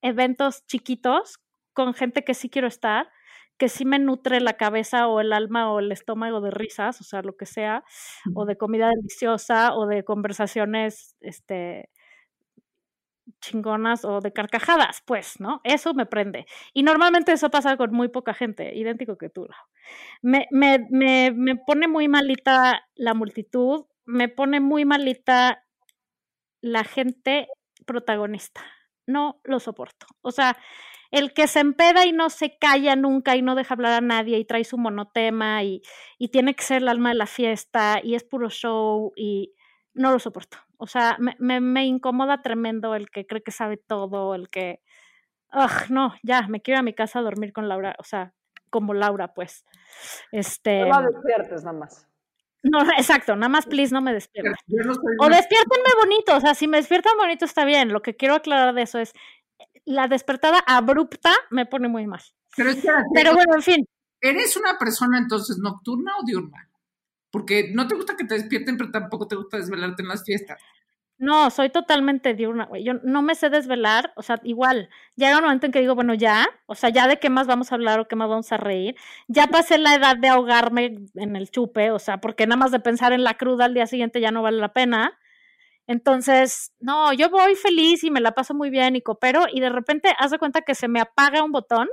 eventos 0.00 0.64
chiquitos 0.64 1.38
con 1.74 1.92
gente 1.92 2.24
que 2.24 2.32
sí 2.32 2.48
quiero 2.48 2.68
estar, 2.68 3.10
que 3.58 3.68
sí 3.68 3.84
me 3.84 3.98
nutre 3.98 4.40
la 4.40 4.54
cabeza 4.54 5.08
o 5.08 5.20
el 5.20 5.34
alma 5.34 5.70
o 5.70 5.80
el 5.80 5.92
estómago 5.92 6.40
de 6.40 6.50
risas, 6.52 7.02
o 7.02 7.04
sea, 7.04 7.20
lo 7.20 7.36
que 7.36 7.44
sea, 7.44 7.84
o 8.34 8.46
de 8.46 8.56
comida 8.56 8.88
deliciosa 8.88 9.74
o 9.74 9.86
de 9.86 10.04
conversaciones 10.04 11.16
este, 11.20 11.90
chingonas 13.42 14.06
o 14.06 14.22
de 14.22 14.32
carcajadas, 14.32 15.02
pues, 15.04 15.38
¿no? 15.38 15.60
Eso 15.64 15.92
me 15.92 16.06
prende. 16.06 16.46
Y 16.72 16.82
normalmente 16.82 17.32
eso 17.32 17.50
pasa 17.50 17.76
con 17.76 17.92
muy 17.92 18.08
poca 18.08 18.32
gente, 18.32 18.74
idéntico 18.74 19.18
que 19.18 19.28
tú. 19.28 19.46
Me, 20.22 20.46
me, 20.50 20.86
me, 20.88 21.30
me 21.32 21.56
pone 21.56 21.88
muy 21.88 22.08
malita 22.08 22.88
la 22.94 23.12
multitud, 23.12 23.84
me 24.06 24.30
pone 24.30 24.60
muy 24.60 24.86
malita 24.86 25.62
la 26.60 26.84
gente 26.84 27.48
protagonista. 27.86 28.62
No 29.06 29.40
lo 29.44 29.60
soporto. 29.60 30.06
O 30.20 30.30
sea, 30.30 30.56
el 31.10 31.32
que 31.32 31.46
se 31.48 31.60
empeda 31.60 32.04
y 32.04 32.12
no 32.12 32.28
se 32.30 32.58
calla 32.58 32.94
nunca 32.96 33.36
y 33.36 33.42
no 33.42 33.54
deja 33.54 33.74
hablar 33.74 33.92
a 33.94 34.00
nadie 34.00 34.38
y 34.38 34.44
trae 34.44 34.64
su 34.64 34.76
monotema 34.76 35.62
y, 35.62 35.82
y 36.18 36.28
tiene 36.28 36.54
que 36.54 36.64
ser 36.64 36.82
el 36.82 36.88
alma 36.88 37.10
de 37.10 37.14
la 37.14 37.26
fiesta 37.26 38.00
y 38.02 38.14
es 38.14 38.24
puro 38.24 38.50
show 38.50 39.12
y 39.16 39.54
no 39.94 40.12
lo 40.12 40.18
soporto. 40.18 40.58
O 40.76 40.86
sea, 40.86 41.16
me, 41.18 41.34
me, 41.38 41.60
me 41.60 41.86
incomoda 41.86 42.42
tremendo 42.42 42.94
el 42.94 43.10
que 43.10 43.26
cree 43.26 43.42
que 43.42 43.50
sabe 43.50 43.76
todo, 43.76 44.34
el 44.34 44.48
que... 44.48 44.80
Ugh, 45.52 45.90
no, 45.90 46.14
ya, 46.22 46.46
me 46.46 46.60
quiero 46.60 46.76
ir 46.76 46.80
a 46.80 46.84
mi 46.84 46.92
casa 46.92 47.18
a 47.18 47.22
dormir 47.22 47.54
con 47.54 47.68
Laura, 47.68 47.96
o 47.98 48.04
sea, 48.04 48.34
como 48.70 48.94
Laura, 48.94 49.32
pues. 49.32 49.64
Este... 50.30 50.80
No 50.80 51.00
la 51.00 51.08
despiertes 51.08 51.64
nada 51.64 51.78
más. 51.78 52.07
No, 52.70 52.80
exacto, 52.96 53.36
nada 53.36 53.48
más 53.48 53.66
please 53.66 53.92
no 53.92 54.00
me 54.00 54.12
despierten. 54.12 54.54
No 54.66 54.92
O 55.20 55.28
despiértenme 55.28 55.90
bonito, 56.00 56.36
o 56.36 56.40
sea, 56.40 56.54
si 56.54 56.68
me 56.68 56.78
despiertan 56.78 57.16
bonito 57.16 57.44
está 57.44 57.64
bien. 57.64 57.92
Lo 57.92 58.02
que 58.02 58.16
quiero 58.16 58.34
aclarar 58.34 58.74
de 58.74 58.82
eso 58.82 58.98
es, 58.98 59.12
la 59.84 60.06
despertada 60.08 60.58
abrupta 60.66 61.32
me 61.50 61.66
pone 61.66 61.88
muy 61.88 62.06
mal. 62.06 62.22
Pero 62.56 62.70
espérate, 62.70 63.08
Pero 63.14 63.34
bueno, 63.34 63.54
en 63.54 63.62
fin, 63.62 63.86
¿eres 64.20 64.56
una 64.56 64.78
persona 64.78 65.18
entonces 65.18 65.58
nocturna 65.58 66.12
o 66.20 66.24
diurna? 66.24 66.68
Porque 67.30 67.70
no 67.74 67.86
te 67.86 67.94
gusta 67.94 68.16
que 68.16 68.24
te 68.24 68.34
despierten, 68.34 68.76
pero 68.76 68.90
tampoco 68.90 69.28
te 69.28 69.36
gusta 69.36 69.58
desvelarte 69.58 70.02
en 70.02 70.08
las 70.08 70.24
fiestas. 70.24 70.60
No, 71.18 71.50
soy 71.50 71.68
totalmente 71.70 72.34
diurna, 72.34 72.66
güey. 72.66 72.84
Yo 72.84 72.94
no 73.02 73.22
me 73.22 73.34
sé 73.34 73.50
desvelar, 73.50 74.12
o 74.14 74.22
sea, 74.22 74.38
igual, 74.44 74.88
llega 75.16 75.36
un 75.36 75.42
momento 75.44 75.66
en 75.66 75.72
que 75.72 75.80
digo, 75.80 75.96
bueno, 75.96 76.14
ya, 76.14 76.46
o 76.66 76.76
sea, 76.76 76.90
ya 76.90 77.08
de 77.08 77.18
qué 77.18 77.28
más 77.28 77.48
vamos 77.48 77.72
a 77.72 77.74
hablar 77.74 77.98
o 77.98 78.06
qué 78.06 78.14
más 78.14 78.28
vamos 78.28 78.52
a 78.52 78.56
reír. 78.56 78.94
Ya 79.26 79.48
pasé 79.48 79.78
la 79.78 79.94
edad 79.96 80.16
de 80.16 80.28
ahogarme 80.28 80.96
en 81.16 81.36
el 81.36 81.50
chupe, 81.50 81.90
o 81.90 81.98
sea, 81.98 82.18
porque 82.20 82.46
nada 82.46 82.56
más 82.58 82.70
de 82.70 82.78
pensar 82.80 83.12
en 83.12 83.24
la 83.24 83.34
cruda 83.34 83.64
al 83.64 83.74
día 83.74 83.86
siguiente 83.86 84.20
ya 84.20 84.30
no 84.30 84.42
vale 84.42 84.58
la 84.58 84.72
pena. 84.72 85.18
Entonces, 85.88 86.72
no, 86.80 87.12
yo 87.14 87.30
voy 87.30 87.56
feliz 87.56 88.04
y 88.04 88.10
me 88.10 88.20
la 88.20 88.32
paso 88.32 88.54
muy 88.54 88.70
bien 88.70 88.94
y 88.94 89.02
coopero 89.02 89.46
y 89.52 89.60
de 89.60 89.70
repente 89.70 90.14
haz 90.18 90.30
de 90.30 90.38
cuenta 90.38 90.62
que 90.62 90.74
se 90.74 90.86
me 90.86 91.00
apaga 91.00 91.42
un 91.42 91.50
botón, 91.52 91.88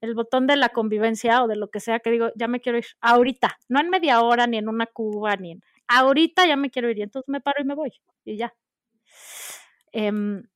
el 0.00 0.14
botón 0.14 0.46
de 0.46 0.56
la 0.56 0.68
convivencia 0.70 1.42
o 1.42 1.48
de 1.48 1.56
lo 1.56 1.70
que 1.70 1.80
sea 1.80 2.00
que 2.00 2.10
digo, 2.10 2.30
ya 2.36 2.48
me 2.48 2.60
quiero 2.60 2.78
ir 2.78 2.86
ahorita, 3.00 3.58
no 3.68 3.80
en 3.80 3.90
media 3.90 4.20
hora 4.20 4.46
ni 4.46 4.58
en 4.58 4.68
una 4.68 4.86
cuba 4.86 5.36
ni 5.36 5.52
en 5.52 5.62
ahorita 5.88 6.46
ya 6.46 6.56
me 6.56 6.70
quiero 6.70 6.90
ir 6.90 6.98
y 6.98 7.02
entonces 7.02 7.28
me 7.28 7.40
paro 7.40 7.60
y 7.60 7.64
me 7.64 7.74
voy 7.74 7.92
y 8.24 8.36
ya. 8.36 8.54
Em, 9.92 10.48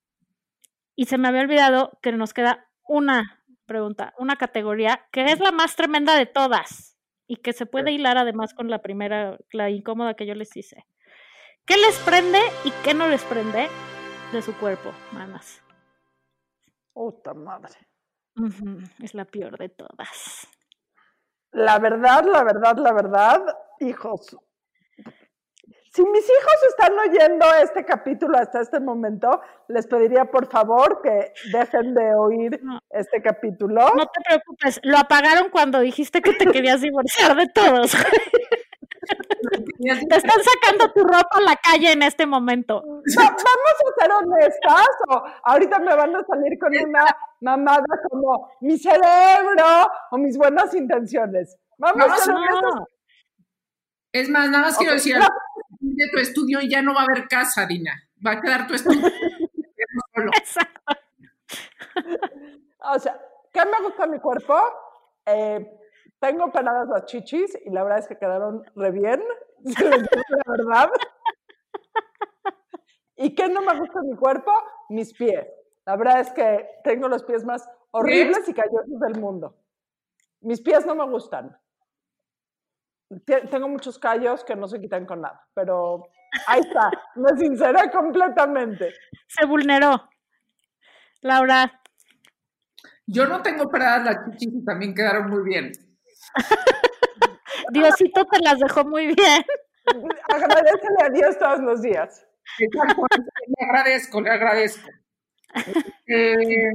y 0.97 1.07
se 1.07 1.19
me 1.19 1.29
había 1.29 1.43
olvidado 1.43 1.99
que 2.03 2.13
nos 2.13 2.35
queda 2.35 2.69
una 2.87 3.45
pregunta, 3.67 4.15
una 4.19 4.37
categoría 4.37 5.07
que 5.13 5.27
es 5.27 5.41
la 5.41 5.53
más 5.53 5.77
tremenda 5.77 6.17
de 6.17 6.27
todas 6.27 6.99
y 7.27 7.37
que 7.37 7.53
se 7.53 7.67
puede 7.67 7.93
hilar 7.93 8.19
además 8.19 8.55
con 8.55 8.71
la 8.71 8.81
primera, 8.81 9.39
la 9.53 9.71
incómoda 9.71 10.15
que 10.15 10.27
yo 10.27 10.35
les 10.35 10.57
hice. 10.57 10.87
¿Qué 11.67 11.77
les 11.77 11.99
prende 11.99 12.41
y 12.65 12.71
qué 12.83 12.95
no 12.95 13.07
les 13.09 13.23
prende 13.25 13.69
de 14.33 14.43
su 14.43 14.57
cuerpo, 14.57 14.93
manas? 15.13 15.63
Puta 16.95 17.35
madre. 17.35 17.77
Es 19.03 19.15
la 19.15 19.25
peor 19.25 19.59
de 19.59 19.69
todas. 19.69 20.49
La 21.53 21.79
verdad, 21.79 22.25
la 22.25 22.43
verdad, 22.43 22.77
la 22.79 22.93
verdad, 22.93 23.57
hijos. 23.81 24.37
Si 25.99 26.05
mis 26.05 26.23
hijos 26.25 26.55
están 26.69 26.97
oyendo 26.97 27.45
este 27.61 27.85
capítulo 27.85 28.39
hasta 28.39 28.61
este 28.61 28.79
momento, 28.79 29.41
les 29.67 29.85
pediría 29.89 30.27
por 30.27 30.47
favor 30.49 31.03
que 31.03 31.33
dejen 31.53 31.93
de 31.93 32.15
oír 32.15 32.61
No. 32.63 32.79
este 32.91 33.21
capítulo. 33.21 33.81
No 33.97 34.07
te 34.07 34.21
preocupes, 34.25 34.79
lo 34.85 34.97
apagaron 34.97 35.51
cuando 35.51 35.81
dijiste 35.81 36.21
que 36.23 36.35
te 36.35 36.47
querías 36.47 36.83
divorciar 36.83 37.35
de 37.35 37.49
todos. 37.49 37.91
Te 39.81 40.17
están 40.17 40.41
sacando 40.43 40.93
tu 40.93 41.01
ropa 41.03 41.39
a 41.39 41.41
la 41.41 41.57
calle 41.57 41.91
en 41.93 42.03
este 42.03 42.27
momento. 42.27 42.81
Va- 42.85 43.25
vamos 43.25 43.37
a 43.41 44.01
ser 44.01 44.13
honestas, 44.13 44.89
o 45.09 45.23
ahorita 45.45 45.79
me 45.81 45.97
van 45.97 46.15
a 46.15 46.23
salir 46.25 46.59
con 46.61 46.73
una 46.77 47.05
mamada 47.41 47.85
como 48.09 48.51
mi 48.61 48.79
cerebro 48.79 49.67
o 50.13 50.19
mis 50.19 50.37
buenas 50.39 50.73
intenciones. 50.75 51.57
Vamos 51.79 52.07
a 52.09 52.17
ser 52.19 52.35
honestas. 52.35 52.85
Es 54.13 54.29
más, 54.29 54.49
nada 54.51 54.65
más 54.65 54.77
quiero 54.79 54.93
Ok, 54.93 54.97
decir 54.97 55.17
de 55.99 56.11
tu 56.11 56.19
estudio 56.19 56.61
y 56.61 56.71
ya 56.71 56.83
no 56.83 56.95
va 56.95 57.01
a 57.01 57.05
haber 57.05 57.29
casa, 57.29 57.67
Dina. 57.67 57.93
Va 58.25 58.33
a 58.33 58.41
quedar 58.41 58.67
tu 58.67 58.75
estudio. 58.75 59.09
solo. 60.15 60.31
exacto. 60.37 60.81
O 62.91 62.99
sea, 62.99 63.21
¿qué 63.53 63.61
me 63.67 63.85
gusta 63.85 64.07
mi 64.07 64.19
cuerpo? 64.19 64.57
Eh, 65.27 65.79
tengo 66.21 66.45
operadas 66.45 66.89
las 66.89 67.05
chichis 67.05 67.59
y 67.65 67.71
la 67.71 67.83
verdad 67.83 67.99
es 67.99 68.09
que 68.09 68.17
quedaron 68.17 68.65
re 68.75 68.91
bien, 68.93 69.23
si 69.65 69.85
les 69.85 70.03
digo 70.03 70.23
la 70.47 70.53
verdad. 70.53 70.91
¿Y 73.17 73.35
qué 73.35 73.49
no 73.49 73.61
me 73.63 73.79
gusta 73.79 74.01
mi 74.03 74.17
cuerpo? 74.17 74.53
Mis 74.89 75.13
pies. 75.13 75.47
La 75.85 75.97
verdad 75.97 76.21
es 76.21 76.31
que 76.33 76.69
tengo 76.85 77.09
los 77.09 77.25
pies 77.25 77.45
más 77.45 77.69
horribles 77.91 78.49
y 78.49 78.55
callosos 78.55 79.01
del 79.01 79.21
mundo. 79.21 79.57
Mis 80.41 80.61
pies 80.61 80.87
no 80.87 80.95
me 80.95 81.05
gustan. 81.09 81.59
Tengo 83.51 83.69
muchos 83.69 83.99
callos 83.99 84.45
que 84.45 84.55
no 84.55 84.69
se 84.69 84.81
quitan 84.81 85.07
con 85.07 85.23
nada, 85.23 85.47
pero 85.55 86.09
ahí 86.47 86.61
está, 86.61 86.91
me 87.17 87.37
sinceré 87.39 87.91
completamente. 87.91 88.93
Se 89.29 89.47
vulneró. 89.47 90.09
Laura, 91.23 91.81
Yo 93.07 93.27
no 93.27 93.43
tengo 93.43 93.65
operadas 93.65 94.05
las 94.05 94.31
chichis 94.31 94.61
y 94.63 94.65
también 94.65 94.95
quedaron 94.95 95.31
muy 95.31 95.43
bien. 95.43 95.73
Diosito 97.73 98.25
te 98.27 98.41
las 98.41 98.59
dejó 98.59 98.85
muy 98.85 99.07
bien. 99.07 99.45
Agradecele 100.29 101.03
a 101.05 101.11
Dios 101.11 101.39
todos 101.39 101.61
los 101.61 101.83
días. 101.83 102.27
Exacto, 102.59 103.03
le 103.13 103.67
agradezco, 103.67 104.21
le 104.21 104.31
agradezco. 104.31 104.89
Eh, 106.11 106.71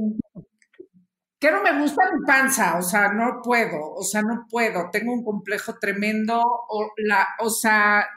¿Qué 1.44 1.50
no 1.50 1.62
me 1.62 1.78
gusta 1.78 2.02
mi 2.10 2.24
panza? 2.24 2.78
O 2.78 2.80
sea, 2.82 3.12
no 3.12 3.42
puedo, 3.42 3.92
o 3.92 4.02
sea, 4.02 4.22
no 4.22 4.46
puedo. 4.48 4.88
Tengo 4.90 5.12
un 5.12 5.22
complejo 5.22 5.78
tremendo, 5.78 6.40
o, 6.40 6.90
la, 6.96 7.28
o 7.40 7.50
sea, 7.50 8.08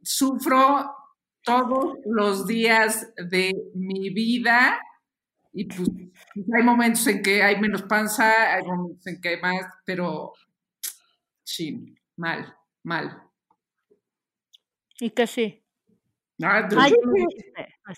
sufro 0.00 0.88
todos 1.42 1.96
los 2.04 2.46
días 2.46 3.12
de 3.16 3.52
mi 3.74 4.10
vida 4.10 4.80
y 5.52 5.64
pues 5.64 5.88
hay 6.56 6.62
momentos 6.62 7.04
en 7.08 7.20
que 7.20 7.42
hay 7.42 7.60
menos 7.60 7.82
panza, 7.82 8.54
hay 8.54 8.62
momentos 8.62 9.04
en 9.08 9.20
que 9.20 9.30
hay 9.30 9.40
más, 9.40 9.66
pero 9.84 10.34
sí, 11.42 11.96
mal, 12.16 12.54
mal. 12.84 13.24
Y 15.00 15.10
que 15.10 15.26
sí. 15.26 15.64
Ah, 16.44 16.68
Ay, 16.76 16.94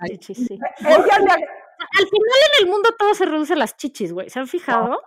Ay. 0.00 0.18
sí. 0.22 0.58
Ella 0.78 1.18
le, 1.18 1.30
ag- 1.32 1.59
Al 1.80 2.04
final 2.08 2.38
en 2.58 2.64
el 2.64 2.70
mundo 2.70 2.90
todo 2.98 3.14
se 3.14 3.24
reduce 3.26 3.54
a 3.54 3.56
las 3.56 3.76
chichis, 3.76 4.12
güey. 4.12 4.28
¿Se 4.30 4.38
han 4.38 4.46
fijado? 4.46 5.00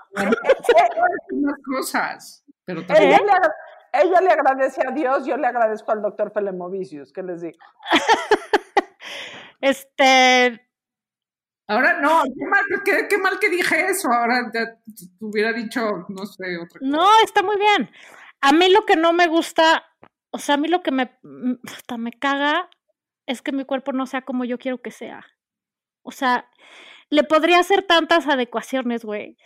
unas 1.32 1.56
cosas, 1.66 2.44
pero 2.66 2.86
también... 2.86 3.10
ella 3.12 3.20
le 3.24 3.32
agra- 3.32 3.56
ella 3.94 4.22
le 4.22 4.30
agradece 4.32 4.82
a 4.88 4.92
Dios, 4.92 5.26
yo 5.26 5.38
le 5.38 5.46
agradezco 5.48 5.92
al 5.92 6.02
doctor 6.02 6.32
Felemovicius, 6.34 7.14
¿qué 7.14 7.24
les 7.24 7.42
digo? 7.42 7.58
Este, 9.62 10.68
Ahora 11.70 12.02
no, 12.02 12.24
qué 12.24 12.46
mal, 12.46 12.62
qué, 12.84 13.08
qué 13.08 13.18
mal 13.18 13.40
que 13.40 13.50
dije 13.50 13.86
eso. 13.90 14.10
Ahora 14.12 14.52
ya 14.54 14.66
te 14.76 15.06
hubiera 15.22 15.54
dicho, 15.54 16.06
no 16.10 16.26
sé, 16.26 16.58
otra 16.58 16.80
cosa. 16.80 16.92
no, 16.92 17.08
está 17.24 17.42
muy 17.44 17.56
bien. 17.56 17.90
A 18.42 18.52
mí 18.52 18.70
lo 18.70 18.86
que 18.86 18.98
no 18.98 19.14
me 19.14 19.28
gusta, 19.28 19.86
o 20.32 20.38
sea, 20.40 20.56
a 20.56 20.58
mí 20.58 20.68
lo 20.68 20.84
que 20.84 20.92
me, 20.92 21.18
mm, 21.24 21.54
hasta 21.66 21.98
me 21.98 22.12
caga 22.12 22.70
es 23.26 23.42
que 23.42 23.54
mi 23.54 23.64
cuerpo 23.64 23.94
no 23.94 24.06
sea 24.06 24.24
como 24.24 24.44
yo 24.44 24.58
quiero 24.58 24.82
que 24.82 24.92
sea. 24.92 25.26
O 26.04 26.12
sea, 26.12 26.50
le 27.10 27.24
podría 27.24 27.60
hacer 27.60 27.84
tantas 27.84 28.28
adecuaciones, 28.28 29.06
güey. 29.06 29.38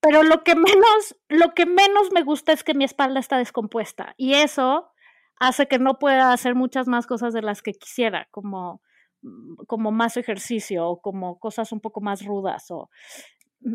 Pero 0.00 0.22
lo 0.22 0.42
que 0.44 0.54
menos, 0.56 1.16
lo 1.28 1.54
que 1.54 1.66
menos 1.66 2.12
me 2.12 2.22
gusta 2.22 2.52
es 2.52 2.64
que 2.64 2.74
mi 2.74 2.84
espalda 2.84 3.20
está 3.20 3.38
descompuesta. 3.38 4.14
Y 4.16 4.34
eso 4.34 4.90
hace 5.38 5.68
que 5.68 5.78
no 5.78 5.98
pueda 5.98 6.32
hacer 6.32 6.54
muchas 6.54 6.88
más 6.88 7.06
cosas 7.06 7.34
de 7.34 7.42
las 7.42 7.62
que 7.62 7.72
quisiera, 7.72 8.28
como, 8.30 8.80
mm, 9.22 9.64
como 9.66 9.92
más 9.92 10.16
ejercicio 10.16 10.88
o 10.88 11.00
como 11.00 11.38
cosas 11.38 11.72
un 11.72 11.80
poco 11.80 12.00
más 12.00 12.24
rudas. 12.24 12.70
O 12.70 12.90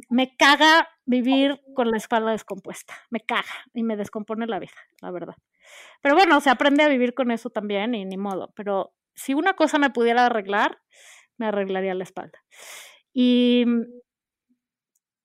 me 0.10 0.36
caga 0.38 0.88
vivir 1.06 1.62
con 1.76 1.92
la 1.92 1.98
espalda 1.98 2.32
descompuesta. 2.32 2.96
Me 3.10 3.20
caga 3.20 3.54
y 3.74 3.84
me 3.84 3.98
descompone 3.98 4.48
la 4.48 4.60
vida, 4.60 4.72
la 5.02 5.12
verdad. 5.12 5.36
Pero 6.02 6.16
bueno, 6.16 6.39
se 6.42 6.50
aprende 6.50 6.84
a 6.84 6.88
vivir 6.88 7.14
con 7.14 7.32
eso 7.32 7.50
también 7.50 7.96
y 7.96 8.06
ni 8.06 8.18
modo. 8.18 8.54
Pero 8.56 8.94
si 9.16 9.34
una 9.34 9.54
cosa 9.54 9.78
me 9.78 9.89
pudiera 9.89 10.26
arreglar, 10.26 10.80
me 11.42 11.48
arreglaría 11.48 11.96
la 11.96 12.04
espalda. 12.04 12.39
Y 13.14 13.64
mm, 13.66 13.82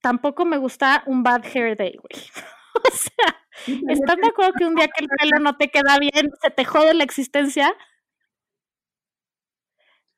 tampoco 0.01 0.47
me 0.47 0.57
gusta 0.57 1.03
un 1.07 1.23
bad 1.23 1.45
hair 1.45 1.77
day, 1.77 1.95
güey. 1.97 2.25
o 2.75 2.91
sea, 2.91 3.93
¿están 3.93 4.21
de 4.21 4.29
acuerdo 4.29 4.53
que 4.59 4.65
un 4.65 4.75
día 4.75 4.89
que 4.89 5.05
el 5.05 5.09
pelo 5.09 5.39
no 5.41 5.57
te 5.59 5.69
queda 5.71 5.99
bien, 5.99 6.31
se 6.41 6.51
te 6.51 6.65
jode 6.65 6.95
la 6.95 7.05
existencia? 7.05 7.73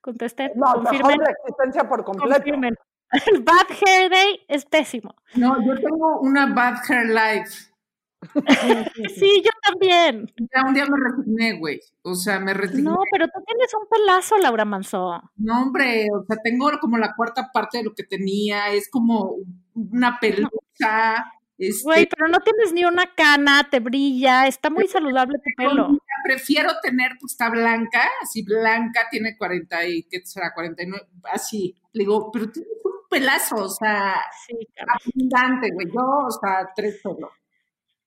Contesten, 0.00 0.52
No, 0.54 0.74
confirmen, 0.74 1.18
la 1.18 1.30
existencia 1.32 1.88
por 1.88 2.04
completo. 2.04 2.32
confirmen. 2.36 2.76
El 3.26 3.42
Bad 3.42 3.66
Hair 3.84 4.10
Day 4.10 4.44
es 4.48 4.64
pésimo. 4.66 5.14
No, 5.34 5.56
yo 5.66 5.74
tengo 5.76 6.20
una 6.20 6.54
bad 6.54 6.76
hair 6.88 7.06
life. 7.06 7.67
Sí, 9.16 9.42
yo 9.44 9.50
también. 9.62 10.32
Ya 10.36 10.64
un 10.66 10.74
día 10.74 10.86
me 10.86 10.96
resigné, 11.10 11.58
güey. 11.58 11.80
O 12.02 12.14
sea, 12.14 12.40
me 12.40 12.54
resigné. 12.54 12.82
No, 12.82 12.98
pero 13.10 13.26
tú 13.26 13.40
tienes 13.46 13.72
un 13.74 13.88
pelazo, 13.88 14.38
Laura 14.38 14.64
Manso. 14.64 15.22
No, 15.36 15.62
hombre, 15.62 16.06
o 16.12 16.24
sea, 16.24 16.36
tengo 16.42 16.70
como 16.80 16.98
la 16.98 17.14
cuarta 17.14 17.50
parte 17.52 17.78
de 17.78 17.84
lo 17.84 17.94
que 17.94 18.04
tenía, 18.04 18.72
es 18.72 18.88
como 18.90 19.36
una 19.74 20.18
pelusa. 20.20 21.32
Este, 21.58 21.82
Güey, 21.82 22.06
pero 22.06 22.28
no 22.28 22.38
tienes 22.38 22.72
ni 22.72 22.84
una 22.84 23.12
cana, 23.16 23.68
te 23.68 23.80
brilla, 23.80 24.46
está 24.46 24.70
muy 24.70 24.86
saludable 24.86 25.38
tu 25.38 25.50
pelo. 25.56 25.98
Prefiero 26.22 26.70
tener, 26.80 27.12
pues 27.20 27.32
está 27.32 27.50
blanca, 27.50 28.08
así 28.22 28.44
blanca, 28.44 29.08
tiene 29.10 29.36
40 29.36 29.86
y, 29.86 30.02
¿qué 30.04 30.20
será? 30.24 30.54
49, 30.54 31.04
así. 31.32 31.74
Le 31.92 32.04
digo, 32.04 32.30
pero 32.30 32.48
tienes 32.50 32.70
un 32.84 32.92
pelazo, 33.10 33.56
o 33.56 33.68
sea, 33.68 34.14
Sí, 34.46 34.56
abundante, 34.86 35.70
güey. 35.72 35.88
Yo, 35.92 36.02
o 36.28 36.30
sea, 36.30 36.68
tres 36.76 37.00
pelos. 37.02 37.30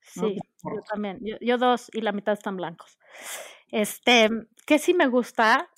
Sí, 0.02 0.38
yo 0.64 0.82
también. 0.89 1.20
Yo, 1.22 1.38
yo 1.41 1.58
dos 1.58 1.89
y 1.93 2.02
la 2.02 2.12
mitad 2.12 2.34
están 2.34 2.58
blancos. 2.58 2.97
Este, 3.70 4.30
¿qué 4.66 4.80
sí 4.80 4.93
me 4.93 5.08
gusta? 5.08 5.70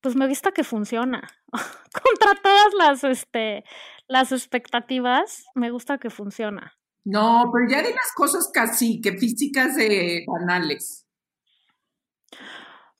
Pues 0.00 0.16
me 0.16 0.28
gusta 0.28 0.52
que 0.52 0.64
funciona. 0.64 1.28
Contra 1.52 2.34
todas 2.42 2.74
las, 2.78 3.04
este, 3.04 3.64
las 4.06 4.32
expectativas, 4.32 5.44
me 5.54 5.70
gusta 5.70 5.98
que 5.98 6.10
funciona. 6.10 6.78
No, 7.04 7.50
pero 7.52 7.70
ya 7.70 7.82
de 7.82 7.94
las 7.94 8.12
cosas 8.14 8.50
casi 8.52 9.00
que 9.00 9.16
físicas 9.16 9.76
de 9.76 10.24
banales. 10.26 11.06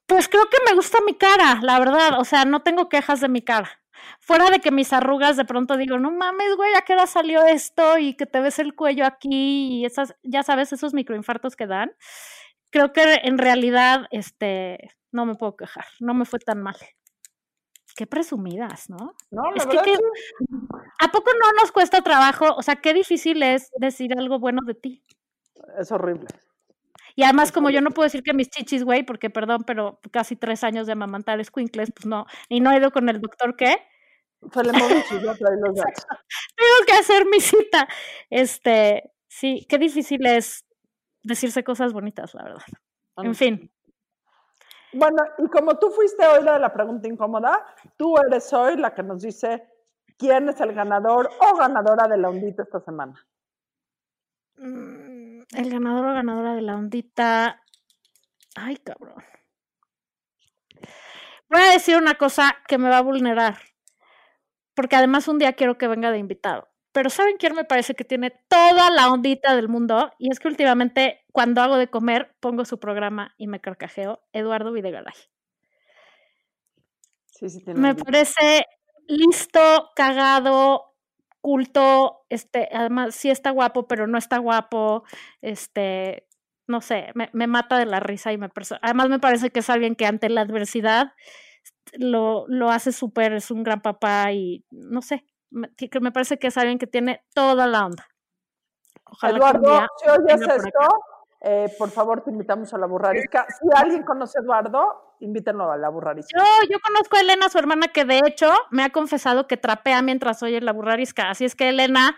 Pues 0.08 0.26
creo 0.28 0.44
que 0.50 0.56
me 0.66 0.74
gusta 0.74 0.98
mi 1.06 1.14
cara, 1.14 1.60
la 1.62 1.78
verdad. 1.78 2.18
O 2.18 2.24
sea, 2.24 2.44
no 2.46 2.62
tengo 2.62 2.88
quejas 2.88 3.20
de 3.20 3.28
mi 3.28 3.42
cara. 3.42 3.68
Fuera 4.20 4.48
de 4.50 4.60
que 4.60 4.70
mis 4.70 4.92
arrugas 4.94 5.36
de 5.36 5.44
pronto 5.44 5.76
digo, 5.76 5.98
no 5.98 6.10
mames, 6.10 6.56
güey, 6.56 6.74
¿a 6.74 6.80
qué 6.82 6.94
hora 6.94 7.06
salió 7.06 7.42
esto? 7.44 7.98
Y 7.98 8.14
que 8.14 8.24
te 8.24 8.40
ves 8.40 8.58
el 8.58 8.74
cuello 8.74 9.04
aquí 9.04 9.80
y 9.80 9.84
esas, 9.84 10.14
ya 10.22 10.42
sabes, 10.42 10.72
esos 10.72 10.94
microinfartos 10.94 11.56
que 11.56 11.66
dan. 11.66 11.92
Creo 12.70 12.92
que 12.94 13.02
en 13.22 13.36
realidad, 13.36 14.06
este, 14.10 14.78
no 15.12 15.26
me 15.26 15.34
puedo 15.34 15.56
quejar. 15.56 15.84
No 16.00 16.14
me 16.14 16.24
fue 16.24 16.38
tan 16.38 16.62
mal. 16.62 16.76
Qué 17.96 18.06
presumidas, 18.06 18.88
¿no? 18.88 19.14
No, 19.30 19.50
la 19.50 19.56
Es 19.56 19.66
que, 19.66 19.76
verdad. 19.76 19.98
¿a 21.00 21.08
poco 21.08 21.30
no 21.32 21.52
nos 21.60 21.70
cuesta 21.72 22.00
trabajo? 22.00 22.54
O 22.56 22.62
sea, 22.62 22.76
qué 22.76 22.94
difícil 22.94 23.42
es 23.42 23.70
decir 23.78 24.12
algo 24.16 24.38
bueno 24.38 24.60
de 24.64 24.74
ti. 24.74 25.04
es 25.78 25.92
horrible. 25.92 26.28
Y 27.18 27.24
además, 27.24 27.50
como 27.50 27.68
yo 27.68 27.80
no 27.80 27.90
puedo 27.90 28.04
decir 28.04 28.22
que 28.22 28.32
mis 28.32 28.48
chichis, 28.48 28.84
güey, 28.84 29.02
porque 29.02 29.28
perdón, 29.28 29.64
pero 29.66 29.98
casi 30.12 30.36
tres 30.36 30.62
años 30.62 30.86
de 30.86 30.92
amamantar 30.92 31.40
escuincles, 31.40 31.90
pues 31.92 32.06
no, 32.06 32.26
y 32.48 32.60
no 32.60 32.70
he 32.70 32.76
ido 32.76 32.92
con 32.92 33.08
el 33.08 33.20
doctor, 33.20 33.56
trae 35.34 35.56
los. 35.56 35.74
Tengo 35.74 36.78
que 36.86 36.92
hacer 36.92 37.26
mi 37.26 37.40
cita. 37.40 37.88
Este, 38.30 39.10
sí, 39.26 39.66
qué 39.68 39.78
difícil 39.78 40.24
es 40.26 40.64
decirse 41.24 41.64
cosas 41.64 41.92
bonitas, 41.92 42.34
la 42.34 42.44
verdad. 42.44 42.62
En 43.16 43.34
fin, 43.34 43.68
Bueno, 44.92 45.24
y 45.38 45.48
como 45.48 45.76
tú 45.76 45.90
fuiste 45.90 46.24
hoy 46.24 46.44
la 46.44 46.52
de 46.52 46.60
la 46.60 46.72
pregunta 46.72 47.08
incómoda, 47.08 47.66
tú 47.96 48.16
eres 48.16 48.52
hoy 48.52 48.76
la 48.76 48.94
que 48.94 49.02
nos 49.02 49.22
dice 49.22 49.66
quién 50.16 50.48
es 50.50 50.60
el 50.60 50.72
ganador 50.72 51.28
o 51.40 51.56
ganadora 51.56 52.06
de 52.06 52.16
la 52.16 52.28
ondita 52.28 52.62
esta 52.62 52.78
semana. 52.78 53.26
mm, 54.58 55.07
el 55.54 55.70
ganador 55.70 56.06
o 56.06 56.14
ganadora 56.14 56.54
de 56.54 56.62
la 56.62 56.76
ondita. 56.76 57.62
Ay, 58.54 58.76
cabrón. 58.76 59.22
Voy 61.48 61.62
a 61.62 61.72
decir 61.72 61.96
una 61.96 62.14
cosa 62.16 62.56
que 62.66 62.78
me 62.78 62.88
va 62.88 62.98
a 62.98 63.02
vulnerar. 63.02 63.58
Porque 64.74 64.96
además 64.96 65.28
un 65.28 65.38
día 65.38 65.54
quiero 65.54 65.78
que 65.78 65.88
venga 65.88 66.10
de 66.10 66.18
invitado. 66.18 66.68
Pero 66.92 67.10
¿saben 67.10 67.36
quién 67.38 67.54
me 67.54 67.64
parece 67.64 67.94
que 67.94 68.04
tiene 68.04 68.30
toda 68.48 68.90
la 68.90 69.10
ondita 69.10 69.54
del 69.54 69.68
mundo? 69.68 70.12
Y 70.18 70.30
es 70.30 70.40
que 70.40 70.48
últimamente 70.48 71.24
cuando 71.32 71.62
hago 71.62 71.76
de 71.76 71.88
comer 71.88 72.36
pongo 72.40 72.64
su 72.64 72.78
programa 72.78 73.34
y 73.38 73.46
me 73.46 73.60
carcajeo. 73.60 74.20
Eduardo 74.32 74.72
Videgaray. 74.72 75.14
Sí, 77.26 77.48
sí, 77.48 77.62
tiene 77.64 77.80
Me 77.80 77.94
parece 77.94 78.64
listo, 79.06 79.90
cagado, 79.94 80.87
culto, 81.40 82.24
este, 82.28 82.68
además 82.72 83.14
sí 83.14 83.30
está 83.30 83.50
guapo, 83.50 83.86
pero 83.86 84.06
no 84.06 84.18
está 84.18 84.38
guapo, 84.38 85.04
este, 85.40 86.26
no 86.66 86.80
sé, 86.80 87.10
me, 87.14 87.30
me 87.32 87.46
mata 87.46 87.78
de 87.78 87.86
la 87.86 88.00
risa 88.00 88.32
y 88.32 88.38
me 88.38 88.48
perso- 88.50 88.78
además 88.82 89.08
me 89.08 89.18
parece 89.18 89.50
que 89.50 89.60
es 89.60 89.70
alguien 89.70 89.94
que 89.96 90.06
ante 90.06 90.28
la 90.28 90.42
adversidad 90.42 91.12
lo, 91.94 92.44
lo 92.48 92.70
hace 92.70 92.92
súper, 92.92 93.32
es 93.32 93.50
un 93.50 93.62
gran 93.62 93.80
papá 93.80 94.32
y 94.32 94.64
no 94.70 95.00
sé, 95.02 95.24
me, 95.50 95.70
que- 95.74 96.00
me 96.00 96.12
parece 96.12 96.38
que 96.38 96.48
es 96.48 96.58
alguien 96.58 96.78
que 96.78 96.86
tiene 96.86 97.22
toda 97.34 97.66
la 97.66 97.86
onda. 97.86 98.06
Ojalá 99.04 99.36
Eduardo, 99.36 99.86
si 99.96 100.10
oyes 100.10 100.40
esto. 100.56 100.88
Eh, 101.40 101.72
por 101.78 101.90
favor 101.90 102.22
te 102.22 102.30
invitamos 102.30 102.72
a 102.74 102.78
la 102.78 102.86
burrarisca. 102.86 103.46
Si 103.48 103.68
alguien 103.74 104.02
conoce 104.02 104.38
a 104.38 104.42
Eduardo, 104.42 105.14
invítenlo 105.20 105.70
a 105.70 105.76
la 105.76 105.88
burrarisca. 105.88 106.36
Yo, 106.36 106.44
yo 106.70 106.78
conozco 106.80 107.16
a 107.16 107.20
Elena, 107.20 107.48
su 107.48 107.58
hermana, 107.58 107.88
que 107.88 108.04
de 108.04 108.20
hecho 108.26 108.50
me 108.70 108.82
ha 108.82 108.90
confesado 108.90 109.46
que 109.46 109.56
trapea 109.56 110.02
mientras 110.02 110.42
oye 110.42 110.60
la 110.60 110.72
burrarisca. 110.72 111.30
Así 111.30 111.44
es 111.44 111.54
que, 111.54 111.68
Elena, 111.68 112.16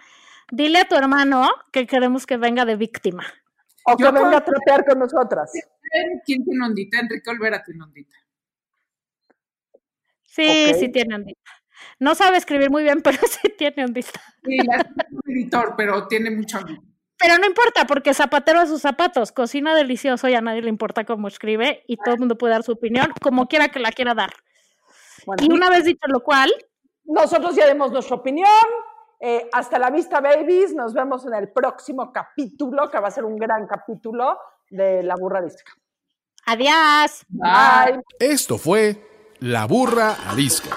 dile 0.51 0.81
a 0.81 0.89
tu 0.89 0.97
hermano 0.97 1.49
que 1.73 1.87
queremos 1.87 2.27
que 2.27 2.39
venga 2.39 2.65
de 2.65 2.77
víctima. 2.77 3.25
O 3.85 3.97
que 3.97 4.05
Yo 4.05 4.13
venga 4.13 4.39
a 4.39 4.45
trapear 4.45 4.85
con 4.87 4.99
nosotras. 4.99 5.53
¿Quién 6.25 6.45
tiene 6.45 6.65
ondita? 6.65 7.01
Enrique 7.01 7.31
Olvera 7.31 7.63
tiene 7.63 7.83
ondita. 7.83 8.17
Sí, 10.23 10.73
sí 10.79 10.89
tiene 10.91 11.17
ondita. 11.17 11.51
No 11.99 12.15
sabe 12.15 12.37
escribir 12.37 12.71
muy 12.71 12.85
bien, 12.85 13.01
pero 13.05 13.19
sí 13.27 13.55
tiene 13.59 13.85
ondita. 13.85 14.21
Sí, 14.45 14.57
la 14.67 14.77
es 14.77 15.13
un 15.13 15.33
editor, 15.33 15.75
pero 15.77 16.07
tiene 16.07 16.31
mucha 16.31 16.61
ondita. 16.61 16.83
Pero 17.21 17.39
no 17.39 17.47
importa, 17.47 17.87
porque 17.87 18.15
zapatero 18.15 18.61
a 18.61 18.67
sus 18.67 18.81
zapatos, 18.81 19.31
cocina 19.31 19.75
delicioso 19.75 20.29
y 20.29 20.35
a 20.35 20.41
nadie 20.41 20.63
le 20.63 20.71
importa 20.71 21.05
cómo 21.05 21.29
escribe 21.29 21.85
y 21.87 21.97
todo 21.97 22.15
el 22.15 22.21
mundo 22.21 22.39
puede 22.39 22.55
dar 22.55 22.63
su 22.63 22.73
opinión 22.73 23.09
como 23.21 23.47
quiera 23.47 23.69
que 23.69 23.79
la 23.79 23.93
quiera 23.93 24.15
dar. 24.15 24.31
Bueno, 25.27 25.45
Y 25.45 25.53
una 25.53 25.69
vez 25.69 25.85
dicho 25.85 26.07
lo 26.09 26.21
cual, 26.23 26.51
nosotros 27.05 27.57
ya 27.57 27.67
dimos 27.67 27.91
nuestra 27.91 28.17
opinión. 28.17 28.49
Eh, 29.19 29.49
hasta 29.53 29.79
la 29.79 29.91
vista, 29.91 30.21
babies. 30.21 30.73
Nos 30.75 30.95
vemos 30.95 31.27
en 31.27 31.35
el 31.35 31.51
próximo 31.51 32.13
capítulo, 32.13 32.89
que 32.89 32.99
va 32.99 33.09
a 33.09 33.11
ser 33.11 33.25
un 33.25 33.37
gran 33.37 33.67
capítulo 33.67 34.39
de 34.71 35.03
la 35.03 35.17
burrarisca. 35.17 35.73
adiós. 36.47 37.27
Bye. 37.29 38.01
Esto 38.19 38.57
fue 38.59 39.05
La 39.41 39.67
Burra 39.67 40.17
Arisca. 40.31 40.77